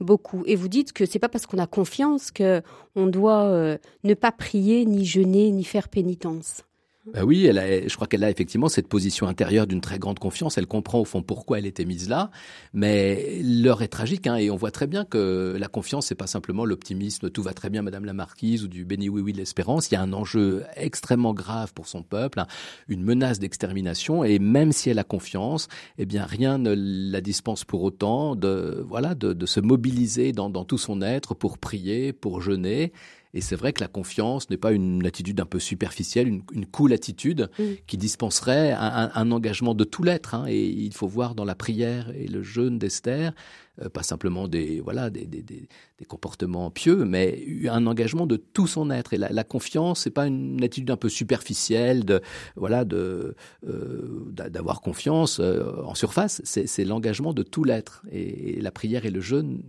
beaucoup. 0.00 0.42
Et 0.46 0.56
vous 0.56 0.68
dites 0.68 0.94
que 0.94 1.04
c'est 1.04 1.18
pas 1.18 1.28
parce 1.28 1.44
qu'on 1.44 1.58
a 1.58 1.66
confiance 1.66 2.30
que 2.30 2.62
on 2.96 3.06
doit 3.06 3.42
euh, 3.42 3.76
ne 4.02 4.14
pas 4.14 4.32
prier, 4.32 4.86
ni 4.86 5.04
jeûner, 5.04 5.50
ni 5.50 5.62
faire 5.62 5.90
pénitence. 5.90 6.64
Ben 7.12 7.22
oui, 7.22 7.44
elle 7.44 7.58
a, 7.58 7.86
je 7.86 7.94
crois 7.94 8.06
qu'elle 8.06 8.24
a 8.24 8.30
effectivement 8.30 8.70
cette 8.70 8.88
position 8.88 9.26
intérieure 9.26 9.66
d'une 9.66 9.82
très 9.82 9.98
grande 9.98 10.18
confiance. 10.18 10.56
Elle 10.56 10.66
comprend 10.66 11.00
au 11.00 11.04
fond 11.04 11.22
pourquoi 11.22 11.58
elle 11.58 11.66
était 11.66 11.84
mise 11.84 12.08
là, 12.08 12.30
mais 12.72 13.42
l'heure 13.42 13.82
est 13.82 13.88
tragique 13.88 14.26
hein, 14.26 14.36
et 14.36 14.48
on 14.48 14.56
voit 14.56 14.70
très 14.70 14.86
bien 14.86 15.04
que 15.04 15.54
la 15.58 15.68
confiance 15.68 16.06
c'est 16.06 16.14
pas 16.14 16.26
simplement 16.26 16.64
l'optimisme, 16.64 17.28
tout 17.28 17.42
va 17.42 17.52
très 17.52 17.68
bien, 17.68 17.82
Madame 17.82 18.06
la 18.06 18.14
Marquise 18.14 18.64
ou 18.64 18.68
du 18.68 18.86
béni 18.86 19.10
oui 19.10 19.20
oui 19.20 19.32
de 19.34 19.36
l'espérance. 19.36 19.90
Il 19.90 19.94
y 19.94 19.96
a 19.98 20.00
un 20.00 20.14
enjeu 20.14 20.64
extrêmement 20.76 21.34
grave 21.34 21.74
pour 21.74 21.88
son 21.88 22.02
peuple, 22.02 22.40
hein, 22.40 22.46
une 22.88 23.02
menace 23.02 23.38
d'extermination 23.38 24.24
et 24.24 24.38
même 24.38 24.72
si 24.72 24.88
elle 24.88 24.98
a 24.98 25.04
confiance, 25.04 25.68
eh 25.98 26.06
bien 26.06 26.24
rien 26.24 26.56
ne 26.56 26.74
la 26.74 27.20
dispense 27.20 27.64
pour 27.64 27.82
autant 27.82 28.34
de 28.34 28.82
voilà 28.88 29.14
de, 29.14 29.34
de 29.34 29.46
se 29.46 29.60
mobiliser 29.60 30.32
dans, 30.32 30.48
dans 30.48 30.64
tout 30.64 30.78
son 30.78 31.02
être 31.02 31.34
pour 31.34 31.58
prier, 31.58 32.14
pour 32.14 32.40
jeûner 32.40 32.92
et 33.34 33.40
c'est 33.40 33.56
vrai 33.56 33.72
que 33.72 33.80
la 33.80 33.88
confiance 33.88 34.48
n'est 34.48 34.56
pas 34.56 34.70
une 34.70 35.04
attitude 35.04 35.40
un 35.40 35.44
peu 35.44 35.58
superficielle, 35.58 36.28
une, 36.28 36.42
une 36.52 36.66
cool 36.66 36.92
attitude 36.92 37.50
mm. 37.58 37.64
qui 37.88 37.98
dispenserait 37.98 38.72
un, 38.72 39.10
un, 39.12 39.30
engagement 39.32 39.74
de 39.74 39.82
tout 39.82 40.04
l'être. 40.04 40.36
Hein. 40.36 40.46
Et 40.48 40.64
il 40.64 40.94
faut 40.94 41.08
voir 41.08 41.34
dans 41.34 41.44
la 41.44 41.56
prière 41.56 42.10
et 42.10 42.28
le 42.28 42.44
jeûne 42.44 42.78
d'Esther, 42.78 43.34
euh, 43.82 43.88
pas 43.88 44.04
simplement 44.04 44.46
des 44.46 44.80
voilà 44.80 45.10
des, 45.10 45.26
des, 45.26 45.42
des, 45.42 45.68
des, 45.98 46.04
comportements 46.04 46.70
pieux, 46.70 47.04
mais 47.04 47.44
un 47.68 47.88
engagement 47.88 48.28
de 48.28 48.36
tout 48.36 48.68
son 48.68 48.88
être. 48.92 49.14
Et 49.14 49.18
la, 49.18 49.30
la 49.30 49.42
confiance, 49.42 50.02
c'est 50.02 50.10
pas 50.10 50.28
une 50.28 50.62
attitude 50.62 50.92
un 50.92 50.96
peu 50.96 51.08
superficielle 51.08 52.04
de 52.04 52.20
voilà 52.54 52.84
de 52.84 53.34
euh, 53.66 54.30
d'avoir 54.30 54.80
confiance 54.80 55.40
euh, 55.40 55.82
en 55.84 55.96
surface. 55.96 56.40
C'est 56.44 56.84
l'engagement 56.84 57.32
de 57.32 57.42
tout 57.42 57.64
l'être. 57.64 58.04
Et, 58.12 58.58
et 58.58 58.60
la 58.60 58.70
prière 58.70 59.04
et 59.06 59.10
le 59.10 59.20
jeûne 59.20 59.64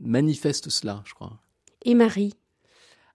manifestent 0.00 0.70
cela, 0.70 1.02
je 1.04 1.14
crois. 1.14 1.40
Et 1.84 1.94
Marie? 1.96 2.34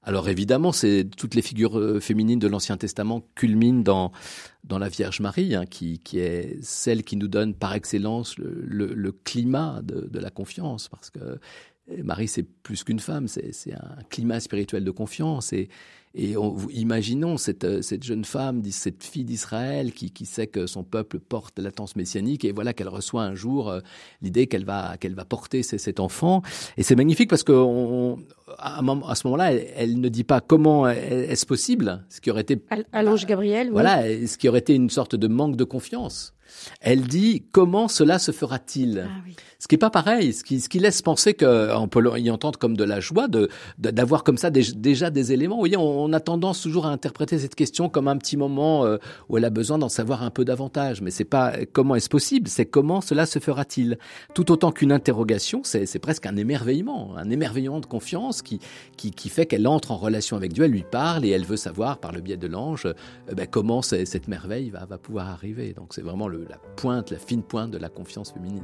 Alors 0.05 0.27
évidemment, 0.27 0.71
c'est 0.71 1.07
toutes 1.15 1.33
les 1.33 1.41
figures 1.41 1.79
euh, 1.79 1.99
féminines 1.99 2.39
de 2.39 2.47
l'Ancien 2.47 2.77
Testament 2.77 3.23
culminent 3.35 3.81
dans 3.81 4.11
dans 4.63 4.79
la 4.79 4.87
Vierge 4.87 5.19
Marie, 5.19 5.55
hein, 5.55 5.65
qui, 5.65 5.99
qui 5.99 6.19
est 6.19 6.57
celle 6.61 7.03
qui 7.03 7.17
nous 7.17 7.27
donne 7.27 7.53
par 7.53 7.73
excellence 7.73 8.37
le, 8.37 8.93
le, 8.93 9.11
climat 9.11 9.81
de, 9.83 10.07
de, 10.09 10.19
la 10.19 10.29
confiance, 10.29 10.87
parce 10.87 11.09
que 11.09 11.37
Marie 12.03 12.27
c'est 12.27 12.43
plus 12.43 12.83
qu'une 12.83 12.99
femme, 12.99 13.27
c'est 13.27 13.73
un 13.73 14.03
climat 14.09 14.39
spirituel 14.39 14.83
de 14.83 14.91
confiance 14.91 15.53
et 15.53 15.69
et 16.15 16.37
on, 16.37 16.55
imaginons 16.69 17.37
cette, 17.37 17.63
euh, 17.63 17.81
cette 17.81 18.03
jeune 18.03 18.23
femme, 18.23 18.61
cette 18.69 19.03
fille 19.03 19.23
d'Israël 19.23 19.93
qui, 19.93 20.11
qui 20.11 20.27
sait 20.27 20.45
que 20.45 20.67
son 20.67 20.83
peuple 20.83 21.17
porte 21.17 21.57
l'attente 21.57 21.95
messianique 21.95 22.45
et 22.45 22.51
voilà 22.51 22.73
qu'elle 22.73 22.87
reçoit 22.87 23.23
un 23.23 23.33
jour 23.33 23.69
euh, 23.69 23.79
l'idée 24.21 24.45
qu'elle 24.45 24.63
va, 24.63 24.95
qu'elle 24.97 25.15
va 25.15 25.25
porter 25.25 25.63
cet 25.63 25.99
enfant. 25.99 26.43
Et 26.77 26.83
c'est 26.83 26.95
magnifique 26.95 27.31
parce 27.31 27.41
que 27.41 27.51
on, 27.51 28.19
à, 28.59 28.79
à, 28.79 29.15
ce 29.15 29.25
moment-là, 29.27 29.53
elle, 29.53 29.67
elle, 29.75 29.99
ne 29.99 30.09
dit 30.09 30.23
pas 30.23 30.39
comment 30.39 30.87
est-ce 30.87 31.47
possible, 31.47 32.05
ce 32.09 32.21
qui 32.21 32.29
aurait 32.29 32.41
été 32.41 32.61
à 32.91 33.01
l'ange 33.01 33.25
Gabriel. 33.25 33.71
Voilà, 33.71 34.03
ce 34.03 34.37
qui 34.37 34.47
aurait 34.47 34.59
été 34.59 34.75
une 34.75 34.91
sorte 34.91 35.15
de 35.15 35.27
manque 35.27 35.55
de 35.55 35.63
confiance. 35.63 36.35
Elle 36.81 37.01
dit 37.01 37.43
comment 37.51 37.87
cela 37.87 38.19
se 38.19 38.31
fera-t-il? 38.31 39.07
Ah 39.07 39.29
Ce 39.59 39.67
qui 39.67 39.75
est 39.75 39.77
pas 39.79 39.89
pareil, 39.89 40.33
ce 40.33 40.43
qui, 40.43 40.59
ce 40.59 40.69
qui 40.69 40.79
laisse 40.79 41.01
penser 41.01 41.33
qu'on 41.33 41.87
peut 41.89 42.03
y 42.19 42.29
entendre 42.29 42.59
comme 42.59 42.75
de 42.75 42.83
la 42.83 42.99
joie 42.99 43.27
de 43.27 43.49
d'avoir 43.77 44.23
comme 44.23 44.37
ça 44.37 44.49
déjà 44.49 45.09
des 45.09 45.31
éléments. 45.31 45.55
Vous 45.55 45.61
voyez, 45.61 45.77
on, 45.77 46.11
a 46.13 46.19
tendance 46.19 46.61
toujours 46.61 46.85
à 46.85 46.89
interpréter 46.89 47.39
cette 47.39 47.55
question 47.55 47.89
comme 47.89 48.07
un 48.07 48.17
petit 48.17 48.37
moment 48.37 48.85
euh, 48.85 48.97
où 49.29 49.37
elle 49.37 49.45
a 49.45 49.49
besoin 49.49 49.77
d'en 49.77 49.89
savoir 49.89 50.23
un 50.23 50.29
peu 50.29 50.45
davantage. 50.45 51.01
Mais 51.01 51.11
c'est 51.11 51.23
pas 51.23 51.53
comment 51.71 51.95
est-ce 51.95 52.09
possible, 52.09 52.47
c'est 52.47 52.65
comment 52.65 53.01
cela 53.01 53.25
se 53.25 53.39
fera-t-il? 53.39 53.97
Tout 54.33 54.51
autant 54.51 54.71
qu'une 54.71 54.91
interrogation, 54.91 55.61
c'est 55.63 55.99
presque 55.99 56.25
un 56.25 56.35
émerveillement, 56.35 57.15
un 57.17 57.29
émerveillement 57.29 57.79
de 57.79 57.85
confiance 57.85 58.41
qui 58.41 58.59
qui, 58.97 59.11
qui 59.11 59.29
fait 59.29 59.45
qu'elle 59.45 59.67
entre 59.67 59.91
en 59.91 59.97
relation 59.97 60.37
avec 60.37 60.53
Dieu, 60.53 60.65
elle 60.65 60.71
lui 60.71 60.83
parle 60.89 61.25
et 61.25 61.29
elle 61.29 61.45
veut 61.45 61.57
savoir 61.57 61.97
par 61.97 62.11
le 62.11 62.21
biais 62.21 62.37
de 62.37 62.47
l'ange 62.47 62.85
euh, 62.85 62.93
ben, 63.33 63.47
comment 63.47 63.81
cette 63.81 64.27
merveille 64.27 64.69
va, 64.69 64.85
va 64.85 64.97
pouvoir 64.97 65.29
arriver. 65.29 65.73
Donc 65.73 65.93
c'est 65.93 66.01
vraiment 66.01 66.27
le, 66.27 66.42
la 66.49 66.57
pointe, 66.75 67.11
la 67.11 67.19
fine 67.19 67.43
pointe 67.43 67.71
de 67.71 67.77
la 67.77 67.89
confiance 67.89 68.31
féminine. 68.31 68.63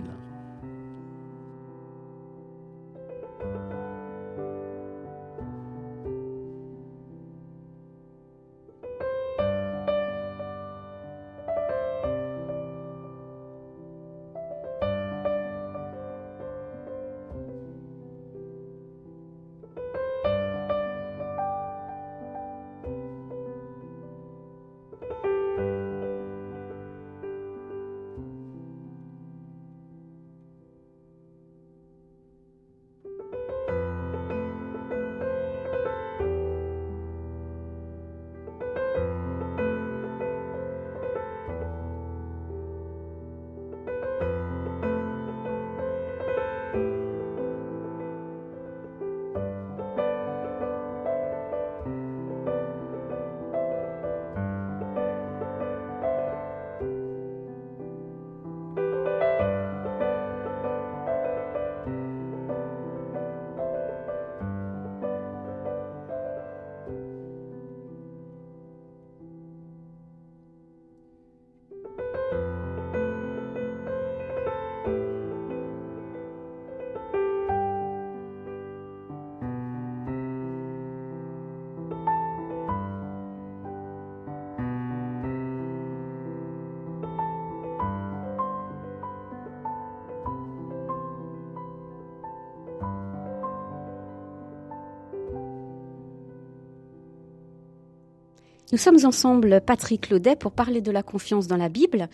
Nous 98.72 98.78
sommes 98.78 99.04
ensemble, 99.04 99.62
Patrick 99.62 100.12
Laudet, 100.12 100.36
pour 100.36 100.52
parler 100.52 100.82
de 100.82 100.92
la 100.92 101.02
confiance 101.02 101.48
dans 101.48 101.58
la 101.58 101.70
Bible. 101.70 102.08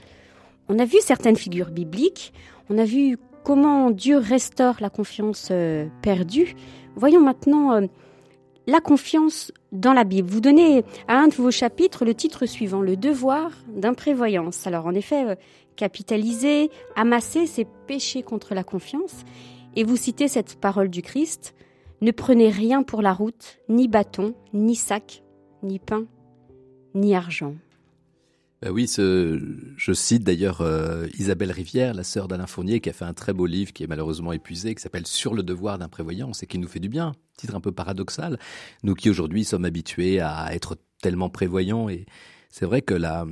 On 0.69 0.79
a 0.79 0.85
vu 0.85 0.97
certaines 1.01 1.35
figures 1.35 1.69
bibliques, 1.69 2.31
on 2.69 2.77
a 2.77 2.85
vu 2.85 3.17
comment 3.43 3.91
Dieu 3.91 4.17
restaure 4.17 4.77
la 4.79 4.89
confiance 4.89 5.49
euh, 5.51 5.87
perdue. 6.01 6.55
Voyons 6.95 7.19
maintenant 7.19 7.73
euh, 7.73 7.87
la 8.67 8.79
confiance 8.79 9.51
dans 9.73 9.91
la 9.91 10.05
Bible. 10.05 10.29
Vous 10.29 10.39
donnez 10.39 10.85
à 11.09 11.17
un 11.17 11.27
de 11.27 11.33
vos 11.33 11.51
chapitres 11.51 12.05
le 12.05 12.15
titre 12.15 12.45
suivant, 12.45 12.81
le 12.81 12.95
devoir 12.95 13.51
d'imprévoyance. 13.67 14.65
Alors 14.65 14.85
en 14.85 14.93
effet, 14.93 15.25
euh, 15.25 15.35
capitaliser, 15.75 16.71
amasser, 16.95 17.47
c'est 17.47 17.67
pécher 17.85 18.23
contre 18.23 18.55
la 18.55 18.63
confiance. 18.63 19.25
Et 19.75 19.83
vous 19.83 19.97
citez 19.97 20.29
cette 20.29 20.55
parole 20.55 20.87
du 20.87 21.01
Christ, 21.01 21.53
ne 21.99 22.11
prenez 22.11 22.49
rien 22.49 22.81
pour 22.81 23.01
la 23.01 23.11
route, 23.11 23.59
ni 23.67 23.89
bâton, 23.89 24.33
ni 24.53 24.75
sac, 24.75 25.21
ni 25.63 25.79
pain, 25.79 26.05
ni 26.95 27.15
argent. 27.15 27.55
Ben 28.61 28.71
oui, 28.71 28.87
je 28.87 29.93
cite 29.93 30.23
d'ailleurs 30.23 30.61
euh, 30.61 31.07
Isabelle 31.19 31.51
Rivière, 31.51 31.93
la 31.93 32.03
sœur 32.03 32.27
d'Alain 32.27 32.47
Fournier, 32.47 32.79
qui 32.79 32.89
a 32.89 32.93
fait 32.93 33.05
un 33.05 33.13
très 33.13 33.33
beau 33.33 33.45
livre 33.45 33.73
qui 33.73 33.83
est 33.83 33.87
malheureusement 33.87 34.31
épuisé, 34.31 34.73
qui 34.73 34.81
s'appelle 34.81 35.05
Sur 35.05 35.33
le 35.33 35.43
devoir 35.43 35.77
d'imprévoyance 35.77 36.41
et 36.41 36.47
qui 36.47 36.57
nous 36.57 36.67
fait 36.67 36.79
du 36.79 36.89
bien. 36.89 37.11
Titre 37.37 37.55
un 37.55 37.61
peu 37.61 37.73
paradoxal. 37.73 38.39
Nous 38.83 38.95
qui 38.95 39.09
aujourd'hui 39.09 39.43
sommes 39.43 39.65
habitués 39.65 40.21
à 40.21 40.55
être 40.55 40.77
tellement 41.01 41.29
prévoyants 41.29 41.89
et 41.89 42.05
c'est 42.49 42.65
vrai 42.65 42.81
que 42.81 42.93
la, 42.93 43.27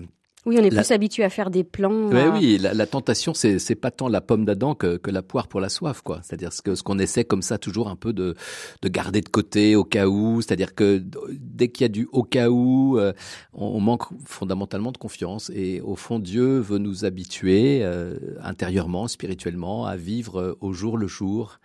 oui, 0.45 0.57
on 0.59 0.63
est 0.63 0.69
plus 0.69 0.91
habitué 0.91 1.23
à 1.23 1.29
faire 1.29 1.49
des 1.49 1.63
plans. 1.63 2.09
Oui, 2.09 2.21
oui, 2.33 2.57
la, 2.57 2.85
tentation, 2.85 3.33
c'est 3.33 3.59
c'est 3.59 3.75
pas 3.75 3.91
tant 3.91 4.09
la 4.09 4.19
pomme 4.19 4.43
d'Adam 4.43 4.75
que, 4.75 4.97
que 4.97 5.09
la 5.09 5.21
poire 5.21 5.47
pour 5.47 5.61
la 5.61 5.69
soif, 5.69 6.01
quoi. 6.01 6.19
C'est-à-dire 6.21 6.51
ce 6.51 6.61
que 6.61 6.75
ce 6.75 6.83
qu'on 6.83 6.99
essaie 6.99 7.23
comme 7.23 7.41
ça 7.41 7.57
toujours 7.57 7.87
un 7.87 7.95
peu 7.95 8.11
de 8.11 8.35
de 8.81 8.89
garder 8.89 9.21
de 9.21 9.29
côté 9.29 9.75
au 9.75 9.85
cas 9.85 10.07
où. 10.07 10.41
C'est-à-dire 10.41 10.75
que 10.75 11.01
dès 11.31 11.69
qu'il 11.69 11.83
y 11.83 11.85
a 11.85 11.89
du 11.89 12.09
au 12.11 12.23
cas 12.23 12.49
où, 12.49 12.99
euh, 12.99 13.13
on, 13.53 13.79
manque 13.79 14.03
fondamentalement 14.25 14.91
de 14.91 14.97
confiance. 14.97 15.49
Et 15.55 15.81
au 15.81 15.95
fond, 15.95 16.19
Dieu 16.19 16.59
veut 16.59 16.77
nous 16.77 17.05
habituer 17.05 17.79
euh, 17.83 18.17
intérieurement, 18.41 19.07
spirituellement, 19.07 19.85
à 19.85 19.95
vivre 19.95 20.39
euh, 20.39 20.57
au 20.61 20.73
jour 20.73 20.97
le 20.97 21.07
jour 21.07 21.59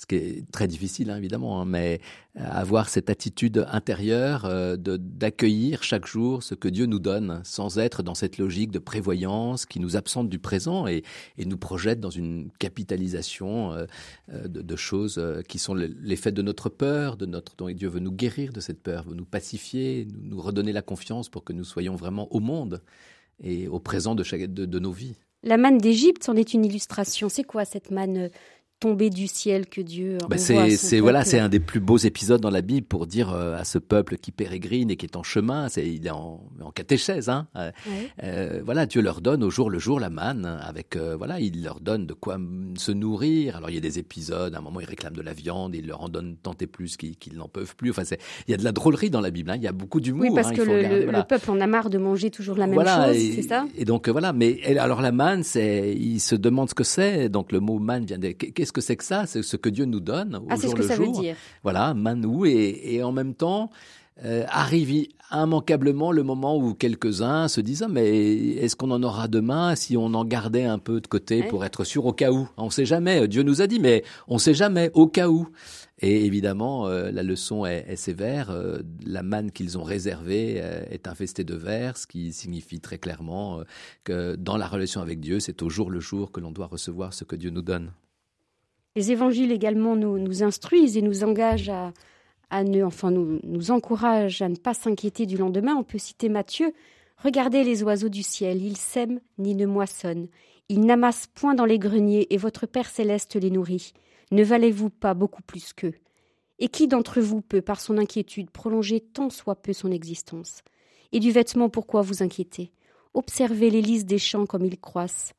ce 0.00 0.06
qui 0.06 0.14
est 0.14 0.50
très 0.50 0.66
difficile 0.66 1.10
hein, 1.10 1.18
évidemment, 1.18 1.60
hein, 1.60 1.66
mais 1.66 2.00
euh, 2.38 2.40
avoir 2.50 2.88
cette 2.88 3.10
attitude 3.10 3.66
intérieure 3.70 4.46
euh, 4.46 4.76
d'accueillir 4.78 5.82
chaque 5.82 6.06
jour 6.06 6.42
ce 6.42 6.54
que 6.54 6.68
Dieu 6.68 6.86
nous 6.86 6.98
donne, 6.98 7.42
sans 7.44 7.78
être 7.78 8.02
dans 8.02 8.14
cette 8.14 8.38
logique 8.38 8.70
de 8.70 8.78
prévoyance 8.78 9.66
qui 9.66 9.78
nous 9.78 9.96
absente 9.96 10.30
du 10.30 10.38
présent 10.38 10.86
et, 10.86 11.02
nous 11.36 11.58
projette 11.58 12.00
dans 12.00 12.08
une 12.08 12.50
capitalisation 12.58 13.72
euh, 13.74 13.86
de, 14.48 14.62
de, 14.62 14.76
choses 14.76 15.20
qui 15.48 15.58
sont 15.58 15.74
l'effet 15.74 16.32
de 16.32 16.40
notre 16.40 16.70
peur, 16.70 17.18
de 17.18 17.26
notre 17.26 17.56
dont 17.56 17.68
Dieu 17.68 17.88
veut 17.88 18.00
nous 18.00 18.12
guérir 18.12 18.54
de 18.54 18.60
cette 18.60 18.82
peur, 18.82 19.04
veut 19.06 19.14
nous 19.14 19.26
pacifier, 19.26 20.08
nous, 20.22 20.40
redonner 20.40 20.72
la 20.72 20.82
confiance 20.82 21.28
pour 21.28 21.44
que 21.44 21.52
nous 21.52 21.64
soyons 21.64 21.96
vraiment 21.96 22.32
au 22.32 22.40
monde 22.40 22.80
et 23.42 23.68
au 23.68 23.80
présent 23.80 24.14
de, 24.14 24.22
chaque, 24.22 24.42
de 24.42 24.78
nos 24.78 24.92
vies. 24.92 25.16
La 25.42 25.56
manne 25.56 25.78
d'Égypte 25.78 26.28
en 26.28 26.36
est 26.36 26.52
une 26.52 26.66
illustration. 26.66 27.30
C'est 27.30 27.44
quoi 27.44 27.64
cette 27.64 27.90
manne 27.90 28.28
tomber 28.80 29.10
du 29.10 29.26
ciel 29.26 29.66
que 29.66 29.80
Dieu 29.80 30.18
bah 30.28 30.38
c'est 30.38 30.70
c'est 30.70 31.00
voilà 31.00 31.24
c'est 31.24 31.38
un 31.38 31.48
des 31.48 31.60
plus 31.60 31.80
beaux 31.80 31.98
épisodes 31.98 32.40
dans 32.40 32.50
la 32.50 32.62
Bible 32.62 32.86
pour 32.86 33.06
dire 33.06 33.32
euh, 33.32 33.56
à 33.56 33.64
ce 33.64 33.78
peuple 33.78 34.16
qui 34.16 34.32
pérégrine 34.32 34.90
et 34.90 34.96
qui 34.96 35.04
est 35.06 35.16
en 35.16 35.22
chemin 35.22 35.68
c'est 35.68 35.86
il 35.86 36.06
est 36.06 36.10
en, 36.10 36.42
en 36.60 36.70
catéchèse 36.70 37.28
hein. 37.28 37.46
Euh, 37.56 37.70
euh, 38.22 38.62
voilà 38.64 38.86
Dieu 38.86 39.02
leur 39.02 39.20
donne 39.20 39.44
au 39.44 39.50
jour 39.50 39.68
le 39.70 39.78
jour 39.78 40.00
la 40.00 40.08
manne 40.08 40.46
avec 40.46 40.96
voilà 40.96 41.40
il 41.40 41.62
leur 41.62 41.80
donne 41.80 42.06
de 42.06 42.14
quoi 42.14 42.38
se 42.76 42.92
nourrir. 42.92 43.56
Alors 43.56 43.70
il 43.70 43.74
y 43.74 43.78
a 43.78 43.82
des 43.82 43.98
épisodes 43.98 44.54
à 44.54 44.58
un 44.58 44.62
moment 44.62 44.80
ils 44.80 44.86
réclament 44.86 45.16
de 45.16 45.22
la 45.22 45.34
viande 45.34 45.74
il 45.74 45.86
leur 45.86 46.02
en 46.02 46.08
donne 46.08 46.36
tant 46.42 46.54
et 46.60 46.66
plus 46.66 46.96
qu'ils 46.96 47.36
n'en 47.36 47.48
peuvent 47.48 47.76
plus. 47.76 47.90
Enfin 47.90 48.04
c'est 48.04 48.18
il 48.48 48.50
y 48.50 48.54
a 48.54 48.56
de 48.56 48.64
la 48.64 48.72
drôlerie 48.72 49.10
dans 49.10 49.20
la 49.20 49.30
Bible 49.30 49.50
hein, 49.50 49.56
il 49.56 49.62
y 49.62 49.68
a 49.68 49.72
beaucoup 49.72 50.00
d'humour 50.00 50.22
oui 50.22 50.30
parce 50.34 50.48
hein, 50.48 50.54
que 50.54 50.62
le, 50.62 51.04
le, 51.10 51.22
peuple 51.28 51.50
en 51.50 51.60
a 51.60 51.66
marre 51.66 51.90
de 51.90 51.98
manger 51.98 52.30
toujours 52.30 52.56
la 52.56 52.66
même 52.66 52.78
chose 52.78 53.34
c'est 53.34 53.42
ça? 53.42 53.66
et 53.76 53.84
donc 53.84 54.08
voilà 54.08 54.32
mais 54.32 54.64
alors 54.78 55.02
la 55.02 55.12
manne 55.12 55.42
c'est 55.42 55.94
il 55.94 56.20
se 56.20 56.34
demande 56.34 56.70
ce 56.70 56.74
que 56.74 56.84
c'est. 56.84 57.28
Donc 57.28 57.52
le 57.52 57.60
mot 57.60 57.78
manne 57.78 58.04
vient 58.04 58.18
de 58.18 58.28
qu'est-ce 58.28 58.69
qu'est-ce 58.70 58.72
que 58.72 58.80
c'est 58.80 58.96
que 58.96 59.04
ça? 59.04 59.26
C'est 59.26 59.42
ce 59.42 59.56
que 59.56 59.68
Dieu 59.68 59.84
nous 59.84 60.00
donne 60.00 60.36
au 60.36 60.46
ah, 60.48 60.56
jour 60.56 60.70
ce 60.70 60.74
que 60.76 60.82
le 60.82 60.88
ça 60.88 60.96
jour. 60.96 61.14
Veut 61.16 61.22
dire. 61.22 61.36
Voilà, 61.62 61.94
manou 61.94 62.46
et, 62.46 62.80
et 62.84 63.02
en 63.02 63.12
même 63.12 63.34
temps. 63.34 63.70
Euh, 64.22 64.44
arrive 64.50 65.08
immanquablement 65.32 66.12
le 66.12 66.22
moment 66.22 66.58
où 66.58 66.74
quelques-uns 66.74 67.48
se 67.48 67.62
disent 67.62 67.84
ah, 67.84 67.88
mais 67.88 68.36
est-ce 68.56 68.76
qu'on 68.76 68.90
en 68.90 69.02
aura 69.02 69.28
demain 69.28 69.74
si 69.76 69.96
on 69.96 70.12
en 70.12 70.26
gardait 70.26 70.66
un 70.66 70.78
peu 70.78 71.00
de 71.00 71.06
côté 71.06 71.42
pour 71.44 71.64
être 71.64 71.84
sûr 71.84 72.04
au 72.04 72.12
cas 72.12 72.30
où? 72.30 72.46
On 72.58 72.66
ne 72.66 72.70
sait 72.70 72.84
jamais. 72.84 73.26
Dieu 73.28 73.42
nous 73.42 73.62
a 73.62 73.66
dit 73.66 73.80
mais 73.80 74.04
on 74.28 74.34
ne 74.34 74.38
sait 74.38 74.52
jamais 74.52 74.90
au 74.92 75.06
cas 75.06 75.28
où. 75.28 75.48
Et 76.00 76.26
évidemment, 76.26 76.86
euh, 76.86 77.10
la 77.10 77.22
leçon 77.22 77.64
est, 77.64 77.86
est 77.88 77.96
sévère. 77.96 78.50
Euh, 78.50 78.80
la 79.06 79.22
manne 79.22 79.52
qu'ils 79.52 79.78
ont 79.78 79.84
réservée 79.84 80.56
euh, 80.58 80.82
est 80.90 81.08
infestée 81.08 81.44
de 81.44 81.54
vers, 81.54 81.96
ce 81.96 82.06
qui 82.06 82.34
signifie 82.34 82.80
très 82.80 82.98
clairement 82.98 83.62
que 84.04 84.36
dans 84.36 84.58
la 84.58 84.66
relation 84.66 85.00
avec 85.00 85.20
Dieu, 85.20 85.40
c'est 85.40 85.62
au 85.62 85.70
jour 85.70 85.90
le 85.90 86.00
jour 86.00 86.30
que 86.30 86.40
l'on 86.40 86.52
doit 86.52 86.66
recevoir 86.66 87.14
ce 87.14 87.24
que 87.24 87.36
Dieu 87.36 87.48
nous 87.48 87.62
donne. 87.62 87.90
Les 88.96 89.12
évangiles 89.12 89.52
également 89.52 89.96
nous, 89.96 90.42
instruisent 90.42 90.96
et 90.96 91.02
nous 91.02 91.22
engagent 91.24 91.70
à, 92.50 92.64
ne, 92.64 92.82
enfin 92.82 93.10
nous, 93.10 93.38
nous 93.44 93.70
encouragent 93.70 94.42
à 94.42 94.48
ne 94.48 94.56
pas 94.56 94.74
s'inquiéter 94.74 95.26
du 95.26 95.36
lendemain. 95.36 95.76
On 95.76 95.84
peut 95.84 95.98
citer 95.98 96.28
Matthieu. 96.28 96.72
Regardez 97.22 97.64
les 97.64 97.82
oiseaux 97.82 98.08
du 98.08 98.22
ciel, 98.22 98.62
ils 98.62 98.78
sèment 98.78 99.20
ni 99.38 99.54
ne 99.54 99.66
moissonnent, 99.66 100.28
ils 100.70 100.80
n'amassent 100.80 101.26
point 101.26 101.54
dans 101.54 101.66
les 101.66 101.78
greniers, 101.78 102.26
et 102.32 102.38
votre 102.38 102.64
Père 102.66 102.88
céleste 102.88 103.36
les 103.36 103.50
nourrit. 103.50 103.92
Ne 104.30 104.42
valez-vous 104.42 104.88
pas 104.88 105.12
beaucoup 105.12 105.42
plus 105.42 105.74
qu'eux? 105.74 105.92
Et 106.58 106.68
qui 106.68 106.88
d'entre 106.88 107.20
vous 107.20 107.42
peut, 107.42 107.60
par 107.60 107.80
son 107.80 107.98
inquiétude, 107.98 108.50
prolonger 108.50 109.00
tant 109.00 109.28
soit 109.28 109.56
peu 109.56 109.74
son 109.74 109.90
existence? 109.90 110.62
Et 111.12 111.20
du 111.20 111.30
vêtement, 111.30 111.68
pourquoi 111.68 112.00
vous 112.00 112.22
inquiétez? 112.22 112.72
Observez 113.12 113.68
les 113.68 113.82
lys 113.82 114.06
des 114.06 114.18
champs 114.18 114.46
comme 114.46 114.64
ils 114.64 114.78
croissent. 114.78 115.34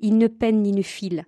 Ils 0.00 0.18
ne 0.18 0.26
peinent 0.26 0.62
ni 0.62 0.72
ne 0.72 0.82
filent. 0.82 1.24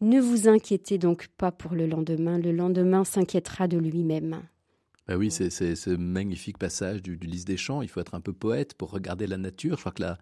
Ne 0.00 0.20
vous 0.20 0.48
inquiétez 0.48 0.96
donc 0.96 1.28
pas 1.36 1.52
pour 1.52 1.74
le 1.74 1.86
lendemain, 1.86 2.38
le 2.38 2.52
lendemain 2.52 3.04
s'inquiétera 3.04 3.68
de 3.68 3.76
lui-même. 3.76 4.42
Ben 5.06 5.16
oui, 5.16 5.30
c'est 5.30 5.50
ce 5.50 5.90
magnifique 5.90 6.56
passage 6.56 7.02
du, 7.02 7.16
du 7.16 7.26
Lys 7.26 7.44
des 7.44 7.56
Champs. 7.56 7.82
Il 7.82 7.88
faut 7.88 8.00
être 8.00 8.14
un 8.14 8.20
peu 8.20 8.32
poète 8.32 8.74
pour 8.74 8.90
regarder 8.90 9.26
la 9.26 9.36
nature. 9.36 9.76
Je 9.76 9.80
crois 9.80 9.92
que 9.92 10.02
la, 10.02 10.18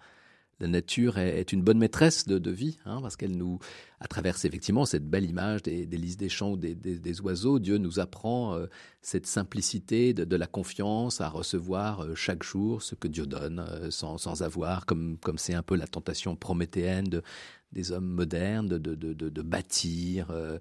la 0.61 0.67
nature 0.67 1.19
est, 1.19 1.53
une 1.53 1.63
bonne 1.63 1.79
maîtresse 1.79 2.27
de, 2.27 2.39
de 2.39 2.51
vie, 2.51 2.79
hein, 2.85 2.99
parce 3.01 3.17
qu'elle 3.17 3.37
nous, 3.37 3.61
à 4.01 4.09
travers 4.09 4.35
effectivement 4.45 4.85
cette 4.85 5.09
belle 5.09 5.25
image 5.25 5.63
des, 5.63 5.87
des 5.87 5.97
lys 5.97 6.17
des 6.17 6.29
champs, 6.29 6.57
des, 6.57 6.75
des, 6.75 6.99
des, 6.99 7.21
oiseaux, 7.21 7.61
Dieu 7.61 7.79
nous 7.79 8.01
apprend 8.01 8.55
euh, 8.55 8.67
cette 9.01 9.27
simplicité 9.27 10.15
de, 10.15 10.25
de, 10.25 10.37
la 10.37 10.47
confiance 10.47 11.21
à 11.21 11.29
recevoir 11.29 12.01
euh, 12.01 12.15
chaque 12.17 12.43
jour 12.43 12.83
ce 12.83 12.97
que 12.97 13.07
Dieu 13.07 13.27
donne, 13.27 13.61
euh, 13.61 13.91
sans, 13.91 14.19
sans, 14.19 14.43
avoir, 14.43 14.85
comme 14.87 15.17
comme 15.19 15.39
c'est 15.39 15.55
un 15.55 15.63
peu 15.63 15.77
la 15.77 15.87
tentation 15.87 16.35
prométhéenne 16.35 17.05
de, 17.05 17.23
des 17.73 17.93
hommes 17.93 18.09
modernes, 18.09 18.69
de, 18.69 18.79
de, 18.79 18.95
de, 18.95 19.29
de 19.29 19.43
bâtir. 19.43 20.31
Euh, 20.31 20.59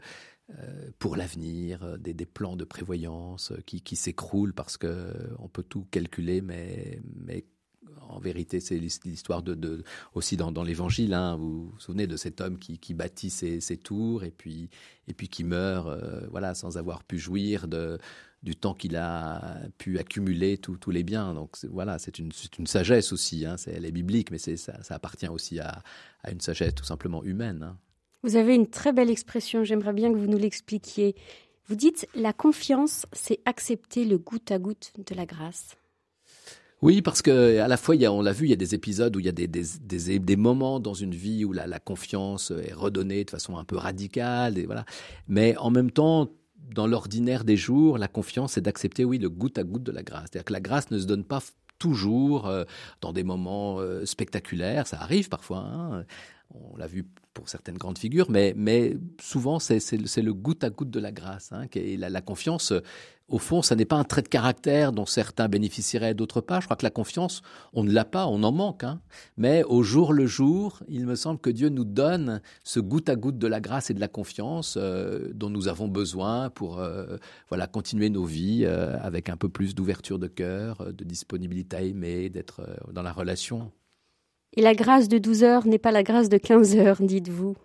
pour 0.98 1.18
l'avenir, 1.18 2.00
des, 2.00 2.14
des, 2.14 2.26
plans 2.26 2.56
de 2.56 2.64
prévoyance 2.64 3.52
qui, 3.66 3.82
qui 3.82 3.98
s'écroulent 3.98 4.54
parce 4.54 4.78
que 4.78 5.12
on 5.40 5.50
peut 5.50 5.62
tout 5.62 5.86
calculer, 5.92 6.40
mais, 6.40 7.02
mais 7.18 7.44
en 8.10 8.20
vérité, 8.20 8.60
c'est 8.60 8.78
l'histoire 8.78 9.44
de, 9.44 9.54
de, 9.54 9.84
aussi 10.14 10.38
dans, 10.38 10.64
l'Évangile. 10.64 11.14
Hein, 11.14 11.36
vous 11.38 11.70
vous 11.70 11.80
souvenez 11.80 12.08
de 12.08 12.18
cet 12.18 12.42
homme 12.42 12.58
qui, 12.58 12.80
qui 12.80 12.94
bâtit 12.94 13.30
ses, 13.30 13.60
ses, 13.60 13.78
tours 13.78 14.24
et 14.24 14.32
puis 14.32 14.70
et 15.08 15.14
puis 15.14 15.30
qui 15.30 15.44
meurt, 15.44 15.88
euh, 15.88 16.28
voilà, 16.32 16.54
sans 16.54 16.78
avoir 16.78 17.04
pu 17.04 17.18
jouir 17.18 17.68
de 17.68 17.98
du 18.44 18.56
temps 18.56 18.74
qu'il 18.74 18.96
a 18.96 19.58
pu 19.78 20.00
accumuler 20.00 20.58
tous 20.58 20.92
les 20.92 21.04
biens. 21.04 21.34
Donc 21.34 21.58
voilà, 21.70 22.00
c'est 22.00 22.20
une, 22.20 22.32
une 22.60 22.68
sagesse 22.68 23.12
aussi. 23.12 23.46
Hein, 23.46 23.56
elle 23.68 23.86
est 23.86 23.92
biblique, 23.92 24.32
mais 24.32 24.38
ça, 24.38 24.82
ça 24.84 24.96
appartient 24.96 25.28
aussi 25.28 25.60
à, 25.60 25.82
à 26.24 26.32
une 26.32 26.42
sagesse 26.42 26.76
tout 26.76 26.86
simplement 26.86 27.24
humaine. 27.24 27.64
Hein. 27.64 27.78
Vous 28.24 28.36
avez 28.36 28.56
une 28.56 28.68
très 28.68 28.94
belle 28.94 29.10
expression, 29.10 29.64
j'aimerais 29.64 29.94
bien 29.94 30.12
que 30.12 30.18
vous 30.18 30.28
nous 30.28 30.38
l'expliquiez. 30.38 31.16
Vous 31.68 31.76
dites 31.76 32.08
la 32.16 32.34
confiance, 32.34 33.06
c'est 33.12 33.40
accepter 33.46 34.06
le 34.06 34.18
goutte 34.18 34.52
à 34.52 34.60
goutte 34.60 34.92
de 34.98 35.16
la 35.16 35.26
grâce. 35.26 35.76
Oui, 36.82 37.02
parce 37.02 37.22
que 37.22 37.60
à 37.60 37.68
la 37.68 37.78
fois, 37.78 37.96
il 37.96 38.02
y 38.02 38.06
a, 38.06 38.12
on 38.12 38.22
l'a 38.22 38.32
vu, 38.32 38.46
il 38.46 38.50
y 38.52 38.54
a 38.54 38.58
des 38.58 38.76
épisodes 38.76 39.16
où 39.16 39.20
il 39.20 39.26
y 39.26 39.30
a 39.30 39.34
des, 39.34 39.48
des, 39.48 39.64
des, 39.82 40.20
des 40.20 40.36
moments 40.36 40.80
dans 40.80 40.94
une 40.94 41.14
vie 41.16 41.44
où 41.44 41.52
la, 41.52 41.66
la, 41.66 41.80
confiance 41.80 42.52
est 42.52 42.74
redonnée 42.74 43.24
de 43.24 43.32
façon 43.32 43.58
un 43.58 43.64
peu 43.64 43.76
radicale, 43.76 44.60
et 44.60 44.66
voilà. 44.66 44.86
Mais 45.28 45.58
en 45.58 45.72
même 45.72 45.90
temps, 45.90 46.30
dans 46.58 46.88
l'ordinaire 46.88 47.44
des 47.44 47.58
jours, 47.58 47.98
la 47.98 48.08
confiance, 48.08 48.54
c'est 48.54 48.62
d'accepter, 48.62 49.06
oui, 49.06 49.18
le 49.18 49.30
goutte 49.30 49.58
à 49.58 49.64
goutte 49.64 49.84
de 49.84 49.92
la 49.92 50.04
grâce. 50.04 50.30
C'est-à-dire 50.32 50.46
que 50.46 50.54
la 50.54 50.62
grâce 50.62 50.92
ne 50.92 51.00
se 51.00 51.06
donne 51.06 51.24
pas 51.24 51.40
toujours 51.80 52.48
euh, 52.48 52.64
dans 53.02 53.14
des 53.14 53.24
moments 53.24 53.80
euh, 53.80 54.06
spectaculaires, 54.06 54.88
ça 54.88 55.00
arrive 55.02 55.30
parfois. 55.30 55.60
Hein 55.60 56.06
On 56.54 56.78
l'a 56.78 56.88
vu 56.88 57.06
pour 57.34 57.50
certaines 57.50 57.78
grandes 57.78 57.98
figures, 57.98 58.30
mais, 58.30 58.98
souvent 59.22 59.60
c'est 59.60 59.78
le 59.98 60.34
goutte 60.34 60.64
à 60.64 60.70
goutte 60.70 60.90
de 60.90 61.00
la 61.00 61.12
grâce. 61.12 61.52
Hein, 61.52 61.68
la, 61.76 62.22
confiance, 62.22 62.74
au 63.30 63.40
fond, 63.40 63.62
ça 63.62 63.76
n'est 63.76 63.86
pas 63.86 63.98
un 63.98 64.06
trait 64.06 64.22
de 64.22 64.30
caractère 64.30 64.94
dont 64.94 65.06
certains 65.06 65.50
bénéficieraient, 65.50 66.14
d'autres 66.14 66.40
pas. 66.40 66.62
Je 66.62 66.66
crois 66.66 66.78
que 66.78 66.86
la 66.86 66.92
confiance, 66.92 67.42
on 67.74 67.84
ne 67.84 67.92
l'a 67.92 68.06
pas, 68.06 68.26
on 68.26 68.42
en 68.44 68.54
manque. 68.54 68.86
Hein. 68.86 69.02
Mais 69.36 69.64
au 69.66 69.84
jour 69.84 70.14
le 70.14 70.26
jour, 70.26 70.82
il 70.88 71.06
me 71.06 71.16
semble 71.16 71.40
que 71.40 71.50
Dieu 71.50 71.68
nous 71.68 71.84
donne 71.84 72.42
ce 72.64 72.80
goutte 72.80 73.10
à 73.10 73.18
goutte 73.18 73.38
de 73.38 73.48
la 73.48 73.60
grâce 73.60 73.90
et 73.90 73.94
de 73.94 74.00
la 74.00 74.08
confiance 74.08 74.78
euh, 74.78 75.30
dont 75.34 75.50
nous 75.50 75.68
avons 75.68 75.90
besoin 75.90 76.50
pour 76.50 76.80
euh, 76.80 77.18
continuer 77.74 78.10
nos 78.10 78.24
vies 78.24 78.64
euh, 78.64 78.98
avec 79.02 79.28
un 79.28 79.36
peu 79.36 79.50
plus 79.50 79.76
d'ouverture 79.76 80.20
de 80.20 80.28
cœur, 80.28 80.94
de 80.94 81.04
disponibilité 81.04 81.76
à 81.76 81.82
aimer, 81.82 82.30
d'être 82.30 82.62
dans 82.94 83.04
la 83.04 83.12
relation. 83.12 83.72
Et 84.58 84.62
la 84.62 84.74
grâce 84.74 85.08
de 85.08 85.20
12 85.20 85.44
heures 85.44 85.68
n'est 85.68 85.78
pas 85.78 85.92
la 85.92 86.02
grâce 86.02 86.30
de 86.30 86.38
15 86.40 86.78
heures, 86.78 86.98
dites-vous. 87.00 87.56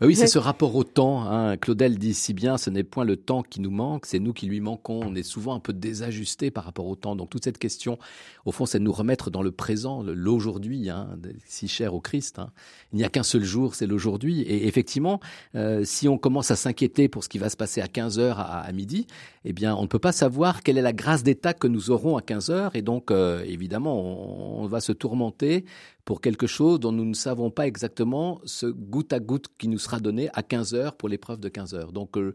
Bah 0.00 0.06
oui, 0.06 0.14
c'est 0.14 0.26
ce 0.26 0.38
rapport 0.38 0.74
au 0.74 0.84
temps. 0.84 1.22
Hein. 1.22 1.56
Claudel 1.56 1.98
dit 1.98 2.14
si 2.14 2.32
bien, 2.32 2.58
ce 2.58 2.70
n'est 2.70 2.84
point 2.84 3.04
le 3.04 3.16
temps 3.16 3.42
qui 3.42 3.60
nous 3.60 3.70
manque, 3.70 4.06
c'est 4.06 4.18
nous 4.18 4.32
qui 4.32 4.46
lui 4.46 4.60
manquons. 4.60 5.00
On 5.04 5.14
est 5.14 5.22
souvent 5.22 5.54
un 5.54 5.60
peu 5.60 5.72
désajusté 5.72 6.50
par 6.50 6.64
rapport 6.64 6.86
au 6.86 6.96
temps. 6.96 7.16
Donc 7.16 7.30
toute 7.30 7.44
cette 7.44 7.58
question, 7.58 7.98
au 8.44 8.52
fond, 8.52 8.66
c'est 8.66 8.78
de 8.78 8.84
nous 8.84 8.92
remettre 8.92 9.30
dans 9.30 9.42
le 9.42 9.50
présent, 9.50 10.02
l'aujourd'hui, 10.02 10.90
hein, 10.90 11.08
si 11.44 11.68
cher 11.68 11.94
au 11.94 12.00
Christ. 12.00 12.38
Hein. 12.38 12.50
Il 12.92 12.98
n'y 12.98 13.04
a 13.04 13.08
qu'un 13.08 13.22
seul 13.22 13.42
jour, 13.42 13.74
c'est 13.74 13.86
l'aujourd'hui. 13.86 14.42
Et 14.42 14.66
effectivement, 14.66 15.20
euh, 15.54 15.84
si 15.84 16.08
on 16.08 16.18
commence 16.18 16.50
à 16.50 16.56
s'inquiéter 16.56 17.08
pour 17.08 17.24
ce 17.24 17.28
qui 17.28 17.38
va 17.38 17.48
se 17.48 17.56
passer 17.56 17.80
à 17.80 17.88
15 17.88 18.18
heures 18.18 18.40
à, 18.40 18.70
midi, 18.72 19.06
eh 19.44 19.52
bien, 19.52 19.74
on 19.74 19.82
ne 19.82 19.88
peut 19.88 19.98
pas 19.98 20.12
savoir 20.12 20.62
quelle 20.62 20.78
est 20.78 20.82
la 20.82 20.92
grâce 20.92 21.22
d'État 21.22 21.52
que 21.52 21.66
nous 21.66 21.90
aurons 21.90 22.16
à 22.16 22.22
15 22.22 22.50
heures. 22.50 22.76
Et 22.76 22.82
donc, 22.82 23.10
euh, 23.10 23.44
évidemment, 23.44 24.00
on, 24.00 24.64
on 24.64 24.66
va 24.66 24.80
se 24.80 24.92
tourmenter 24.92 25.64
pour 26.04 26.20
quelque 26.20 26.46
chose 26.46 26.80
dont 26.80 26.92
nous 26.92 27.04
ne 27.04 27.14
savons 27.14 27.50
pas 27.50 27.66
exactement 27.66 28.40
ce 28.44 28.66
goutte 28.66 29.12
à 29.12 29.20
goutte 29.20 29.48
qui 29.58 29.68
nous 29.68 29.78
sera 29.78 30.00
donné 30.00 30.28
à 30.34 30.42
15 30.42 30.74
heures 30.74 30.96
pour 30.96 31.08
l'épreuve 31.08 31.40
de 31.40 31.48
15 31.48 31.74
heures. 31.74 31.92
Donc, 31.92 32.16
euh, 32.18 32.34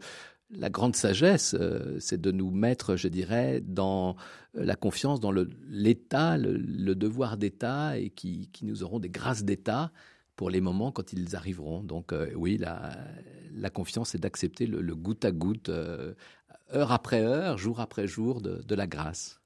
la 0.50 0.68
grande 0.68 0.96
sagesse, 0.96 1.54
euh, 1.58 1.96
c'est 2.00 2.20
de 2.20 2.32
nous 2.32 2.50
mettre, 2.50 2.96
je 2.96 3.06
dirais, 3.06 3.60
dans 3.60 4.16
euh, 4.56 4.64
la 4.64 4.74
confiance 4.74 5.20
dans 5.20 5.32
l'État, 5.68 6.36
le, 6.36 6.94
devoir 6.94 7.36
d'État, 7.36 7.96
et 7.96 8.10
qui, 8.10 8.48
nous 8.62 8.82
auront 8.82 8.98
des 8.98 9.10
grâces 9.10 9.44
d'État 9.44 9.92
pour 10.34 10.50
les 10.50 10.60
moments 10.60 10.90
quand 10.90 11.12
ils 11.12 11.36
arriveront. 11.36 11.84
Donc 11.84 12.12
oui, 12.34 12.58
la, 12.58 13.70
confiance, 13.70 14.10
c'est 14.10 14.20
d'accepter 14.20 14.66
le, 14.66 14.94
goutte 14.96 15.24
à 15.24 15.30
goutte, 15.30 15.68
heure 15.68 16.92
après 16.92 17.22
heure, 17.22 17.58
jour 17.58 17.78
après 17.78 18.06
jour, 18.06 18.40
de 18.40 18.74
la 18.74 18.86
grâce. 18.86 19.39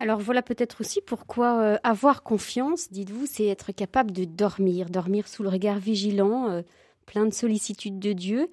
Alors 0.00 0.20
voilà 0.20 0.42
peut-être 0.42 0.80
aussi 0.80 1.00
pourquoi 1.00 1.60
euh, 1.60 1.76
avoir 1.82 2.22
confiance, 2.22 2.90
dites-vous, 2.92 3.26
c'est 3.26 3.46
être 3.46 3.72
capable 3.72 4.12
de 4.12 4.24
dormir, 4.24 4.90
dormir 4.90 5.26
sous 5.26 5.42
le 5.42 5.48
regard 5.48 5.78
vigilant, 5.78 6.50
euh, 6.50 6.62
plein 7.04 7.26
de 7.26 7.32
sollicitude 7.32 7.98
de 7.98 8.12
Dieu. 8.12 8.48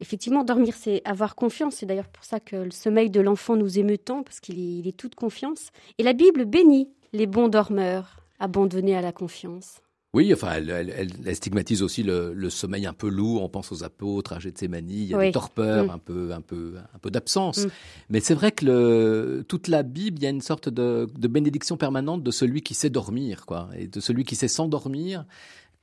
Effectivement, 0.00 0.44
dormir, 0.44 0.74
c'est 0.74 1.02
avoir 1.04 1.34
confiance. 1.34 1.76
C'est 1.76 1.86
d'ailleurs 1.86 2.08
pour 2.08 2.24
ça 2.24 2.40
que 2.40 2.56
le 2.56 2.70
sommeil 2.70 3.10
de 3.10 3.20
l'enfant 3.20 3.56
nous 3.56 3.78
émeut 3.78 3.98
tant, 3.98 4.22
parce 4.22 4.40
qu'il 4.40 4.58
est, 4.58 4.88
est 4.88 4.96
toute 4.96 5.14
confiance. 5.14 5.68
Et 5.98 6.02
la 6.02 6.14
Bible 6.14 6.46
bénit 6.46 6.88
les 7.12 7.26
bons 7.26 7.48
dormeurs, 7.48 8.20
abandonnés 8.38 8.96
à 8.96 9.02
la 9.02 9.12
confiance. 9.12 9.80
Oui, 10.14 10.32
enfin, 10.32 10.52
elle, 10.54 11.10
stigmatise 11.34 11.82
aussi 11.82 12.02
le, 12.02 12.48
sommeil 12.48 12.86
un 12.86 12.94
peu 12.94 13.08
lourd. 13.08 13.42
On 13.42 13.48
pense 13.48 13.70
aux 13.70 13.84
apôtres, 13.84 14.32
à 14.32 14.38
Gethsemane, 14.38 14.88
il 14.88 15.04
y 15.04 15.14
a 15.14 15.18
des 15.18 15.30
torpeurs, 15.30 15.86
mm. 15.86 15.90
un 15.90 15.98
peu, 15.98 16.32
un 16.32 16.40
peu, 16.40 16.74
un 16.94 16.98
peu 16.98 17.10
d'absence. 17.10 17.66
Mm. 17.66 17.70
Mais 18.10 18.20
c'est 18.20 18.34
vrai 18.34 18.52
que 18.52 18.64
le, 18.64 19.44
toute 19.46 19.68
la 19.68 19.82
Bible, 19.82 20.18
il 20.18 20.22
y 20.22 20.26
a 20.26 20.30
une 20.30 20.40
sorte 20.40 20.68
de, 20.68 21.06
de 21.18 21.28
bénédiction 21.28 21.76
permanente 21.76 22.22
de 22.22 22.30
celui 22.30 22.62
qui 22.62 22.74
sait 22.74 22.88
dormir, 22.88 23.44
quoi, 23.44 23.68
et 23.76 23.88
de 23.88 24.00
celui 24.00 24.24
qui 24.24 24.36
sait 24.36 24.48
s'endormir 24.48 25.26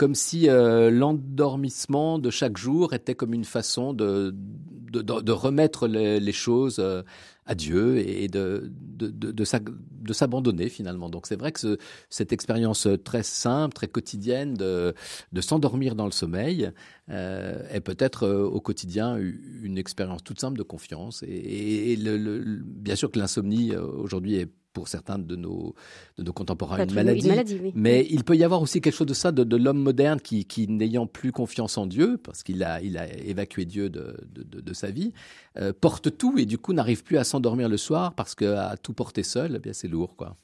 comme 0.03 0.15
si 0.15 0.49
euh, 0.49 0.91
l'endormissement 0.91 2.19
de 2.19 2.29
chaque 2.29 2.57
jour 2.57 2.93
était 2.93 3.15
comme 3.15 3.33
une 3.33 3.45
façon 3.45 3.93
de, 3.93 4.35
de, 4.35 5.31
remettre 5.31 5.87
les, 5.87 6.31
choses 6.33 6.79
euh, 6.79 7.03
à 7.45 7.55
Dieu 7.55 7.99
et 7.99 8.27
de, 8.27 8.69
de, 8.69 10.11
s'abandonner 10.11 10.67
finalement. 10.67 11.09
Donc 11.09 11.25
c'est 11.25 11.37
vrai 11.37 11.53
que 11.53 11.59
ce, 11.61 11.77
cette 12.09 12.33
expérience 12.33 12.85
très 13.05 13.23
simple, 13.23 13.73
très 13.73 13.87
quotidienne 13.87 14.55
de, 14.55 14.93
s'endormir 15.39 15.95
dans 15.95 16.03
le 16.03 16.11
sommeil 16.11 16.73
euh, 17.07 17.65
est 17.71 17.79
peut-être 17.79 18.27
au 18.27 18.59
quotidien 18.59 19.17
une 19.17 19.77
expérience 19.77 20.21
toute 20.21 20.41
simple 20.41 20.57
de 20.57 20.63
confiance. 20.63 21.23
Et, 21.25 21.95
bien 21.95 22.97
sûr 22.97 23.09
que 23.09 23.19
l'insomnie 23.19 23.73
aujourd'hui 23.73 24.35
est 24.35 24.51
pour 24.73 24.87
certains 24.87 25.19
de 25.19 25.35
nos, 25.35 25.75
de 26.17 26.23
nos 26.23 26.33
contemporains 26.33 26.83
une 26.83 26.93
maladie. 26.93 27.31
Mais 27.75 28.05
il 28.09 28.23
peut 28.23 28.35
y 28.35 28.43
avoir 28.43 28.61
aussi 28.61 28.81
quelque 28.81 28.95
chose 28.95 29.07
de 29.07 29.13
ça, 29.13 29.31
de, 29.31 29.43
de 29.43 29.55
l'homme 29.55 29.81
moderne 29.81 30.19
qui, 30.19 30.45
qui 30.45 30.67
n'ayant 30.67 31.07
plus 31.07 31.31
confiance 31.31 31.77
en 31.77 31.85
Dieu, 31.85 32.17
parce 32.17 32.43
qu'il 32.43 32.63
a, 32.63 32.81
il 32.81 32.97
a 32.97 33.07
évacué 33.13 33.65
Dieu 33.65 33.89
de, 33.89 34.17
de, 34.33 34.59
de 34.59 34.73
sa 34.73 34.91
vie, 34.91 35.13
euh, 35.57 35.71
porte 35.79 36.17
tout 36.17 36.37
et 36.37 36.45
du 36.45 36.57
coup 36.57 36.73
n'arrive 36.73 37.03
plus 37.03 37.17
à 37.17 37.23
s'endormir 37.23 37.69
le 37.69 37.77
soir 37.77 38.13
parce 38.15 38.35
qu'à 38.35 38.75
tout 38.81 38.93
porter 38.93 39.23
seul, 39.23 39.53
eh 39.55 39.59
bien 39.59 39.73
c'est 39.73 39.87
lourd. 39.87 40.15
quoi. 40.15 40.35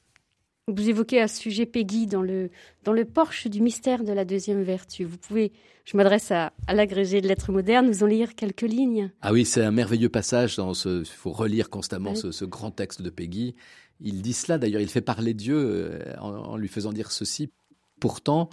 Vous 0.68 0.88
évoquez 0.88 1.20
à 1.20 1.26
ce 1.26 1.40
sujet 1.40 1.66
Peggy 1.66 2.06
dans 2.06 2.22
le, 2.22 2.50
dans 2.84 2.92
le 2.92 3.04
porche 3.04 3.48
du 3.48 3.60
mystère 3.60 4.04
de 4.04 4.12
la 4.12 4.24
deuxième 4.24 4.62
vertu. 4.62 5.04
Vous 5.04 5.16
pouvez, 5.18 5.50
je 5.84 5.96
m'adresse 5.96 6.30
à, 6.30 6.52
à 6.68 6.74
l'agrégé 6.74 7.20
de 7.20 7.26
lettres 7.26 7.50
modernes, 7.50 7.86
nous 7.88 8.04
en 8.04 8.06
lire 8.06 8.36
quelques 8.36 8.62
lignes. 8.62 9.10
Ah 9.20 9.32
oui, 9.32 9.44
c'est 9.44 9.64
un 9.64 9.72
merveilleux 9.72 10.10
passage. 10.10 10.60
Il 10.84 11.04
faut 11.06 11.32
relire 11.32 11.70
constamment 11.70 12.14
ce, 12.14 12.30
ce, 12.30 12.44
grand 12.44 12.70
texte 12.70 13.02
de 13.02 13.10
Peggy. 13.10 13.56
Il 14.00 14.22
dit 14.22 14.32
cela, 14.32 14.58
d'ailleurs, 14.58 14.80
il 14.80 14.88
fait 14.88 15.00
parler 15.00 15.34
Dieu 15.34 15.56
euh, 15.56 16.16
en, 16.18 16.56
lui 16.56 16.68
faisant 16.68 16.92
dire 16.92 17.12
ceci. 17.12 17.50
Pourtant, 18.00 18.48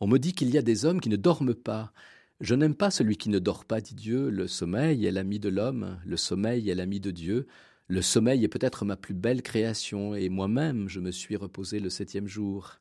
on 0.00 0.06
me 0.06 0.18
dit 0.18 0.32
qu'il 0.32 0.50
y 0.50 0.58
a 0.58 0.62
des 0.62 0.84
hommes 0.84 1.00
qui 1.00 1.08
ne 1.08 1.16
dorment 1.16 1.54
pas. 1.54 1.92
Je 2.40 2.54
n'aime 2.54 2.74
pas 2.74 2.90
celui 2.90 3.16
qui 3.16 3.30
ne 3.30 3.38
dort 3.38 3.64
pas, 3.64 3.80
dit 3.80 3.94
Dieu. 3.94 4.30
Le 4.30 4.46
sommeil 4.46 5.06
est 5.06 5.10
l'ami 5.10 5.38
de 5.38 5.48
l'homme, 5.48 5.98
le 6.04 6.16
sommeil 6.16 6.70
est 6.70 6.74
l'ami 6.74 7.00
de 7.00 7.10
Dieu. 7.10 7.46
Le 7.88 8.02
sommeil 8.02 8.44
est 8.44 8.48
peut-être 8.48 8.84
ma 8.84 8.96
plus 8.96 9.14
belle 9.14 9.42
création, 9.42 10.14
et 10.14 10.28
moi-même 10.28 10.88
je 10.88 11.00
me 11.00 11.10
suis 11.10 11.36
reposé 11.36 11.80
le 11.80 11.90
septième 11.90 12.26
jour. 12.26 12.76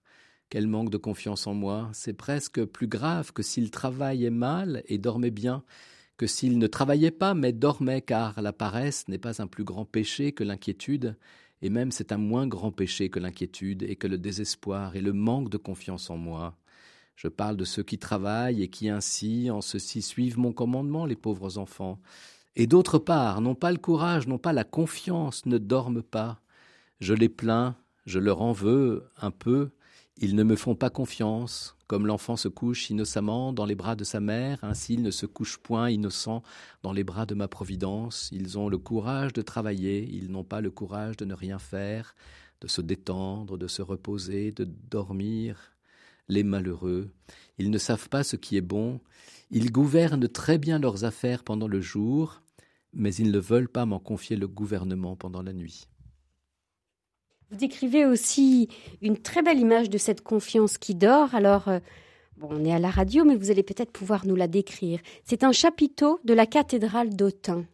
Quel 0.50 0.68
manque 0.68 0.90
de 0.90 0.98
confiance 0.98 1.48
en 1.48 1.54
moi. 1.54 1.90
C'est 1.94 2.14
presque 2.14 2.64
plus 2.66 2.88
grave 2.88 3.32
que 3.34 3.44
s'il 3.44 3.72
travaillait 3.72 4.30
mal 4.30 4.84
et 4.88 4.98
dormait 4.98 5.32
bien, 5.32 5.64
que 6.18 6.28
s'il 6.28 6.58
ne 6.58 6.68
travaillait 6.68 7.12
pas 7.12 7.34
mais 7.34 7.54
dormait, 7.54 8.02
car 8.02 8.42
la 8.42 8.54
paresse 8.54 9.08
n'est 9.08 9.18
pas 9.18 9.42
un 9.42 9.48
plus 9.48 9.64
grand 9.64 9.86
péché 9.86 10.32
que 10.34 10.44
l'inquiétude, 10.44 11.16
et 11.62 11.70
même 11.70 11.92
c'est 11.92 12.12
un 12.12 12.18
moins 12.18 12.48
grand 12.48 12.72
péché 12.72 13.10
que 13.10 13.20
l'inquiétude 13.20 13.84
et 13.84 13.96
que 13.96 14.08
le 14.08 14.18
désespoir 14.18 14.96
et 14.96 15.02
le 15.02 15.14
manque 15.14 15.50
de 15.50 15.58
confiance 15.58 16.10
en 16.10 16.18
moi. 16.18 16.56
Je 17.16 17.28
parle 17.28 17.58
de 17.58 17.66
ceux 17.66 17.84
qui 17.84 17.98
travaillent 17.98 18.62
et 18.62 18.68
qui 18.68 18.90
ainsi, 18.90 19.50
en 19.50 19.62
ceci, 19.62 20.02
suivent 20.02 20.38
mon 20.38 20.54
commandement, 20.54 21.06
les 21.06 21.16
pauvres 21.16 21.58
enfants. 21.58 22.00
Et 22.56 22.68
d'autre 22.68 23.00
part, 23.00 23.42
n'ont 23.42 23.56
pas 23.56 23.72
le 23.72 23.78
courage, 23.78 24.28
n'ont 24.28 24.38
pas 24.38 24.54
la 24.54 24.64
confiance, 24.64 25.46
ne 25.46 25.58
dorment 25.58 26.04
pas. 26.04 26.42
Je 27.00 27.14
les 27.14 27.30
plains, 27.30 27.76
je 28.06 28.20
leur 28.20 28.42
en 28.42 28.52
veux 28.52 29.10
un 29.18 29.32
peu, 29.32 29.72
ils 30.18 30.36
ne 30.36 30.44
me 30.44 30.56
font 30.56 30.76
pas 30.76 30.90
confiance, 30.90 31.77
comme 31.88 32.06
l'enfant 32.06 32.36
se 32.36 32.48
couche 32.48 32.90
innocemment 32.90 33.54
dans 33.54 33.66
les 33.66 33.76
bras 33.76 33.96
de 33.96 34.04
sa 34.04 34.20
mère, 34.20 34.60
ainsi 34.62 34.96
ils 34.96 35.02
ne 35.02 35.12
se 35.12 35.26
couchent 35.26 35.58
point 35.58 35.90
innocents 35.90 36.44
dans 36.84 36.92
les 36.92 37.04
bras 37.04 37.26
de 37.26 37.34
ma 37.34 37.48
providence. 37.48 38.30
Ils 38.32 38.58
ont 38.58 38.70
le 38.70 38.78
courage 38.78 39.34
de 39.34 39.42
travailler, 39.42 40.08
ils 40.12 40.30
n'ont 40.30 40.44
pas 40.44 40.62
le 40.62 40.70
courage 40.70 41.18
de 41.18 41.26
ne 41.26 41.34
rien 41.34 41.60
faire, 41.60 42.14
de 42.62 42.68
se 42.68 42.82
détendre, 42.82 43.58
de 43.58 43.68
se 43.68 43.82
reposer, 43.82 44.52
de 44.52 44.66
dormir. 44.66 45.74
Les 46.30 46.44
malheureux, 46.44 47.10
ils 47.58 47.72
ne 47.72 47.78
savent 47.78 48.10
pas 48.10 48.24
ce 48.24 48.36
qui 48.36 48.58
est 48.58 48.62
bon, 48.62 49.00
ils 49.50 49.72
gouvernent 49.72 50.28
très 50.28 50.58
bien 50.58 50.78
leurs 50.78 51.06
affaires 51.06 51.46
pendant 51.46 51.70
le 51.70 51.80
jour, 51.80 52.42
mais 52.92 53.16
ils 53.16 53.32
ne 53.32 53.40
veulent 53.40 53.70
pas 53.70 53.86
m'en 53.86 54.00
confier 54.00 54.36
le 54.36 54.48
gouvernement 54.48 55.16
pendant 55.16 55.42
la 55.42 55.54
nuit. 55.54 55.88
Vous 57.50 57.58
décrivez 57.58 58.06
aussi 58.06 58.68
une 59.02 59.18
très 59.18 59.42
belle 59.42 59.60
image 59.60 59.90
de 59.90 59.98
cette 59.98 60.22
confiance 60.22 60.78
qui 60.78 60.96
dort. 60.96 61.34
Alors, 61.34 61.70
euh, 61.70 61.80
bon, 62.38 62.50
on 62.52 62.66
est 62.66 62.74
à 62.74 62.80
la 62.80 62.90
radio, 62.90 63.24
mais 63.24 63.36
vous 63.36 63.52
allez 63.52 63.64
peut-être 63.64 63.92
pouvoir 63.92 64.26
nous 64.26 64.36
la 64.36 64.48
décrire. 64.48 65.00
C'est 65.24 65.44
un 65.44 65.54
chapiteau 65.54 66.20
de 66.26 66.34
la 66.34 66.46
cathédrale 66.46 67.16
d'Autun. 67.16 67.66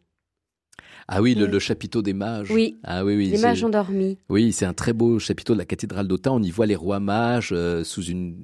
Ah 1.07 1.21
oui, 1.21 1.35
le, 1.35 1.59
chapiteau 1.59 2.01
des 2.01 2.13
mages. 2.13 2.49
Oui. 2.51 2.77
Ah 2.83 3.03
oui, 3.03 3.15
oui. 3.15 3.29
Les 3.29 3.39
mages 3.39 3.63
endormis. 3.63 4.17
Oui, 4.29 4.53
c'est 4.53 4.65
un 4.65 4.73
très 4.73 4.93
beau 4.93 5.19
chapiteau 5.19 5.53
de 5.53 5.59
la 5.59 5.65
cathédrale 5.65 6.07
d'Autun. 6.07 6.31
On 6.31 6.43
y 6.43 6.51
voit 6.51 6.65
les 6.65 6.75
rois 6.75 6.99
mages 6.99 7.49
euh, 7.51 7.83
sous 7.83 8.03
une 8.03 8.37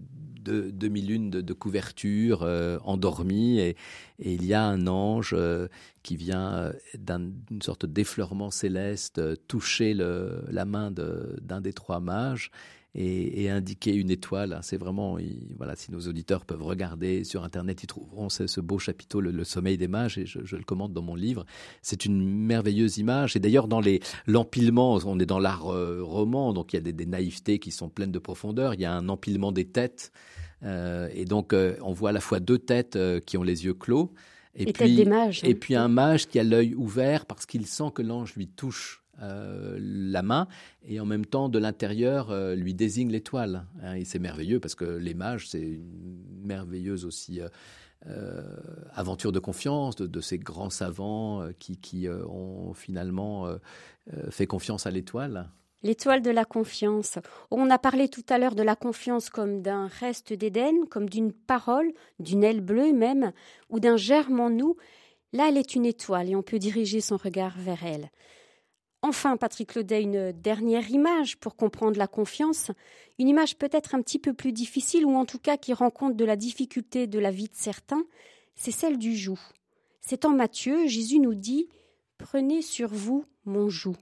demi-lune 0.50 1.30
de, 1.30 1.54
couverture 1.54 2.44
euh, 2.44 2.78
endormis 2.84 3.60
et, 3.60 3.76
il 4.20 4.46
y 4.46 4.54
a 4.54 4.64
un 4.64 4.88
ange 4.88 5.34
euh, 5.38 5.68
qui 6.04 6.18
vient 6.18 6.54
euh, 6.54 6.74
d'une 6.98 7.62
sorte 7.62 7.86
d'effleurement 7.86 8.52
céleste 8.52 9.22
toucher 9.48 9.94
le, 9.94 10.44
la 10.50 10.66
main 10.66 10.92
d'un 10.92 11.62
des 11.62 11.74
trois 11.74 12.00
mages 12.02 12.52
et, 12.96 13.50
indiquer 13.50 13.94
une 13.94 14.10
étoile. 14.10 14.60
C'est 14.62 14.78
vraiment, 14.78 15.18
voilà, 15.58 15.76
si 15.76 15.92
nos 15.92 16.02
auditeurs 16.02 16.46
peuvent 16.46 16.64
regarder 16.64 17.24
sur 17.24 17.44
Internet, 17.44 17.84
ils 17.84 17.88
trouveront 17.88 18.30
ce, 18.30 18.60
beau 18.60 18.80
chapiteau, 18.80 19.22
le, 19.22 19.44
Sommeil 19.44 19.78
des 19.78 19.88
mages, 19.88 20.18
et 20.18 20.26
je, 20.26 20.56
le 20.56 20.64
commande 20.64 20.94
dans 20.94 21.02
mon 21.02 21.16
livre. 21.16 21.46
C'est 21.82 22.06
une 22.06 22.24
merveilleuse 22.24 22.98
image. 22.98 23.36
Et 23.36 23.40
d'ailleurs, 23.40 23.68
dans 23.68 23.80
les 23.80 24.00
l'empilement, 24.28 25.00
on 25.06 25.20
est 25.20 25.26
dans 25.26 25.40
l'art 25.40 25.64
roman, 25.64 26.54
donc 26.54 26.74
il 26.74 26.78
y 26.78 26.80
a 26.80 26.82
des, 26.82 26.94
des, 26.94 27.06
naïvetés 27.06 27.60
qui 27.60 27.72
sont 27.72 27.90
pleines 27.90 28.12
de 28.12 28.20
profondeur. 28.20 28.74
Il 28.74 28.82
y 28.82 28.86
a 28.86 28.94
un 28.94 29.10
empilement 29.10 29.52
des 29.52 29.66
têtes 29.66 30.12
et 30.62 31.26
donc, 31.26 31.54
on 31.54 31.94
voit 31.94 32.10
à 32.10 32.14
la 32.14 32.20
fois 32.20 32.40
deux 32.40 32.58
têtes 32.58 32.98
qui 33.26 33.38
ont 33.38 33.44
les 33.44 33.66
yeux 33.66 33.74
clos. 33.74 34.14
Et, 34.56 34.74
puis, 34.74 35.06
mages, 35.06 35.42
et 35.44 35.52
hein. 35.52 35.58
puis 35.60 35.76
un 35.76 35.88
mage 35.88 36.28
qui 36.28 36.40
a 36.40 36.44
l'œil 36.44 36.74
ouvert 36.76 37.26
parce 37.26 37.46
qu'il 37.46 37.66
sent 37.68 37.92
que 37.94 38.02
l'ange 38.02 38.36
lui 38.36 38.48
touche 38.48 38.99
euh, 39.22 39.78
la 39.80 40.22
main 40.22 40.48
et 40.86 41.00
en 41.00 41.06
même 41.06 41.26
temps 41.26 41.50
de 41.50 41.60
l'intérieur 41.60 42.32
euh, 42.32 42.56
lui 42.56 42.74
désigne 42.74 43.12
l'étoile. 43.12 43.66
Hein, 43.84 43.96
et 43.96 44.06
c'est 44.06 44.20
merveilleux 44.20 44.60
parce 44.60 44.76
que 44.76 44.86
les 44.86 45.14
mages, 45.14 45.50
c'est 45.50 45.62
une 45.62 46.42
merveilleuse 46.44 47.06
aussi 47.06 47.42
euh, 48.08 48.42
aventure 48.94 49.32
de 49.32 49.40
confiance 49.40 49.96
de, 49.96 50.22
ces 50.22 50.38
grands 50.38 50.70
savants 50.70 51.48
qui, 51.60 51.78
qui 51.78 52.08
ont 52.08 52.74
finalement 52.74 53.48
fait 54.30 54.48
confiance 54.48 54.86
à 54.86 54.92
l'étoile. 54.92 55.50
L'étoile 55.82 56.22
de 56.22 56.32
la 56.32 56.44
confiance. 56.44 57.20
On 57.52 57.70
a 57.70 57.78
parlé 57.78 58.10
tout 58.10 58.26
à 58.28 58.38
l'heure 58.38 58.56
de 58.56 58.64
la 58.64 58.76
confiance 58.76 59.30
comme 59.30 59.62
d'un 59.62 59.88
reste 59.88 60.34
d'Éden, 60.34 60.86
comme 60.90 61.10
d'une 61.10 61.32
parole, 61.32 61.92
d'une 62.20 62.44
aile 62.44 62.60
bleue 62.60 62.92
même, 62.92 63.32
ou 63.70 63.80
d'un 63.80 63.96
germe 63.96 64.42
en 64.42 64.50
nous. 64.50 64.76
Là, 65.32 65.48
elle 65.48 65.58
est 65.58 65.76
une 65.76 65.86
étoile 65.86 66.30
et 66.30 66.36
on 66.36 66.42
peut 66.42 66.60
diriger 66.60 67.00
son 67.00 67.16
regard 67.16 67.58
vers 67.58 67.86
elle. 67.86 68.10
Enfin, 69.02 69.38
Patrick 69.38 69.70
Claudet, 69.70 70.02
une 70.02 70.34
dernière 70.34 70.90
image 70.92 71.38
pour 71.38 71.56
comprendre 71.56 71.98
la 71.98 72.08
confiance, 72.08 72.72
une 73.18 73.30
image 73.30 73.58
peut-être 73.58 73.96
un 73.96 74.02
petit 74.02 74.20
peu 74.20 74.34
plus 74.34 74.52
difficile 74.52 75.06
ou 75.06 75.16
en 75.16 75.26
tout 75.26 75.40
cas 75.40 75.56
qui 75.56 75.74
rend 75.74 75.90
compte 75.90 76.18
de 76.18 76.26
la 76.26 76.36
difficulté 76.36 77.08
de 77.08 77.20
la 77.20 77.32
vie 77.32 77.48
de 77.48 77.56
certains, 77.56 78.04
c'est 78.56 78.72
celle 78.72 78.98
du 78.98 79.16
joug. 79.16 79.40
C'est 80.02 80.26
en 80.26 80.32
Matthieu, 80.32 80.88
Jésus 80.88 81.20
nous 81.20 81.36
dit 81.36 81.70
Prenez 82.18 82.62
sur 82.62 82.90
vous 82.90 83.24
mon 83.46 83.70
joug 83.70 83.96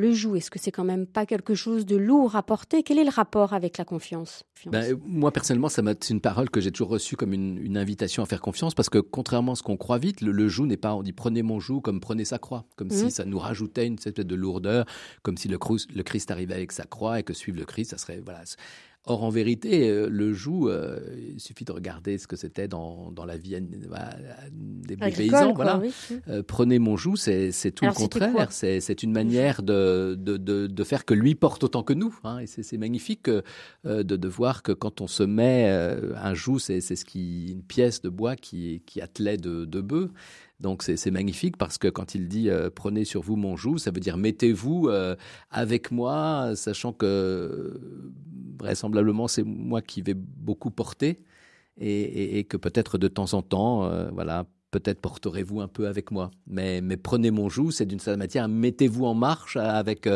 le 0.00 0.12
joug 0.12 0.36
Est-ce 0.36 0.50
que 0.50 0.58
c'est 0.58 0.70
quand 0.70 0.84
même 0.84 1.06
pas 1.06 1.26
quelque 1.26 1.54
chose 1.54 1.86
de 1.86 1.96
lourd 1.96 2.34
à 2.34 2.42
porter? 2.42 2.82
Quel 2.82 2.98
est 2.98 3.04
le 3.04 3.10
rapport 3.10 3.52
avec 3.52 3.78
la 3.78 3.84
confiance? 3.84 4.42
Ben, 4.66 4.98
Moi, 5.06 5.30
personnellement, 5.30 5.68
ça 5.68 5.82
c'est 6.00 6.12
une 6.12 6.20
parole 6.20 6.50
que 6.50 6.60
j'ai 6.60 6.70
toujours 6.72 6.88
reçue 6.88 7.16
comme 7.16 7.32
une, 7.32 7.76
invitation 7.76 8.22
à 8.22 8.26
faire 8.26 8.40
confiance 8.40 8.74
parce 8.74 8.90
que 8.90 8.98
contrairement 8.98 9.52
à 9.52 9.54
ce 9.54 9.62
qu'on 9.62 9.76
croit 9.76 9.98
vite, 9.98 10.20
le, 10.20 10.48
joug 10.48 10.66
n'est 10.66 10.76
pas, 10.76 10.94
on 10.94 11.02
dit 11.02 11.12
prenez 11.12 11.42
mon 11.42 11.60
joug 11.60 11.80
comme 11.80 12.00
prenez 12.00 12.24
sa 12.24 12.38
croix, 12.38 12.66
comme 12.76 12.90
si 12.90 13.04
mhm. 13.04 13.10
ça 13.10 13.24
nous 13.24 13.38
rajoutait 13.38 13.86
une 13.86 13.94
espèce 13.94 14.14
de 14.14 14.34
lourdeur, 14.34 14.86
comme 15.22 15.36
si 15.36 15.48
le, 15.48 15.58
le 15.94 16.02
Christ 16.02 16.30
arrivait 16.30 16.54
avec 16.54 16.72
sa 16.72 16.84
croix 16.84 17.20
et 17.20 17.22
que 17.22 17.32
suivre 17.32 17.58
le 17.58 17.64
Christ, 17.64 17.92
ça 17.92 17.98
serait, 17.98 18.20
voilà, 18.24 18.42
Or, 19.06 19.24
en 19.24 19.30
vérité, 19.30 19.88
euh, 19.88 20.08
le 20.10 20.34
joug, 20.34 20.68
euh, 20.68 21.00
il 21.34 21.40
suffit 21.40 21.64
de 21.64 21.72
regarder 21.72 22.18
ce 22.18 22.26
que 22.26 22.36
c'était 22.36 22.68
dans, 22.68 23.10
dans 23.10 23.24
la 23.24 23.38
vie 23.38 23.56
des 24.52 24.96
paysans. 24.96 25.54
Voilà. 25.54 25.80
Euh, 26.28 26.42
prenez 26.46 26.78
mon 26.78 26.98
joug, 26.98 27.16
c'est 27.16 27.50
tout 27.74 27.86
le 27.86 27.92
contraire. 27.92 28.52
C'est 28.52 29.02
une 29.02 29.12
manière 29.12 29.62
de, 29.62 30.14
de, 30.18 30.36
de, 30.36 30.84
faire 30.84 31.06
que 31.06 31.14
lui 31.14 31.34
porte 31.34 31.64
autant 31.64 31.82
que 31.82 31.94
nous. 31.94 32.14
Hein. 32.24 32.40
Et 32.40 32.46
c'est 32.46 32.76
magnifique 32.76 33.30
de, 33.30 34.02
de 34.02 34.28
voir 34.28 34.62
que 34.62 34.72
quand 34.72 35.00
on 35.00 35.06
se 35.06 35.22
met 35.22 35.66
un 35.70 36.34
joug, 36.34 36.58
c'est 36.58 36.80
ce 36.80 37.04
qui 37.04 37.52
une 37.52 37.62
pièce 37.62 38.02
de 38.02 38.10
bois 38.10 38.36
qui, 38.36 38.82
qui 38.84 39.00
attelait 39.00 39.38
de, 39.38 39.64
de 39.64 39.80
bœufs. 39.80 40.10
Donc 40.60 40.82
c'est 40.82 41.10
magnifique 41.10 41.56
parce 41.56 41.78
que 41.78 41.88
quand 41.88 42.14
il 42.14 42.28
dit 42.28 42.50
euh, 42.50 42.68
prenez 42.72 43.04
sur 43.04 43.22
vous 43.22 43.36
mon 43.36 43.56
joug, 43.56 43.78
ça 43.78 43.90
veut 43.90 44.00
dire 44.00 44.18
mettez-vous 44.18 44.88
euh, 44.88 45.16
avec 45.50 45.90
moi, 45.90 46.52
sachant 46.54 46.92
que 46.92 47.80
vraisemblablement 48.58 49.26
c'est 49.26 49.42
moi 49.42 49.80
qui 49.80 50.02
vais 50.02 50.14
beaucoup 50.14 50.70
porter 50.70 51.24
et, 51.78 52.44
que 52.44 52.58
peut-être 52.58 52.98
de 52.98 53.08
temps 53.08 53.32
en 53.32 53.40
temps, 53.40 53.84
euh, 53.86 54.10
voilà, 54.10 54.44
peut-être 54.70 55.00
porterez-vous 55.00 55.62
un 55.62 55.68
peu 55.68 55.86
avec 55.86 56.10
moi. 56.10 56.30
Mais, 56.46 56.82
prenez 56.98 57.30
mon 57.30 57.48
joug, 57.48 57.70
c'est 57.70 57.86
d'une 57.86 58.00
certaine 58.00 58.18
manière, 58.18 58.48
mettez-vous 58.48 59.06
en 59.06 59.14
marche 59.14 59.56
avec 59.56 60.06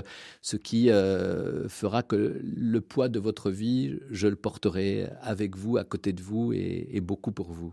ce 0.42 0.56
qui 0.58 0.88
fera 0.88 2.02
que 2.02 2.38
le 2.44 2.80
poids 2.82 3.08
de 3.08 3.18
votre 3.18 3.50
vie, 3.50 3.98
je 4.10 4.28
le 4.28 4.36
porterai 4.36 5.08
avec 5.22 5.56
vous, 5.56 5.78
à 5.78 5.84
côté 5.84 6.12
de 6.12 6.22
vous 6.22 6.52
et 6.52 7.00
beaucoup 7.00 7.32
pour 7.32 7.50
vous. 7.50 7.72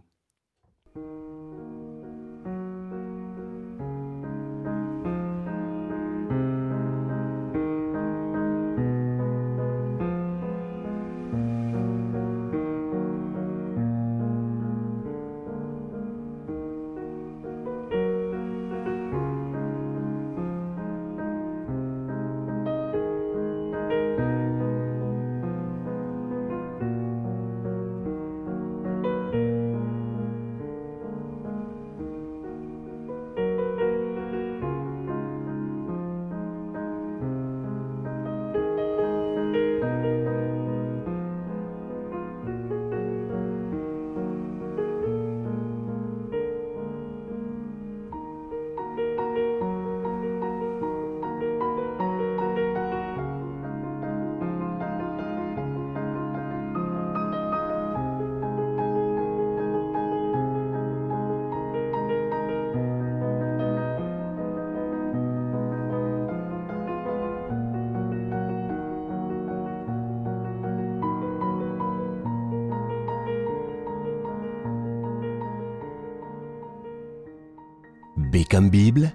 Comme 78.52 78.70
Bible, 78.70 79.14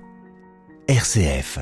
RCF. 0.88 1.58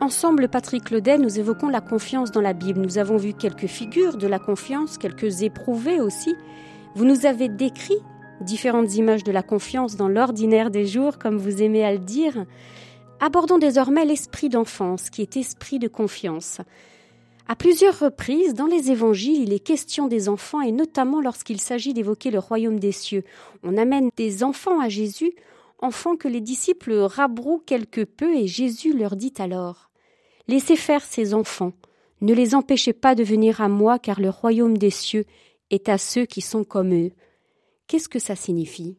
Ensemble, 0.00 0.48
Patrick 0.48 0.84
Claudet, 0.84 1.18
nous 1.18 1.38
évoquons 1.38 1.68
la 1.68 1.82
confiance 1.82 2.30
dans 2.30 2.40
la 2.40 2.54
Bible. 2.54 2.80
Nous 2.80 2.96
avons 2.96 3.18
vu 3.18 3.34
quelques 3.34 3.66
figures 3.66 4.16
de 4.16 4.26
la 4.26 4.38
confiance, 4.38 4.96
quelques 4.96 5.42
éprouvées 5.42 6.00
aussi. 6.00 6.34
Vous 6.94 7.04
nous 7.04 7.26
avez 7.26 7.50
décrit 7.50 7.98
différentes 8.40 8.94
images 8.94 9.22
de 9.22 9.32
la 9.32 9.42
confiance 9.42 9.96
dans 9.96 10.08
l'ordinaire 10.08 10.70
des 10.70 10.86
jours, 10.86 11.18
comme 11.18 11.36
vous 11.36 11.60
aimez 11.60 11.84
à 11.84 11.92
le 11.92 11.98
dire. 11.98 12.46
Abordons 13.20 13.58
désormais 13.58 14.06
l'esprit 14.06 14.48
d'enfance, 14.48 15.10
qui 15.10 15.20
est 15.20 15.36
esprit 15.36 15.78
de 15.78 15.88
confiance. 15.88 16.62
À 17.48 17.54
plusieurs 17.54 17.98
reprises, 17.98 18.54
dans 18.54 18.66
les 18.66 18.90
évangiles, 18.90 19.42
il 19.42 19.52
est 19.52 19.58
question 19.58 20.08
des 20.08 20.30
enfants 20.30 20.62
et 20.62 20.72
notamment 20.72 21.20
lorsqu'il 21.20 21.60
s'agit 21.60 21.92
d'évoquer 21.92 22.30
le 22.30 22.38
royaume 22.38 22.80
des 22.80 22.92
cieux. 22.92 23.24
On 23.62 23.76
amène 23.76 24.08
des 24.16 24.42
enfants 24.42 24.80
à 24.80 24.88
Jésus 24.88 25.34
enfants 25.78 26.16
que 26.16 26.28
les 26.28 26.40
disciples 26.40 26.94
rabrouent 26.94 27.62
quelque 27.64 28.02
peu, 28.02 28.34
et 28.34 28.46
Jésus 28.46 28.96
leur 28.96 29.16
dit 29.16 29.34
alors 29.38 29.90
Laissez 30.48 30.76
faire 30.76 31.04
ces 31.04 31.34
enfants, 31.34 31.72
ne 32.20 32.32
les 32.32 32.54
empêchez 32.54 32.92
pas 32.92 33.14
de 33.14 33.24
venir 33.24 33.60
à 33.60 33.68
moi, 33.68 33.98
car 33.98 34.20
le 34.20 34.30
royaume 34.30 34.78
des 34.78 34.90
cieux 34.90 35.24
est 35.70 35.88
à 35.88 35.98
ceux 35.98 36.24
qui 36.24 36.40
sont 36.40 36.64
comme 36.64 36.94
eux. 36.94 37.12
Qu'est-ce 37.86 38.08
que 38.08 38.18
ça 38.18 38.36
signifie? 38.36 38.96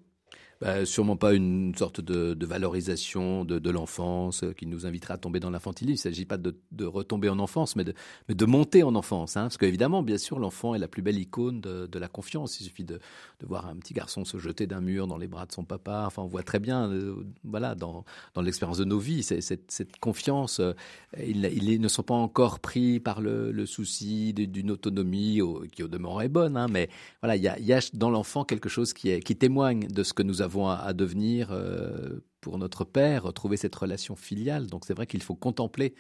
Bah, 0.60 0.86
sûrement 0.86 1.18
pas 1.18 1.34
une 1.34 1.76
sorte 1.76 2.01
de, 2.01 2.45
valorisation 2.45 3.45
de, 3.45 3.70
l'enfance 3.70 4.43
qui 4.58 4.66
nous 4.66 4.86
invitera 4.86 5.16
à 5.16 5.18
tomber 5.18 5.39
dans 5.39 5.51
l'infantilisme. 5.51 6.08
Il 6.08 6.10
ne 6.10 6.14
s'agit 6.14 6.26
pas 6.26 6.38
de, 6.38 6.55
retomber 6.86 7.30
en 7.30 7.39
enfance, 7.39 7.76
mais 7.76 7.84
de, 7.84 8.45
monter 8.45 8.84
en 8.84 8.95
enfance. 8.95 9.38
Hein. 9.38 9.43
Parce 9.43 9.58
qu'évidemment, 9.58 10.01
bien 10.01 10.18
sûr, 10.18 10.39
l'enfant 10.39 10.74
est 10.74 10.80
la 10.80 10.88
plus 10.88 11.01
belle 11.01 11.20
icône 11.20 11.62
de, 11.62 11.99
la 11.99 12.08
confiance. 12.08 12.60
Il 12.60 12.64
suffit 12.64 12.84
de, 12.84 12.99
voir 13.45 13.68
un 13.68 13.76
petit 13.76 13.93
garçon 13.93 14.26
se 14.26 14.38
jeter 14.38 14.68
d'un 14.68 14.82
mur 14.82 15.08
dans 15.08 15.18
les 15.18 15.28
bras 15.28 15.45
de 15.45 15.51
son 15.51 15.64
papa. 15.64 16.03
Enfin, 16.08 16.24
on 16.24 16.28
voit 16.28 16.43
très 16.43 16.60
bien, 16.60 16.89
euh, 16.89 17.16
voilà, 17.43 17.76
dans, 17.76 18.03
l'expérience 18.41 18.78
de 18.78 18.86
nos 18.86 18.99
vies, 18.99 19.24
cette, 19.24 19.97
confiance. 19.99 20.60
Euh, 20.60 20.74
ils, 21.20 21.82
ne 21.82 21.88
sont 21.88 22.03
pas 22.03 22.16
encore 22.16 22.60
pris 22.60 22.99
par 22.99 23.22
le, 23.22 23.66
souci 23.66 24.34
d'une 24.34 24.72
autonomie 24.72 25.41
qui 25.72 25.84
au 25.84 25.88
demeurant 25.88 26.22
est 26.22 26.30
bonne, 26.30 26.55
hein, 26.55 26.68
mais 26.70 26.89
voilà, 27.22 27.36
il 27.36 27.43
y 27.43 27.74
a, 27.74 27.80
dans 27.93 28.10
l'enfant 28.10 28.45
quelque 28.45 28.70
chose 28.70 28.93
qui, 28.93 29.20
qui 29.20 29.36
témoigne 29.36 29.88
de 29.88 30.03
ce 30.03 30.14
que 30.14 30.24
nous 30.24 30.41
avons 30.41 30.47
avons 30.48 30.70
à, 30.70 30.93
devenir 30.93 31.50
euh, 31.52 32.24
pour 32.41 32.58
notre 32.58 32.84
père, 32.84 33.24
retrouver 33.24 33.58
cette 33.58 33.76
relation 33.76 34.16
filiale. 34.16 34.68
Donc 34.68 34.86
c'est 34.86 34.93
vrai 34.93 35.06
qu'il 35.06 35.22
faut 35.22 35.36
contempler 35.36 35.93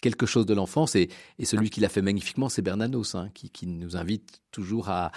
quelque 0.00 0.26
chose 0.26 0.44
de 0.46 0.54
l'enfance 0.54 0.94
et, 0.94 1.08
celui 1.42 1.70
qui 1.70 1.80
l'a 1.80 1.88
fait 1.88 2.02
magnifiquement, 2.02 2.48
c'est 2.48 2.62
Bernanos, 2.62 3.14
hein, 3.14 3.30
qui, 3.32 3.66
nous 3.66 3.96
invite 3.96 4.42
toujours 4.50 4.90
à, 4.90 5.10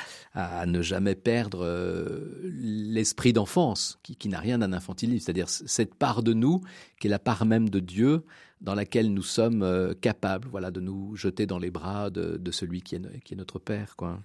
ne 0.65 0.81
jamais 0.81 1.15
perdre 1.15 1.65
euh, 1.65 2.39
l'esprit 2.43 3.33
d'enfance, 3.33 3.99
qui, 4.03 4.29
n'a 4.29 4.39
rien 4.39 4.59
d'un 4.59 4.73
infantilisme, 4.73 5.25
c'est-à-dire 5.25 5.49
cette 5.49 5.95
part 5.95 6.23
de 6.23 6.33
nous 6.33 6.61
qui 6.99 7.07
est 7.07 7.09
la 7.09 7.19
part 7.19 7.45
même 7.45 7.69
de 7.69 7.79
Dieu 7.79 8.23
dans 8.61 8.75
laquelle 8.75 9.13
nous 9.13 9.23
sommes 9.23 9.63
euh, 9.63 9.93
capables, 9.93 10.47
voilà, 10.49 10.71
de 10.71 10.79
nous 10.79 11.15
jeter 11.15 11.45
dans 11.45 11.59
les 11.59 11.71
bras 11.71 12.09
de, 12.09 12.51
celui 12.51 12.81
qui 12.81 12.95
est, 12.95 13.23
qui 13.23 13.33
est 13.33 13.37
notre 13.37 13.59
père, 13.59 13.95
quoi. 13.95 14.19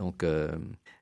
Donc, 0.00 0.24
euh, 0.24 0.50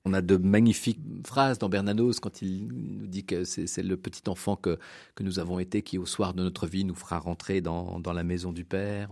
on 0.04 0.12
a 0.12 0.20
de 0.20 0.36
magnifiques 0.36 0.98
phrases 1.24 1.58
dans 1.58 1.68
Bernanos 1.68 2.18
quand 2.18 2.42
il 2.42 2.66
nous 2.66 3.06
dit 3.06 3.24
que 3.24 3.44
c'est 3.44 3.82
le 3.82 3.96
petit 3.96 4.28
enfant 4.28 4.56
que, 4.56 4.76
que 5.14 5.22
nous 5.22 5.38
avons 5.38 5.60
été 5.60 5.82
qui, 5.82 5.98
au 5.98 6.04
soir 6.04 6.34
de 6.34 6.42
notre 6.42 6.66
vie, 6.66 6.84
nous 6.84 6.96
fera 6.96 7.18
rentrer 7.20 7.60
dans, 7.60 8.00
dans 8.00 8.12
la 8.12 8.24
maison 8.24 8.52
du 8.52 8.64
Père. 8.64 9.10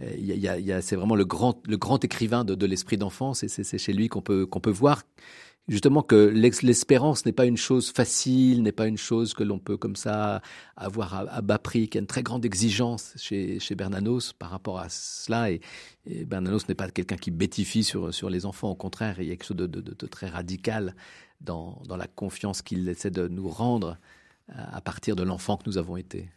Euh, 0.00 0.14
y 0.16 0.70
a, 0.72 0.80
c'est 0.80 0.94
vraiment 0.94 1.16
le 1.16 1.24
grand, 1.24 1.60
le 1.66 1.76
grand 1.76 2.04
écrivain 2.04 2.44
de, 2.44 2.54
de 2.54 2.66
l'esprit 2.66 2.98
d'enfance 2.98 3.42
et 3.42 3.48
c'est 3.48 3.78
chez 3.78 3.92
lui 3.92 4.08
qu'on 4.08 4.22
peut, 4.22 4.46
qu'on 4.46 4.60
peut 4.60 4.70
voir 4.70 5.02
justement 5.68 6.02
que 6.02 6.14
l'espérance 6.16 7.26
n'est 7.26 7.32
pas 7.32 7.46
une 7.46 7.56
chose 7.56 7.90
facile, 7.90 8.62
n'est 8.62 8.72
pas 8.72 8.86
une 8.86 8.96
chose 8.96 9.34
que 9.34 9.42
l'on 9.42 9.58
peut 9.58 9.76
comme 9.76 9.96
ça 9.96 10.40
avoir 10.76 11.14
à, 11.14 11.42
bas 11.42 11.58
prix, 11.58 11.88
qu'il 11.88 11.96
y 11.96 11.98
a 11.98 12.02
une 12.02 12.06
très 12.06 12.22
grande 12.22 12.44
exigence 12.44 13.14
chez, 13.16 13.58
Bernanos 13.76 14.32
par 14.32 14.50
rapport 14.50 14.78
à 14.78 14.88
cela. 14.88 15.50
Et, 15.50 15.60
Bernanos 16.06 16.68
n'est 16.68 16.74
pas 16.74 16.90
quelqu'un 16.90 17.16
qui 17.16 17.30
bêtifie 17.30 17.84
sur, 17.84 18.30
les 18.30 18.46
enfants, 18.46 18.70
au 18.70 18.76
contraire, 18.76 19.16
il 19.20 19.26
y 19.26 19.30
a 19.30 19.36
quelque 19.36 19.46
chose 19.46 19.56
de, 19.56 20.06
très 20.06 20.28
radical 20.28 20.94
dans, 21.40 21.82
dans 21.88 21.96
la 21.96 22.06
confiance 22.06 22.62
qu'il 22.62 22.88
essaie 22.88 23.10
de 23.10 23.28
nous 23.28 23.48
rendre 23.48 23.98
à 24.48 24.80
partir 24.80 25.16
de 25.16 25.24
l'enfant 25.24 25.56
que 25.56 25.64
nous 25.66 25.78
avons 25.78 25.96
été. 25.96 26.30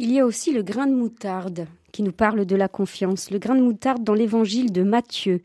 Il 0.00 0.12
y 0.12 0.18
a 0.18 0.26
aussi 0.26 0.52
le 0.52 0.62
grain 0.62 0.86
de 0.86 0.94
moutarde 0.94 1.68
qui 1.92 2.02
nous 2.02 2.12
parle 2.12 2.44
de 2.44 2.56
la 2.56 2.68
confiance, 2.68 3.30
le 3.30 3.38
grain 3.38 3.54
de 3.54 3.62
moutarde 3.62 4.02
dans 4.02 4.12
l'évangile 4.12 4.72
de 4.72 4.82
Matthieu. 4.82 5.40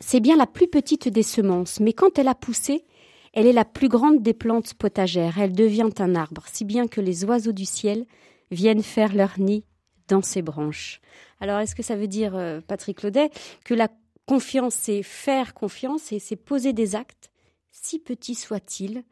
C'est 0.00 0.20
bien 0.20 0.36
la 0.36 0.46
plus 0.46 0.66
petite 0.66 1.08
des 1.08 1.22
semences, 1.22 1.78
mais 1.78 1.92
quand 1.92 2.18
elle 2.18 2.28
a 2.28 2.34
poussé, 2.34 2.86
elle 3.32 3.46
est 3.46 3.52
la 3.52 3.66
plus 3.66 3.88
grande 3.88 4.22
des 4.22 4.32
plantes 4.32 4.74
potagères, 4.74 5.38
elle 5.38 5.52
devient 5.52 5.90
un 5.98 6.14
arbre, 6.14 6.44
si 6.50 6.64
bien 6.64 6.88
que 6.88 7.00
les 7.00 7.24
oiseaux 7.24 7.52
du 7.52 7.66
ciel 7.66 8.06
viennent 8.50 8.82
faire 8.82 9.14
leur 9.14 9.38
nid 9.38 9.64
dans 10.08 10.22
ses 10.22 10.42
branches. 10.42 11.00
Alors 11.38 11.60
est-ce 11.60 11.74
que 11.74 11.82
ça 11.82 11.96
veut 11.96 12.08
dire, 12.08 12.34
euh, 12.34 12.60
Patrick 12.60 12.98
Claudet, 12.98 13.30
que 13.64 13.74
la 13.74 13.88
confiance, 14.26 14.74
c'est 14.74 15.02
faire 15.02 15.54
confiance 15.54 16.12
et 16.12 16.18
c'est 16.18 16.36
poser 16.36 16.72
des 16.72 16.96
actes, 16.96 17.30
si 17.70 17.98
petits 17.98 18.34
soient-ils, 18.34 19.04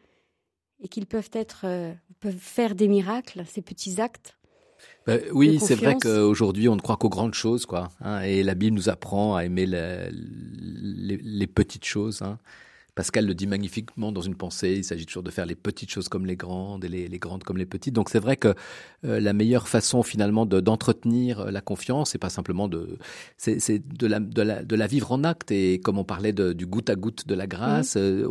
et 0.80 0.89
qu'ils 0.89 1.07
peuvent 1.07 1.30
être, 1.32 1.62
euh, 1.64 1.93
peuvent 2.20 2.34
faire 2.34 2.74
des 2.74 2.89
miracles, 2.89 3.45
ces 3.47 3.62
petits 3.62 4.01
actes 4.01 4.38
ben, 5.09 5.22
oui, 5.32 5.59
c'est 5.59 5.74
vrai 5.74 5.96
qu'aujourd'hui, 5.98 6.68
on 6.68 6.76
ne 6.76 6.82
croit 6.82 6.98
qu'aux 6.98 7.09
grandes 7.09 7.32
choses, 7.32 7.64
quoi. 7.64 7.88
Hein, 8.02 8.20
et 8.20 8.42
la 8.42 8.54
Bible 8.54 8.76
nous 8.76 8.90
apprend 8.90 9.36
à 9.36 9.44
aimer 9.44 9.64
les, 9.64 10.11
les, 10.11 11.46
petites 11.46 11.86
choses. 11.86 12.20
Hein. 12.20 12.38
Pascal 12.98 13.26
le 13.26 13.34
dit 13.34 13.46
magnifiquement 13.46 14.11
dans 14.11 14.20
une 14.22 14.34
pensée, 14.34 14.74
il 14.78 14.84
s'agit 14.84 15.06
toujours 15.06 15.22
de 15.22 15.30
faire 15.30 15.46
les 15.46 15.54
petites 15.54 15.88
choses 15.88 16.09
comme 16.09 16.26
les 16.26 16.34
grandes 16.34 16.84
et 16.84 16.88
les, 16.88 17.18
grandes 17.20 17.44
comme 17.44 17.56
les 17.56 17.64
petites. 17.64 17.94
Donc 17.94 18.11
c'est 18.11 18.18
vrai 18.18 18.36
que 18.36 18.56
euh, 19.04 19.20
la 19.20 19.32
meilleure 19.32 19.68
façon 19.68 20.02
finalement 20.02 20.46
d'entretenir 20.46 21.38
euh, 21.38 21.50
la 21.52 21.61
confiance, 21.61 22.11
c'est 22.11 22.18
pas 22.18 22.28
simplement 22.28 22.66
de, 22.66 22.98
c'est 23.36 23.78
de 23.78 24.06
la, 24.09 24.18
de, 24.18 24.42
la, 24.42 24.64
de 24.64 24.74
la 24.74 24.86
vivre 24.88 25.12
en 25.12 25.22
acte 25.22 25.52
et 25.52 25.78
comme 25.78 25.96
on 25.96 26.02
parlait 26.02 26.32
de, 26.32 26.52
du 26.52 26.66
goutte 26.66 26.90
à 26.90 26.96
goutte 26.96 27.28
de 27.28 27.36
la 27.36 27.46
grâce, 27.46 27.94
mmh. 27.94 28.00
euh, 28.00 28.26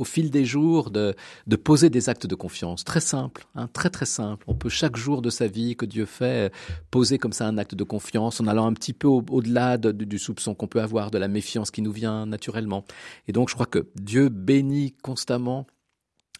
au, 0.00 0.04
fil 0.04 0.30
des 0.30 0.44
jours, 0.44 0.90
de, 0.90 1.14
de 1.46 1.56
poser 1.56 1.90
des 1.90 2.08
actes 2.08 2.26
de 2.26 2.34
confiance. 2.34 2.84
Très 2.84 3.00
simple, 3.00 3.46
hein, 3.54 3.68
très 3.72 3.90
très 3.90 4.06
simple. 4.06 4.44
On 4.48 4.54
peut 4.54 4.68
chaque 4.68 4.96
jour 4.96 5.22
de 5.22 5.30
sa 5.30 5.46
vie 5.46 5.76
que 5.76 5.86
Dieu 5.86 6.06
fait 6.06 6.52
poser 6.90 7.18
comme 7.18 7.32
ça 7.32 7.46
un 7.46 7.58
acte 7.58 7.74
de 7.74 7.84
confiance 7.84 8.40
en 8.40 8.46
allant 8.46 8.66
un 8.66 8.74
petit 8.74 8.92
peu 8.92 9.08
au-delà 9.08 9.78
du 9.78 10.18
soupçon 10.18 10.54
qu'on 10.54 10.68
peut 10.68 10.80
avoir, 10.80 11.10
de 11.10 11.18
la 11.18 11.28
méfiance 11.28 11.70
qui 11.70 11.82
nous 11.82 11.92
vient 11.92 12.26
naturellement. 12.26 12.84
Et 13.28 13.32
donc 13.32 13.48
je 13.48 13.54
crois 13.54 13.66
que 13.66 13.86
Dieu 13.96 14.28
bénit 14.28 14.94
constamment 15.02 15.66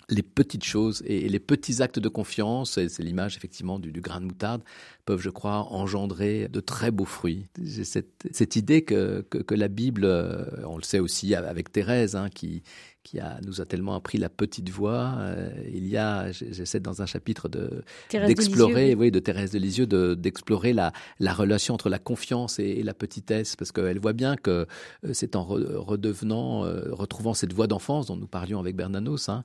les 0.09 0.23
petites 0.23 0.65
choses 0.65 1.03
et 1.07 1.29
les 1.29 1.41
petits 1.41 1.83
actes 1.83 1.99
de 1.99 2.09
confiance, 2.09 2.79
c'est 2.89 3.03
l'image 3.03 3.37
effectivement 3.37 3.79
du, 3.79 3.91
grain 4.01 4.21
de 4.21 4.27
moutarde, 4.27 4.63
peuvent, 5.05 5.21
je 5.21 5.31
crois, 5.31 5.73
engendrer 5.73 6.49
de 6.49 6.61
très 6.61 6.91
beaux 6.91 7.05
fruits. 7.05 7.47
J'ai 7.63 7.85
cette, 7.85 8.57
idée 8.57 8.83
que, 8.83 9.23
que, 9.23 9.55
la 9.55 9.69
Bible, 9.69 10.05
euh, 10.05 10.45
on 10.67 10.77
le 10.77 10.83
sait 10.83 10.99
aussi 10.99 11.35
avec 11.35 11.73
Thérèse, 11.73 12.17
hein, 12.17 12.29
qui, 12.29 12.63
qui 13.05 13.21
a, 13.21 13.39
nous 13.47 13.61
a 13.61 13.67
tellement 13.67 13.95
appris 13.95 14.19
la 14.19 14.31
petite 14.31 14.71
voix. 14.71 15.15
Euh, 15.19 15.51
il 15.73 15.87
y 15.87 15.97
a, 15.97 16.33
j'essaie 16.33 16.81
dans 16.81 17.03
un 17.03 17.07
chapitre 17.07 17.49
de 17.49 17.85
d'explorer, 18.11 18.95
oui, 18.95 19.11
de 19.11 19.21
Thérèse 19.21 19.53
de 19.53 19.59
Lisieux, 19.59 19.87
d'explorer 20.17 20.73
la, 20.73 20.93
la 21.21 21.35
relation 21.35 21.75
entre 21.75 21.91
la 21.91 21.99
confiance 21.99 22.59
et, 22.59 22.83
la 22.83 22.95
petitesse, 22.95 23.57
parce 23.57 23.73
qu'elle 23.73 23.99
voit 23.99 24.15
bien 24.15 24.37
que 24.37 24.67
euh, 25.05 25.11
c'est 25.13 25.37
en 25.37 25.45
redevenant, 25.45 26.65
euh, 26.65 26.89
retrouvant 26.93 27.35
cette 27.35 27.53
voix 27.53 27.67
d'enfance 27.67 28.07
dont 28.07 28.17
nous 28.17 28.27
parlions 28.27 28.59
avec 28.59 28.75
Bernanos, 28.75 29.29
hein, 29.29 29.45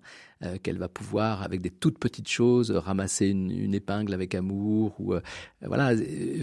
qu'elle 0.64 0.78
va 0.78 0.88
pouvoir, 0.88 1.44
avec 1.44 1.62
des 1.62 1.70
toutes 1.70 2.00
petites 2.00 2.30
choses, 2.30 2.72
ramasser 2.72 3.28
une, 3.28 3.52
une 3.52 3.74
épingle 3.74 4.14
avec 4.14 4.36
amour, 4.36 4.96
ou 5.00 5.14
voilà, 5.62 5.92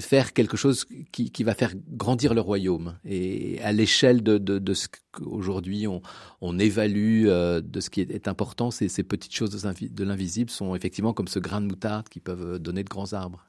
faire 0.00 0.34
quelque 0.34 0.58
chose 0.58 0.86
qui, 1.12 1.30
qui 1.30 1.44
va 1.44 1.54
faire 1.54 1.72
grandir 1.88 2.34
le 2.34 2.42
royaume. 2.42 2.98
Et 3.06 3.58
à 3.62 3.72
l'échelle 3.72 4.22
de, 4.22 4.36
de, 4.36 4.58
de 4.58 4.74
ce 4.74 4.88
qu'aujourd'hui 5.12 5.86
on, 5.86 6.02
on 6.42 6.58
évalue 6.58 7.05
euh, 7.26 7.60
de 7.60 7.80
ce 7.80 7.90
qui 7.90 8.00
est, 8.00 8.28
important, 8.28 8.70
c'est 8.70 8.88
ces 8.88 9.02
petites 9.02 9.34
choses 9.34 9.50
de 9.50 10.04
l'invisible 10.04 10.50
sont 10.50 10.74
effectivement 10.74 11.12
comme 11.12 11.28
ce 11.28 11.38
grain 11.38 11.60
de 11.60 11.66
moutarde 11.66 12.08
qui 12.08 12.20
peuvent 12.20 12.54
euh, 12.54 12.58
donner 12.58 12.84
de 12.84 12.88
grands 12.88 13.12
arbres. 13.12 13.46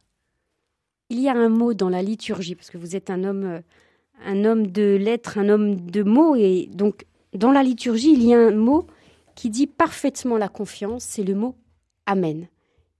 Il 1.10 1.20
y 1.20 1.30
a 1.30 1.34
un 1.34 1.49
mot 1.49 1.74
dans 1.74 1.89
la 1.89 2.01
liturgie, 2.01 2.55
parce 2.55 2.70
que 2.70 2.78
vous 2.78 2.95
êtes 2.95 3.10
un 3.10 3.24
homme, 3.24 3.43
euh, 3.43 3.62
un 4.26 4.45
homme 4.45 4.68
de 4.68 4.95
lettres, 4.95 5.38
un 5.38 5.49
homme 5.49 5.89
de 5.89 6.03
mots, 6.03 6.36
et 6.36 6.70
donc 6.74 7.05
dans 7.34 7.51
la 7.51 7.64
liturgie, 7.64 8.14
il 8.14 8.24
y 8.24 8.34
a 8.34 8.39
un 8.39 8.55
mot 8.55 8.88
qui 9.36 9.49
dit 9.49 9.68
parfaitement 9.68 10.38
la 10.38 10.49
confiance, 10.49 11.03
c'est 11.03 11.24
le 11.24 11.36
mot 11.36 11.55
Amen. 12.05 12.47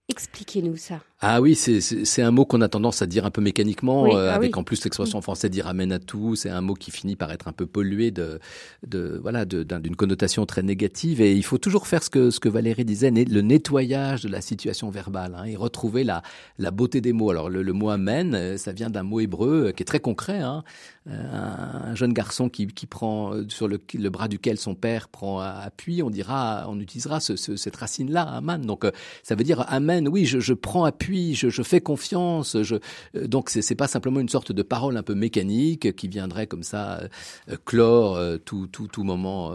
Expliquez-nous 0.08 0.76
ça. 0.76 1.00
Ah 1.20 1.40
oui, 1.40 1.56
c'est 1.56 2.22
un 2.22 2.30
mot 2.30 2.44
qu'on 2.44 2.60
a 2.60 2.68
tendance 2.68 3.02
à 3.02 3.06
dire 3.06 3.26
un 3.26 3.32
peu 3.32 3.40
mécaniquement, 3.40 4.14
euh, 4.14 4.30
ah 4.30 4.34
avec 4.34 4.56
en 4.56 4.62
plus 4.62 4.84
l'expression 4.84 5.18
en 5.18 5.20
français 5.20 5.48
dire 5.48 5.66
amène 5.66 5.90
à 5.90 5.98
tout. 5.98 6.36
C'est 6.36 6.48
un 6.48 6.60
mot 6.60 6.74
qui 6.74 6.92
finit 6.92 7.16
par 7.16 7.32
être 7.32 7.48
un 7.48 7.52
peu 7.52 7.66
pollué 7.66 8.12
de, 8.12 8.38
de 8.86 9.18
voilà, 9.20 9.44
d'une 9.44 9.96
connotation 9.96 10.46
très 10.46 10.62
négative. 10.62 11.20
Et 11.20 11.34
il 11.34 11.42
faut 11.42 11.58
toujours 11.58 11.88
faire 11.88 12.04
ce 12.04 12.10
que 12.10 12.30
ce 12.30 12.38
que 12.38 12.48
Valérie 12.48 12.84
disait, 12.84 13.10
le 13.10 13.40
nettoyage 13.40 14.22
de 14.22 14.28
la 14.28 14.40
situation 14.40 14.90
verbale, 14.90 15.34
hein, 15.36 15.42
et 15.42 15.56
retrouver 15.56 16.04
la 16.04 16.22
la 16.56 16.70
beauté 16.70 17.00
des 17.00 17.12
mots. 17.12 17.30
Alors 17.30 17.50
le, 17.50 17.72
mot 17.72 17.90
amène, 17.90 18.36
euh, 18.36 18.56
ça 18.56 18.70
vient 18.70 18.88
d'un 18.88 19.02
mot 19.02 19.18
hébreu 19.18 19.66
euh, 19.66 19.72
qui 19.72 19.82
est 19.82 19.86
très 19.86 20.00
concret. 20.00 20.38
Hein, 20.38 20.62
un, 21.10 21.94
jeune 21.94 22.12
garçon 22.12 22.50
qui, 22.50 22.66
qui 22.66 22.84
prend 22.86 23.32
sur 23.48 23.66
le, 23.66 23.80
le, 23.94 24.10
bras 24.10 24.28
duquel 24.28 24.58
son 24.58 24.74
père 24.74 25.08
prend 25.08 25.40
appui, 25.40 26.02
on 26.02 26.10
dira, 26.10 26.66
on 26.68 26.78
utilisera 26.78 27.18
ce, 27.18 27.34
cette 27.34 27.76
racine-là, 27.76 28.22
aman. 28.22 28.58
Donc 28.58 28.86
ça 29.22 29.34
veut 29.34 29.42
dire 29.42 29.64
amen. 29.68 30.06
Oui, 30.06 30.26
je, 30.26 30.38
je 30.38 30.52
prends 30.52 30.84
appui 30.84 31.07
je, 31.34 31.62
fais 31.62 31.80
confiance. 31.80 32.56
Je, 32.62 32.76
euh, 33.16 33.26
donc 33.26 33.50
c'est 33.50 33.74
pas 33.74 33.88
simplement 33.88 34.20
une 34.20 34.28
sorte 34.28 34.52
de 34.52 34.62
parole 34.62 34.96
un 34.96 35.02
peu 35.02 35.14
mécanique 35.14 35.94
qui 35.96 36.08
viendrait 36.08 36.46
comme 36.46 36.62
ça 36.62 37.00
euh, 37.48 37.56
clore 37.64 38.16
euh, 38.16 38.38
tout, 38.38 38.66
tout, 38.66 38.88
tout 38.88 39.04
moment 39.04 39.52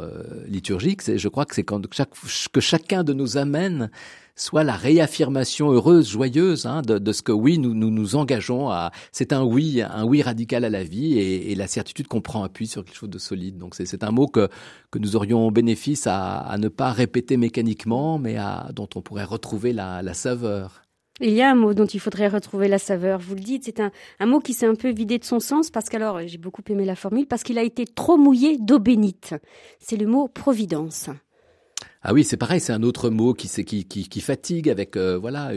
liturgique. 0.48 1.02
Je 1.16 1.28
crois 1.28 1.46
que 1.46 1.56
c'est 1.56 1.64
quand 1.64 1.82
chaque, 1.94 2.12
que 2.52 2.60
chacun 2.60 3.04
de 3.04 3.14
nous 3.14 3.38
amène 3.38 3.90
soit 4.36 4.64
la 4.64 4.76
réaffirmation 4.76 5.72
heureuse, 5.72 6.10
joyeuse 6.10 6.66
hein, 6.66 6.82
de, 6.82 7.12
ce 7.12 7.22
que 7.22 7.32
oui, 7.32 7.60
nous, 7.60 7.74
nous 7.74 7.92
nous 7.92 8.16
engageons 8.16 8.70
à. 8.70 8.92
C'est 9.12 9.32
un 9.34 9.44
oui, 9.44 9.82
un 9.82 10.06
oui 10.06 10.22
radical 10.22 10.66
à 10.66 10.70
la 10.70 10.84
vie 10.84 11.20
et, 11.20 11.54
la 11.56 11.68
certitude 11.68 12.08
qu'on 12.08 12.22
prend 12.22 12.44
appui 12.44 12.66
sur 12.68 12.84
quelque 12.84 12.96
chose 12.96 13.10
de 13.10 13.20
solide. 13.20 13.58
Donc 13.58 13.76
c'est 13.76 14.04
un 14.04 14.12
mot 14.12 14.28
que 14.28 14.50
que 14.92 15.00
nous 15.00 15.16
aurions 15.16 15.52
bénéfice 15.52 16.08
à, 16.08 16.38
à 16.40 16.58
ne 16.58 16.68
pas 16.68 16.92
répéter 16.92 17.38
mécaniquement, 17.38 18.18
mais 18.18 18.38
à 18.38 18.70
dont 18.74 18.90
on 18.96 19.02
pourrait 19.02 19.24
retrouver 19.24 19.74
la, 19.74 20.02
la 20.02 20.14
saveur. 20.14 20.83
Il 21.20 21.30
y 21.30 21.44
a 21.44 21.52
un 21.52 21.56
mot 21.56 21.76
dont 21.76 21.86
il 21.86 22.00
faudrait 22.00 22.28
retrouver 22.28 22.68
la 22.68 22.80
saveur. 22.80 23.20
Vous 23.20 23.36
le 23.36 23.42
dites, 23.42 23.66
c'est 23.66 23.80
un, 23.80 23.92
mot 24.26 24.40
qui 24.40 24.54
s'est 24.54 24.66
un 24.66 24.74
peu 24.74 24.90
vidé 24.90 25.20
de 25.20 25.24
son 25.24 25.40
sens 25.40 25.70
parce 25.70 25.88
qu'alors, 25.88 26.20
j'ai 26.26 26.40
beaucoup 26.40 26.64
aimé 26.70 26.86
la 26.86 26.96
formule, 26.96 27.28
parce 27.28 27.44
qu'il 27.44 27.60
a 27.60 27.64
été 27.64 27.86
trop 27.86 28.18
mouillé 28.18 28.58
d'eau 28.58 28.80
bénite. 28.80 29.36
C'est 29.80 29.98
le 29.98 30.08
mot 30.08 30.28
providence. 30.28 31.10
Ah 32.06 32.12
oui, 32.12 32.26
c'est 32.26 32.36
pareil, 32.36 32.60
c'est 32.60 32.74
un 32.74 32.84
autre 32.84 33.10
mot 33.10 33.34
qui, 33.34 33.48
qui, 33.64 33.86
qui, 33.86 34.10
qui 34.10 34.20
fatigue 34.20 34.70
avec 34.70 34.98
euh, 34.98 35.18
voilà 35.18 35.52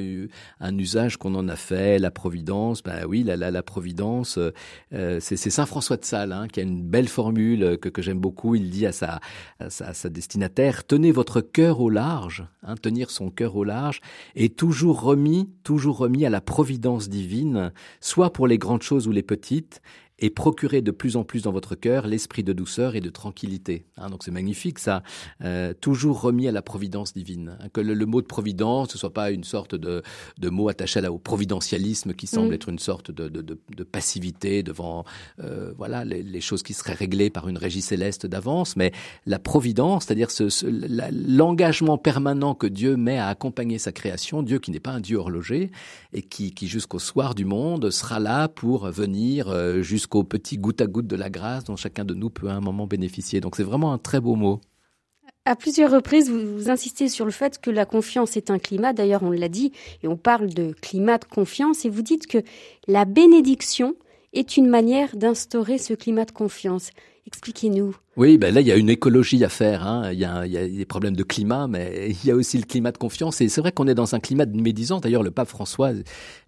un 0.60 0.78
usage 0.78 1.16
qu'on 1.16 1.34
en 1.34 1.48
a 1.48 1.56
fait, 1.56 1.98
la 1.98 2.12
providence. 2.12 2.84
Ben 2.84 3.04
oui, 3.04 3.24
la, 3.24 3.62
providence, 3.64 4.38
euh, 4.38 5.18
c'est 5.20 5.36
Saint 5.36 5.66
François 5.66 5.96
de 5.96 6.04
Sales 6.04 6.30
hein, 6.30 6.46
qui 6.46 6.60
a 6.60 6.62
une 6.62 6.82
belle 6.82 7.08
formule 7.08 7.78
que, 7.78 7.88
que 7.88 8.00
j'aime 8.00 8.20
beaucoup. 8.20 8.54
Il 8.54 8.70
dit 8.70 8.86
à 8.86 8.92
sa, 8.92 9.18
à 9.58 9.70
sa, 9.70 9.92
sa, 9.92 10.08
destinataire 10.08 10.86
tenez 10.86 11.10
votre 11.10 11.40
cœur 11.40 11.80
au 11.80 11.90
large, 11.90 12.46
hein, 12.62 12.76
tenir 12.76 13.10
son 13.10 13.30
cœur 13.30 13.56
au 13.56 13.64
large, 13.64 14.00
et 14.36 14.48
toujours 14.48 15.00
remis, 15.00 15.50
toujours 15.64 15.98
remis 15.98 16.26
à 16.26 16.30
la 16.30 16.40
providence 16.40 17.08
divine, 17.08 17.72
soit 18.00 18.32
pour 18.32 18.46
les 18.46 18.58
grandes 18.58 18.82
choses 18.82 19.08
ou 19.08 19.10
les 19.10 19.24
petites, 19.24 19.82
et 20.18 20.30
procurer 20.30 20.80
de 20.80 20.90
plus 20.90 21.16
en 21.16 21.24
plus 21.24 21.42
dans 21.42 21.52
votre 21.52 21.74
cœur 21.74 22.06
l'esprit 22.06 22.42
de 22.42 22.52
douceur 22.52 22.96
et 22.96 23.00
de 23.00 23.10
tranquillité. 23.10 23.84
Hein, 23.98 24.08
donc 24.08 24.22
c'est 24.24 24.30
magnifique 24.30 24.78
ça, 24.78 25.02
euh, 25.44 25.74
toujours 25.78 26.22
remis 26.22 26.48
à 26.48 26.52
la 26.52 26.62
providence 26.62 27.12
divine. 27.12 27.58
Hein, 27.60 27.68
que 27.72 27.80
le, 27.82 28.06
mot 28.06 28.22
de 28.22 28.26
providence 28.26 28.94
ne 28.94 28.98
soit 28.98 29.12
pas 29.12 29.30
une 29.30 29.44
sorte 29.44 29.74
de, 29.74 30.02
de 30.38 30.48
mot 30.48 30.68
attaché 30.68 31.04
à 31.04 31.12
au 31.12 31.18
providentialisme 31.18 32.14
qui 32.14 32.26
semble 32.26 32.50
mm. 32.50 32.54
être 32.54 32.68
une 32.70 32.78
sorte 32.78 33.10
de, 33.10 33.28
de, 33.28 33.42
de 33.42 33.84
passivité 33.84 34.62
devant 34.62 35.04
euh, 35.40 35.72
voilà 35.76 36.04
les, 36.04 36.22
les, 36.22 36.40
choses 36.40 36.62
qui 36.62 36.72
seraient 36.72 36.94
réglées 36.94 37.28
par 37.28 37.48
une 37.48 37.58
régie 37.58 37.82
céleste 37.82 38.26
d'avance, 38.26 38.76
mais 38.76 38.92
la 39.26 39.38
providence, 39.38 40.04
c'est-à-dire 40.04 40.30
ce, 40.30 40.48
ce, 40.48 40.66
l'engagement 40.66 41.98
permanent 41.98 42.54
que 42.54 42.66
Dieu 42.66 42.96
met 42.96 43.18
à 43.18 43.28
accompagner 43.28 43.78
sa 43.78 43.92
création, 43.92 44.42
Dieu 44.42 44.58
qui 44.58 44.70
n'est 44.70 44.80
pas 44.80 44.92
un 44.92 45.00
Dieu 45.00 45.18
horloger 45.18 45.70
et 46.12 46.22
qui, 46.22 46.52
qui 46.52 46.68
jusqu'au 46.68 46.98
soir 46.98 47.34
du 47.34 47.44
monde 47.44 47.90
sera 47.90 48.18
là 48.18 48.48
pour 48.48 48.90
venir 48.90 49.48
euh, 49.48 49.82
jusqu'au 49.82 50.05
jusqu'au 50.06 50.22
petit 50.22 50.56
goutte 50.56 50.80
à 50.80 50.86
goutte 50.86 51.08
de 51.08 51.16
la 51.16 51.30
grâce 51.30 51.64
dont 51.64 51.74
chacun 51.74 52.04
de 52.04 52.14
nous 52.14 52.30
peut 52.30 52.48
à 52.48 52.52
un 52.52 52.60
moment 52.60 52.86
bénéficier. 52.86 53.40
Donc 53.40 53.56
c'est 53.56 53.64
vraiment 53.64 53.92
un 53.92 53.98
très 53.98 54.20
beau 54.20 54.36
mot. 54.36 54.60
À 55.44 55.56
plusieurs 55.56 55.90
reprises, 55.90 56.30
vous, 56.30 56.70
insistez 56.70 57.08
sur 57.08 57.24
le 57.24 57.32
fait 57.32 57.60
que 57.60 57.70
la 57.70 57.86
confiance 57.86 58.36
est 58.36 58.50
un 58.50 58.60
climat. 58.60 58.92
D'ailleurs, 58.92 59.24
on 59.24 59.32
l'a 59.32 59.48
dit, 59.48 59.72
et 60.04 60.08
on 60.08 60.16
parle 60.16 60.48
de 60.48 60.74
climat 60.80 61.18
de 61.18 61.24
confiance, 61.24 61.84
et 61.84 61.88
vous 61.88 62.02
dites 62.02 62.28
que 62.28 62.38
la 62.86 63.04
bénédiction 63.04 63.94
est 64.32 64.56
une 64.56 64.68
manière 64.68 65.16
d'instaurer 65.16 65.78
ce 65.78 65.94
climat 65.94 66.24
de 66.24 66.32
confiance. 66.32 66.90
Expliquez-nous. 67.26 67.96
Oui, 68.16 68.38
ben 68.38 68.54
là, 68.54 68.60
il 68.60 68.66
y 68.68 68.72
a 68.72 68.76
une 68.76 68.88
écologie 68.88 69.42
à 69.44 69.48
faire. 69.48 69.84
Hein. 69.84 70.12
Il, 70.12 70.18
y 70.18 70.24
a, 70.24 70.46
il, 70.46 70.52
y 70.52 70.56
a, 70.56 70.66
des 70.66 70.84
problèmes 70.84 71.16
de 71.16 71.24
climat, 71.24 71.66
mais 71.66 72.10
il 72.10 72.28
y 72.28 72.30
a 72.30 72.36
aussi 72.36 72.56
le 72.56 72.64
climat 72.64 72.92
de 72.92 72.98
confiance. 72.98 73.40
Et 73.40 73.48
c'est 73.48 73.60
vrai 73.60 73.72
qu'on 73.72 73.88
est 73.88 73.96
dans 73.96 74.14
un 74.14 74.20
climat 74.20 74.46
de 74.46 74.58
médisance. 74.60 75.00
D'ailleurs, 75.00 75.24
le 75.24 75.32
pape 75.32 75.48
François 75.48 75.90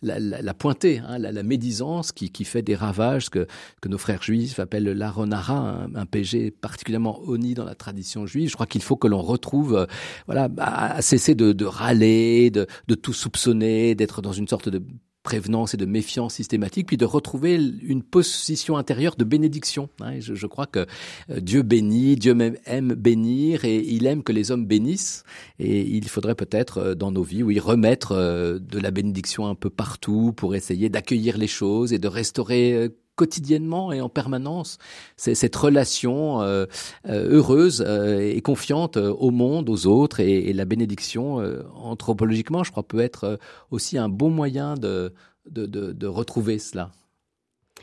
l'a 0.03 0.55
pointé, 0.55 1.01
hein, 1.01 1.19
la, 1.19 1.33
la, 1.33 1.43
médisance 1.43 2.13
qui, 2.13 2.31
qui, 2.31 2.45
fait 2.45 2.63
des 2.63 2.77
ravages 2.77 3.29
que, 3.29 3.49
que 3.83 3.89
nos 3.89 3.99
frères 3.99 4.23
juifs 4.23 4.61
appellent 4.61 4.85
l'aronara, 4.93 5.59
un, 5.59 5.95
un 5.97 6.07
péché 6.07 6.53
particulièrement 6.53 7.21
honni 7.27 7.55
dans 7.55 7.65
la 7.65 7.75
tradition 7.75 8.25
juive. 8.25 8.49
Je 8.49 8.55
crois 8.55 8.67
qu'il 8.67 8.83
faut 8.83 8.97
que 8.97 9.09
l'on 9.09 9.21
retrouve, 9.21 9.77
euh, 9.77 9.87
voilà, 10.27 10.49
à, 10.59 11.03
cesser 11.03 11.35
de, 11.35 11.53
de 11.53 11.65
râler, 11.65 12.51
de, 12.51 12.69
de 12.87 12.95
tout 12.95 13.13
soupçonner, 13.13 13.97
d'être 13.97 14.23
dans 14.23 14.33
une 14.33 14.47
sorte 14.47 14.69
de 14.69 14.81
prévenance 15.29 15.75
et 15.75 15.77
de 15.77 15.85
méfiance 15.85 16.37
systématique, 16.37 16.87
puis 16.87 16.97
de 16.97 17.05
retrouver 17.05 17.55
une 17.83 18.03
position 18.03 18.79
intérieure 18.79 19.15
de 19.15 19.25
bénédiction. 19.25 19.91
Hein. 20.01 20.21
Je, 20.21 20.47
crois 20.47 20.65
que 20.65 20.87
euh, 21.29 21.41
Dieu 21.41 21.61
bénit, 21.61 22.17
Dieu 22.17 22.33
même 22.33 22.57
aime 22.65 22.95
bénir, 22.95 23.67
et 23.67 23.77
il 23.77 24.07
aime 24.07 24.23
que 24.23 24.33
les 24.33 24.53
hommes 24.53 24.65
bénissent. 24.65 25.25
Et 25.59 25.83
il 25.83 26.09
faudrait 26.09 26.35
peut-être 26.35 26.79
euh, 26.79 26.95
dans 26.95 27.13
nos 27.13 27.23
vies, 27.23 27.43
oui, 27.43 27.59
remettre 27.59 28.13
euh, 28.13 28.59
de 28.59 28.79
la 28.79 28.91
bénédiction 28.91 29.47
un 29.47 29.55
peu 29.55 29.69
partout 29.69 30.33
pour 30.35 30.55
essayer 30.55 30.89
d'accueillir 30.89 31.37
les 31.37 31.47
choses 31.47 31.93
et 31.93 31.99
de 31.99 32.09
restaurer 32.09 32.89
quotidiennement 33.19 33.93
et 33.93 34.01
en 34.01 34.09
permanence 34.09 34.79
cette 35.17 35.57
relation 35.57 36.41
euh, 36.41 36.67
euh, 37.09 37.37
heureuse 37.37 37.85
euh, 37.85 38.21
et 38.21 38.41
confiante 38.41 38.97
au 38.97 39.31
monde, 39.31 39.69
aux 39.69 39.87
autres 39.87 40.21
et, 40.21 40.53
la 40.53 40.65
bénédiction 40.65 41.37
anthropologiquement, 41.75 42.65
je 42.65 42.71
crois, 42.71 42.83
peut 42.83 43.01
être 43.01 43.39
aussi 43.71 43.99
un 43.99 44.09
bon 44.09 44.31
moyen 44.31 44.75
de, 44.75 45.13
de, 45.51 45.67
de, 45.67 46.07
retrouver 46.07 46.59
cela. 46.59 46.91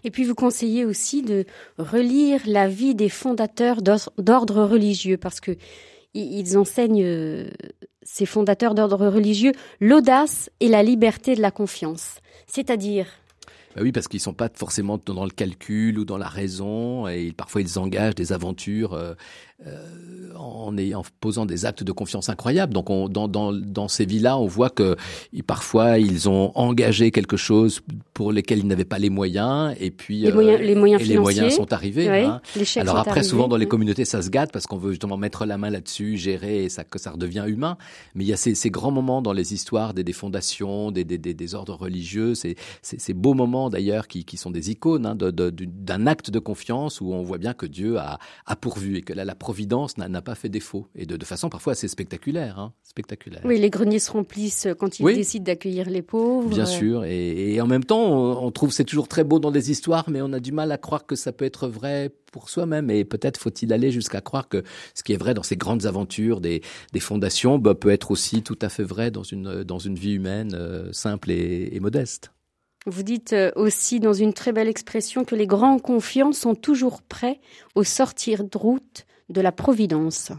Et 0.04 0.12
puis 0.12 0.24
vous 0.24 0.36
conseillez 0.36 0.84
aussi 0.84 1.22
de 1.22 1.46
relire 1.78 2.42
la 2.48 2.68
vie 2.68 2.96
des 2.96 3.10
fondateurs 3.10 3.82
d'ordre 3.82 4.64
religieux 4.64 5.18
parce 5.18 5.40
que 5.40 5.52
ils 6.14 6.58
enseignent, 6.58 7.50
ces 8.02 8.26
fondateurs 8.26 8.74
d'ordre 8.74 9.08
religieux, 9.08 9.52
l'audace 9.80 10.50
et 10.60 10.70
la 10.70 10.84
liberté 10.84 11.36
de 11.36 11.42
la 11.42 11.52
confiance. 11.52 12.20
C'est-à-dire 12.48 13.08
bah 13.76 13.82
oui, 13.84 13.92
parce 13.92 14.08
qu'ils 14.08 14.22
sont 14.22 14.34
pas 14.34 14.50
forcément 14.54 14.98
dans 15.06 15.26
le 15.26 15.32
calcul 15.32 16.00
ou 16.00 16.06
dans 16.06 16.18
la 16.18 16.30
raison, 16.30 17.08
et 17.10 17.34
parfois 17.36 17.60
ils 17.60 17.78
engagent 17.78 18.16
des 18.16 18.32
aventures 18.32 18.94
euh, 18.94 19.14
euh, 19.68 20.34
en, 20.36 20.74
posant 21.20 21.46
des 21.46 21.66
actes 21.66 21.84
de 21.84 21.92
confiance 21.92 22.30
incroyables. 22.30 22.74
Donc 22.74 22.90
on, 22.90 23.10
dans, 23.10 23.28
dans, 23.28 23.52
dans 23.52 23.90
ces 23.90 24.06
vies-là, 24.06 24.38
on 24.38 24.48
voit 24.48 24.70
que 24.70 24.96
parfois 25.46 26.00
ils 26.00 26.30
ont 26.30 26.54
engagé 26.56 27.12
quelque 27.12 27.36
chose 27.36 27.82
pour 28.16 28.32
lesquels 28.32 28.60
ils 28.60 28.66
n'avaient 28.68 28.86
pas 28.86 28.98
les 28.98 29.10
moyens, 29.10 29.76
et 29.80 29.92
puis 29.92 30.22
les 30.22 30.32
moyens, 30.32 30.62
les 30.62 30.74
moyens, 30.74 31.02
et 31.02 31.06
les 31.06 31.18
moyens 31.20 31.54
sont 31.54 31.72
arrivés. 31.74 32.08
hein. 32.08 32.42
Alors 32.78 32.96
après, 32.98 33.24
souvent 33.24 33.48
dans 33.50 33.58
les 33.58 33.68
communautés, 33.68 34.06
ça 34.06 34.22
se 34.22 34.30
gâte 34.30 34.52
parce 34.54 34.66
qu'on 34.68 34.78
veut 34.78 34.92
justement 34.92 35.18
mettre 35.18 35.46
la 35.46 35.58
main 35.58 35.70
là-dessus, 35.70 36.16
gérer, 36.16 36.64
et 36.64 36.70
ça, 36.70 36.86
que 36.86 36.98
ça 36.98 37.12
redevient 37.12 37.44
humain. 37.46 37.78
Mais 38.16 38.24
il 38.24 38.28
y 38.28 38.34
a 38.34 38.38
ces, 38.38 38.56
ces 38.56 38.70
grands 38.70 38.90
moments 38.92 39.22
dans 39.22 39.34
les 39.34 39.54
histoires 39.54 39.94
des, 39.94 40.06
des 40.06 40.14
fondations, 40.14 40.92
des, 40.92 41.04
des, 41.04 41.18
des, 41.18 41.56
ordres 41.56 41.76
religieux, 41.76 42.36
ces, 42.36 42.56
ces, 42.82 42.98
ces 43.00 43.14
beaux 43.14 43.34
moments 43.34 43.70
d'ailleurs 43.70 44.08
qui, 44.08 44.24
qui 44.24 44.38
sont 44.38 44.50
des 44.50 44.72
icônes 44.72 45.06
hein, 45.06 45.16
d'un 45.18 46.08
acte 46.08 46.32
de 46.32 46.40
confiance 46.40 47.02
où 47.02 47.12
on 47.14 47.22
voit 47.22 47.38
bien 47.38 47.54
que 47.54 47.66
Dieu 47.66 47.98
a, 47.98 48.18
a 48.46 48.56
pourvu 48.56 48.96
et 48.96 49.02
que 49.02 49.12
là, 49.12 49.26
la 49.26 49.36
providence 49.36 49.98
n'a 49.98 50.22
pas 50.22 50.36
fait 50.36 50.48
défaut 50.50 50.88
et 50.96 51.06
de, 51.06 51.18
de 51.18 51.26
façon 51.26 51.50
parfois 51.50 51.74
assez 51.74 51.90
spectaculaire, 51.90 52.60
hein, 52.60 52.72
spectaculaire. 52.84 53.42
Oui, 53.44 53.60
les 53.60 53.70
greniers 53.70 54.00
se 54.00 54.12
remplissent 54.12 54.70
quand 54.80 55.00
ils 55.00 55.06
décident 55.16 55.44
d'accueillir 55.44 55.90
les 55.90 56.02
pauvres. 56.02 56.48
Bien 56.50 56.66
sûr, 56.66 57.04
et, 57.04 57.54
et 57.56 57.60
en 57.60 57.68
même 57.68 57.84
temps, 57.84 58.05
on, 58.06 58.52
trouve 58.52 58.72
c'est 58.72 58.84
toujours 58.84 59.08
très 59.08 59.24
beau 59.24 59.40
dans 59.40 59.52
des 59.52 59.72
histoires, 59.72 60.10
mais 60.10 60.22
on 60.22 60.34
a 60.34 60.40
du 60.40 60.52
mal 60.52 60.72
à 60.72 60.78
croire 60.78 61.06
que 61.06 61.16
ça 61.16 61.32
peut 61.32 61.46
être 61.46 61.68
vrai 61.68 62.12
pour 62.32 62.50
soi-même. 62.50 62.90
Et 62.90 63.06
peut-être 63.06 63.40
faut-il 63.40 63.72
aller 63.74 63.92
jusqu'à 63.92 64.22
croire 64.22 64.48
que 64.50 64.64
ce 64.94 65.04
qui 65.04 65.14
est 65.14 65.18
vrai 65.18 65.34
dans 65.34 65.44
ces 65.44 65.58
grandes 65.58 65.86
aventures 65.86 66.42
des, 66.42 66.62
fondations 67.00 67.60
bah, 67.60 67.76
peut 67.76 67.90
être 67.90 68.12
aussi 68.12 68.44
tout 68.44 68.60
à 68.62 68.70
fait 68.70 68.84
vrai 68.84 69.12
dans 69.12 69.24
une 69.24 69.64
dans 69.64 69.80
une 69.80 69.96
vie 69.96 70.14
humaine 70.14 70.54
euh, 70.54 70.92
simple 70.92 71.32
et, 71.32 71.70
et 71.72 71.80
modeste. 71.80 72.32
Vous 72.88 73.04
dites 73.04 73.34
euh, 73.34 73.52
aussi 73.56 74.00
dans 74.00 74.14
une 74.14 74.34
très 74.34 74.52
belle 74.52 74.68
expression 74.68 75.26
que 75.26 75.36
les 75.36 75.48
grands 75.48 75.80
confiants 75.80 76.34
sont 76.34 76.54
toujours 76.54 77.02
prêts 77.02 77.40
au 77.74 77.84
sortir 77.84 78.44
de 78.44 78.58
route 78.58 79.06
de 79.30 79.42
la 79.42 79.52
Providence. 79.52 80.32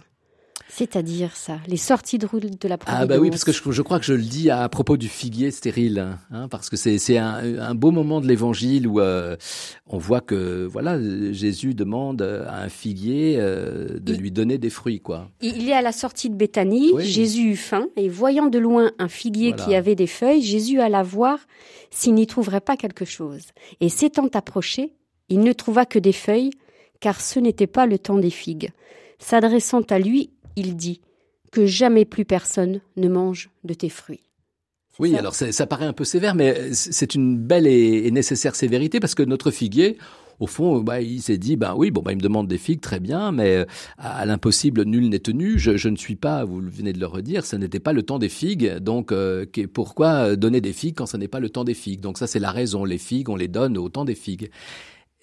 C'est-à-dire 0.77 1.35
ça, 1.35 1.59
les 1.69 1.79
sorties 1.79 2.19
de 2.19 2.27
route 2.27 2.61
de 2.61 2.69
la 2.69 2.77
Providence. 2.77 3.03
Ah 3.03 3.07
bah 3.07 3.17
oui, 3.19 3.31
parce 3.31 3.45
que 3.45 3.53
je, 3.53 3.83
crois 3.83 3.99
que 3.99 4.05
je 4.05 4.13
le 4.13 4.21
dis 4.21 4.51
à 4.51 4.69
propos 4.69 4.99
du 4.99 5.09
figuier 5.09 5.51
stérile, 5.51 6.19
hein, 6.31 6.49
parce 6.49 6.69
que 6.69 6.77
c'est 6.77 7.17
un, 7.17 7.61
un, 7.61 7.75
beau 7.75 7.93
moment 7.93 8.21
de 8.21 8.27
l'Évangile 8.27 8.87
où 8.87 9.01
euh, 9.01 9.37
on 9.87 9.97
voit 9.97 10.21
que 10.21 10.67
voilà 10.71 10.99
Jésus 11.33 11.73
demande 11.73 12.21
à 12.21 12.61
un 12.61 12.69
figuier 12.69 13.37
euh, 13.39 13.99
de 13.99 14.13
lui 14.13 14.31
donner 14.31 14.59
des 14.59 14.69
fruits 14.69 15.01
quoi. 15.01 15.31
Il 15.41 15.67
est 15.67 15.73
à 15.73 15.81
la 15.81 15.93
sortie 15.93 16.29
de 16.29 16.35
Béthanie, 16.35 16.93
Jésus 16.99 17.53
eut 17.53 17.57
faim 17.57 17.87
et 17.97 18.11
voyant 18.11 18.49
de 18.49 18.59
loin 18.59 18.93
un 18.99 19.09
figuier 19.09 19.55
qui 19.55 19.75
avait 19.75 19.95
des 19.95 20.07
feuilles, 20.07 20.43
Jésus 20.43 20.79
alla 20.81 21.03
voir 21.03 21.39
s'il 21.91 22.13
n'y 22.13 22.27
trouverait 22.27 22.61
pas 22.61 22.77
quelque 22.77 23.07
chose. 23.07 23.47
Et 23.81 23.89
s'étant 23.89 24.29
approché, 24.35 24.93
il 25.31 25.41
ne 25.41 25.55
trouva 25.55 25.87
que 25.87 25.99
des 25.99 26.13
feuilles, 26.13 26.51
car 27.01 27.23
ce 27.23 27.41
n'était 27.41 27.67
pas 27.67 27.87
le 27.87 27.99
temps 27.99 28.19
des 28.19 28.29
figues. 28.29 28.73
S'adressant 29.19 29.81
à 29.89 29.99
lui, 29.99 30.31
il 30.57 30.77
dit 30.77 31.01
Que 31.53 31.67
jamais 31.67 32.05
plus 32.05 32.25
personne 32.25 32.81
ne 32.97 33.09
mange 33.09 33.51
de 33.65 33.75
tes 33.75 33.89
fruits. 33.89 34.21
Oui, 34.99 35.15
alors 35.15 35.35
ça, 35.35 35.67
paraît 35.67 35.85
un 35.85 35.93
peu 35.93 36.05
sévère, 36.05 36.35
mais 36.35 36.73
c'est 36.73 37.15
une 37.15 37.37
belle 37.37 37.67
et, 37.67 38.11
nécessaire 38.11 38.55
sévérité 38.55 38.99
parce 38.99 39.15
que 39.15 39.23
notre 39.23 39.51
figuier, 39.51 39.99
au 40.41 40.47
fond, 40.47 40.81
bah, 40.81 41.03
il 41.03 41.21
s'est 41.21 41.37
dit, 41.37 41.57
ben 41.57 41.75
oui, 41.77 41.91
bon, 41.91 42.01
bah, 42.01 42.13
il 42.13 42.17
me 42.17 42.23
demande 42.23 42.49
des 42.49 42.57
figues, 42.57 42.81
très 42.81 42.99
bien, 42.99 43.31
mais 43.31 43.57
euh, 43.57 43.65
à, 43.99 44.25
l'impossible, 44.25 44.85
nul 44.85 45.11
n'est 45.11 45.19
tenu. 45.19 45.59
Je, 45.59 45.89
ne 45.89 45.97
suis 45.97 46.17
pas, 46.17 46.45
vous 46.45 46.61
venez 46.63 46.95
de 46.95 46.99
le 46.99 47.07
redire, 47.07 47.45
ce 47.45 47.57
n'était 47.57 47.81
pas 47.81 47.93
le 47.93 48.05
temps 48.05 48.19
des 48.19 48.31
figues. 48.31 48.77
Donc, 48.79 49.13
euh, 49.13 49.45
pourquoi 49.73 50.35
donner 50.35 50.63
des 50.63 50.73
figues 50.73 50.95
quand 50.97 51.07
ce 51.07 51.19
n'est 51.19 51.29
pas 51.29 51.41
le 51.41 51.51
temps 51.51 51.65
des 51.65 51.75
figues? 51.75 52.01
Donc 52.01 52.17
ça, 52.17 52.27
c'est 52.27 52.41
la 52.41 52.51
raison. 52.51 52.87
Les 52.87 52.99
figues, 52.99 53.29
on 53.29 53.37
les 53.37 53.49
donne 53.49 53.77
au 53.77 53.91
temps 53.91 54.07
des 54.07 54.15
figues 54.15 54.51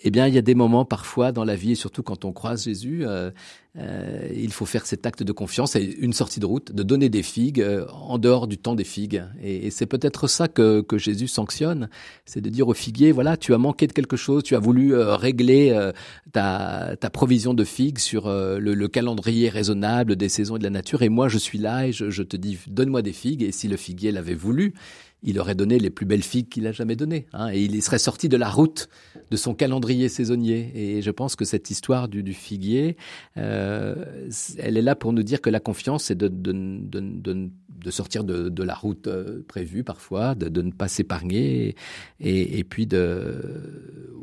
eh 0.01 0.11
bien, 0.11 0.27
il 0.27 0.33
y 0.33 0.37
a 0.37 0.41
des 0.41 0.55
moments 0.55 0.85
parfois 0.85 1.31
dans 1.31 1.45
la 1.45 1.55
vie, 1.55 1.71
et 1.71 1.75
surtout 1.75 2.03
quand 2.03 2.25
on 2.25 2.33
croise 2.33 2.65
Jésus, 2.65 3.05
euh, 3.05 3.31
euh, 3.77 4.27
il 4.35 4.51
faut 4.51 4.65
faire 4.65 4.85
cet 4.85 5.05
acte 5.05 5.23
de 5.23 5.31
confiance 5.31 5.77
et 5.77 5.83
une 5.83 6.11
sortie 6.11 6.41
de 6.41 6.45
route, 6.45 6.73
de 6.73 6.83
donner 6.83 7.07
des 7.07 7.23
figues 7.23 7.61
euh, 7.61 7.85
en 7.89 8.17
dehors 8.17 8.47
du 8.47 8.57
temps 8.57 8.75
des 8.75 8.83
figues. 8.83 9.23
Et, 9.41 9.71
c'est 9.71 9.85
peut-être 9.85 10.27
ça 10.27 10.49
que, 10.49 10.81
que, 10.81 10.97
Jésus 10.97 11.29
sanctionne, 11.29 11.89
c'est 12.25 12.41
de 12.41 12.49
dire 12.49 12.67
au 12.67 12.73
figuier, 12.73 13.13
voilà, 13.13 13.37
tu 13.37 13.53
as 13.53 13.57
manqué 13.57 13.87
de 13.87 13.93
quelque 13.93 14.17
chose, 14.17 14.43
tu 14.43 14.55
as 14.55 14.59
voulu 14.59 14.95
régler 14.95 15.91
ta, 16.33 16.95
ta, 16.99 17.09
provision 17.09 17.53
de 17.53 17.63
figues 17.63 17.99
sur 17.99 18.27
le, 18.27 18.59
le, 18.59 18.87
calendrier 18.87 19.49
raisonnable 19.49 20.15
des 20.15 20.29
saisons 20.29 20.57
et 20.57 20.59
de 20.59 20.63
la 20.63 20.69
nature, 20.69 21.01
et 21.01 21.09
moi 21.09 21.29
je 21.29 21.37
suis 21.37 21.57
là 21.57 21.87
et 21.87 21.91
je, 21.91 22.09
je 22.09 22.23
te 22.23 22.37
dis, 22.37 22.59
donne-moi 22.67 23.01
des 23.01 23.13
figues. 23.13 23.41
Et 23.43 23.51
si 23.51 23.67
le 23.67 23.77
figuier 23.77 24.11
l'avait 24.11 24.35
voulu, 24.35 24.73
il 25.23 25.39
aurait 25.39 25.55
donné 25.55 25.79
les 25.79 25.89
plus 25.89 26.05
belles 26.05 26.23
figues 26.23 26.49
qu'il 26.49 26.67
a 26.67 26.71
jamais 26.71 26.95
données. 26.95 27.27
Hein, 27.33 27.49
et 27.51 27.63
il 27.63 27.81
serait 27.81 27.99
sorti 27.99 28.29
de 28.29 28.37
la 28.37 28.49
route 28.49 28.89
de 29.31 29.37
son 29.37 29.53
calendrier 29.53 30.09
saisonnier. 30.09 30.71
Et 30.75 31.01
je 31.01 31.11
pense 31.11 31.35
que 31.35 31.45
cette 31.45 31.71
histoire 31.71 32.07
du, 32.07 32.23
du 32.23 32.33
figuier, 32.33 32.97
euh, 33.37 33.95
elle 34.57 34.77
est 34.77 34.81
là 34.81 34.95
pour 34.95 35.13
nous 35.13 35.23
dire 35.23 35.41
que 35.41 35.49
la 35.49 35.59
confiance, 35.59 36.05
c'est 36.05 36.17
de, 36.17 36.27
de, 36.27 36.51
de, 36.51 37.49
de, 37.69 37.91
sortir 37.91 38.23
de, 38.23 38.63
la 38.63 38.75
route 38.75 39.07
euh, 39.07 39.43
prévue 39.47 39.83
parfois, 39.83 40.35
de, 40.35 40.61
ne 40.61 40.71
pas 40.71 40.87
s'épargner, 40.87 41.75
et, 42.19 42.59
et, 42.59 42.63
puis 42.63 42.85
de, 42.85 43.41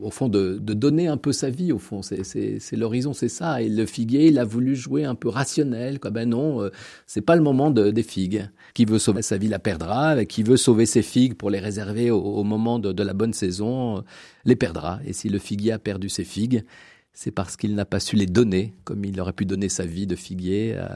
au 0.01 0.11
fond, 0.11 0.29
de, 0.29 0.59
donner 0.59 1.09
un 1.09 1.17
peu 1.17 1.33
sa 1.33 1.51
vie. 1.51 1.73
Au 1.73 1.79
fond, 1.79 2.03
c'est 2.03 2.77
l'horizon, 2.77 3.13
c'est 3.13 3.29
ça. 3.29 3.63
Et 3.63 3.69
le 3.69 3.87
figuier, 3.87 4.29
il 4.29 4.39
a 4.39 4.45
voulu 4.45 4.77
jouer 4.77 5.05
un 5.05 5.15
peu 5.15 5.29
rationnel. 5.29 5.99
Quoi. 5.99 6.11
Ben 6.11 6.29
non, 6.29 6.63
euh, 6.63 6.71
c'est 7.07 7.21
pas 7.21 7.37
le 7.37 7.43
moment 7.43 7.71
de, 7.71 7.91
des 7.91 8.03
figues. 8.03 8.49
Qui 8.75 8.85
veut 8.85 8.99
sauver 8.99 9.23
sa 9.23 9.37
vie 9.37 9.49
la 9.49 9.59
perdra. 9.59 10.25
Qui 10.25 10.43
veut 10.43 10.57
sauver 10.57 10.87
ses 10.91 11.03
figues 11.03 11.35
pour 11.35 11.51
les 11.51 11.59
réserver 11.59 12.11
au, 12.11 12.43
moment 12.45 12.79
de, 12.79 13.03
la 13.03 13.15
bonne 13.15 13.33
saison, 13.33 14.05
les 14.45 14.57
perdra. 14.57 15.01
Et 15.07 15.13
si 15.13 15.29
le 15.29 15.39
figuier 15.39 15.73
a 15.73 15.79
perdu 15.79 16.09
ses 16.09 16.25
figues, 16.25 16.65
c'est 17.13 17.31
parce 17.31 17.57
qu'il 17.57 17.75
n'a 17.75 17.85
pas 17.85 18.01
su 18.01 18.17
les 18.17 18.27
donner, 18.27 18.75
comme 18.85 19.05
il 19.05 19.21
aurait 19.21 19.33
pu 19.33 19.45
donner 19.45 19.69
sa 19.69 19.85
vie 19.85 20.07
de 20.07 20.17
figuier 20.17 20.75
euh, 20.77 20.87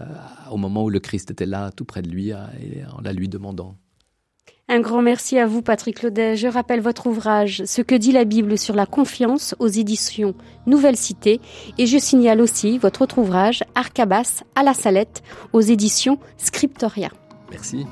au 0.51 0.57
moment 0.57 0.85
où 0.85 0.91
le 0.91 1.01
Christ 1.01 1.31
était 1.31 1.47
là, 1.47 1.71
tout 1.73 1.85
près 1.85 2.03
de 2.03 2.09
lui, 2.09 2.33
euh, 2.33 2.37
en 2.97 3.01
la 3.01 3.13
lui 3.13 3.29
demandant. 3.29 3.77
Un 4.69 4.81
grand 4.81 5.03
merci 5.03 5.39
à 5.39 5.47
vous, 5.47 5.61
Patrick 5.61 6.03
Laudet. 6.03 6.37
Je 6.37 6.49
rappelle 6.49 6.81
votre 6.81 7.07
ouvrage 7.07 7.63
Ce 7.67 7.83
que 7.83 7.95
dit 7.95 8.13
la 8.13 8.25
Bible 8.25 8.57
sur 8.57 8.75
la 8.75 8.87
confiance 8.87 9.55
aux 9.59 9.69
éditions 9.69 10.35
Nouvelle 10.67 10.97
Cité. 10.97 11.41
Et 11.77 11.87
je 11.87 11.99
signale 11.99 12.41
aussi 12.41 12.79
votre 12.79 13.03
autre 13.03 13.19
ouvrage 13.19 13.63
Arcabas 13.75 14.43
à 14.55 14.63
la 14.63 14.73
Salette 14.73 15.23
aux 15.53 15.61
éditions 15.61 16.19
Scriptoria. 16.39 17.11
Merci. 17.51 17.85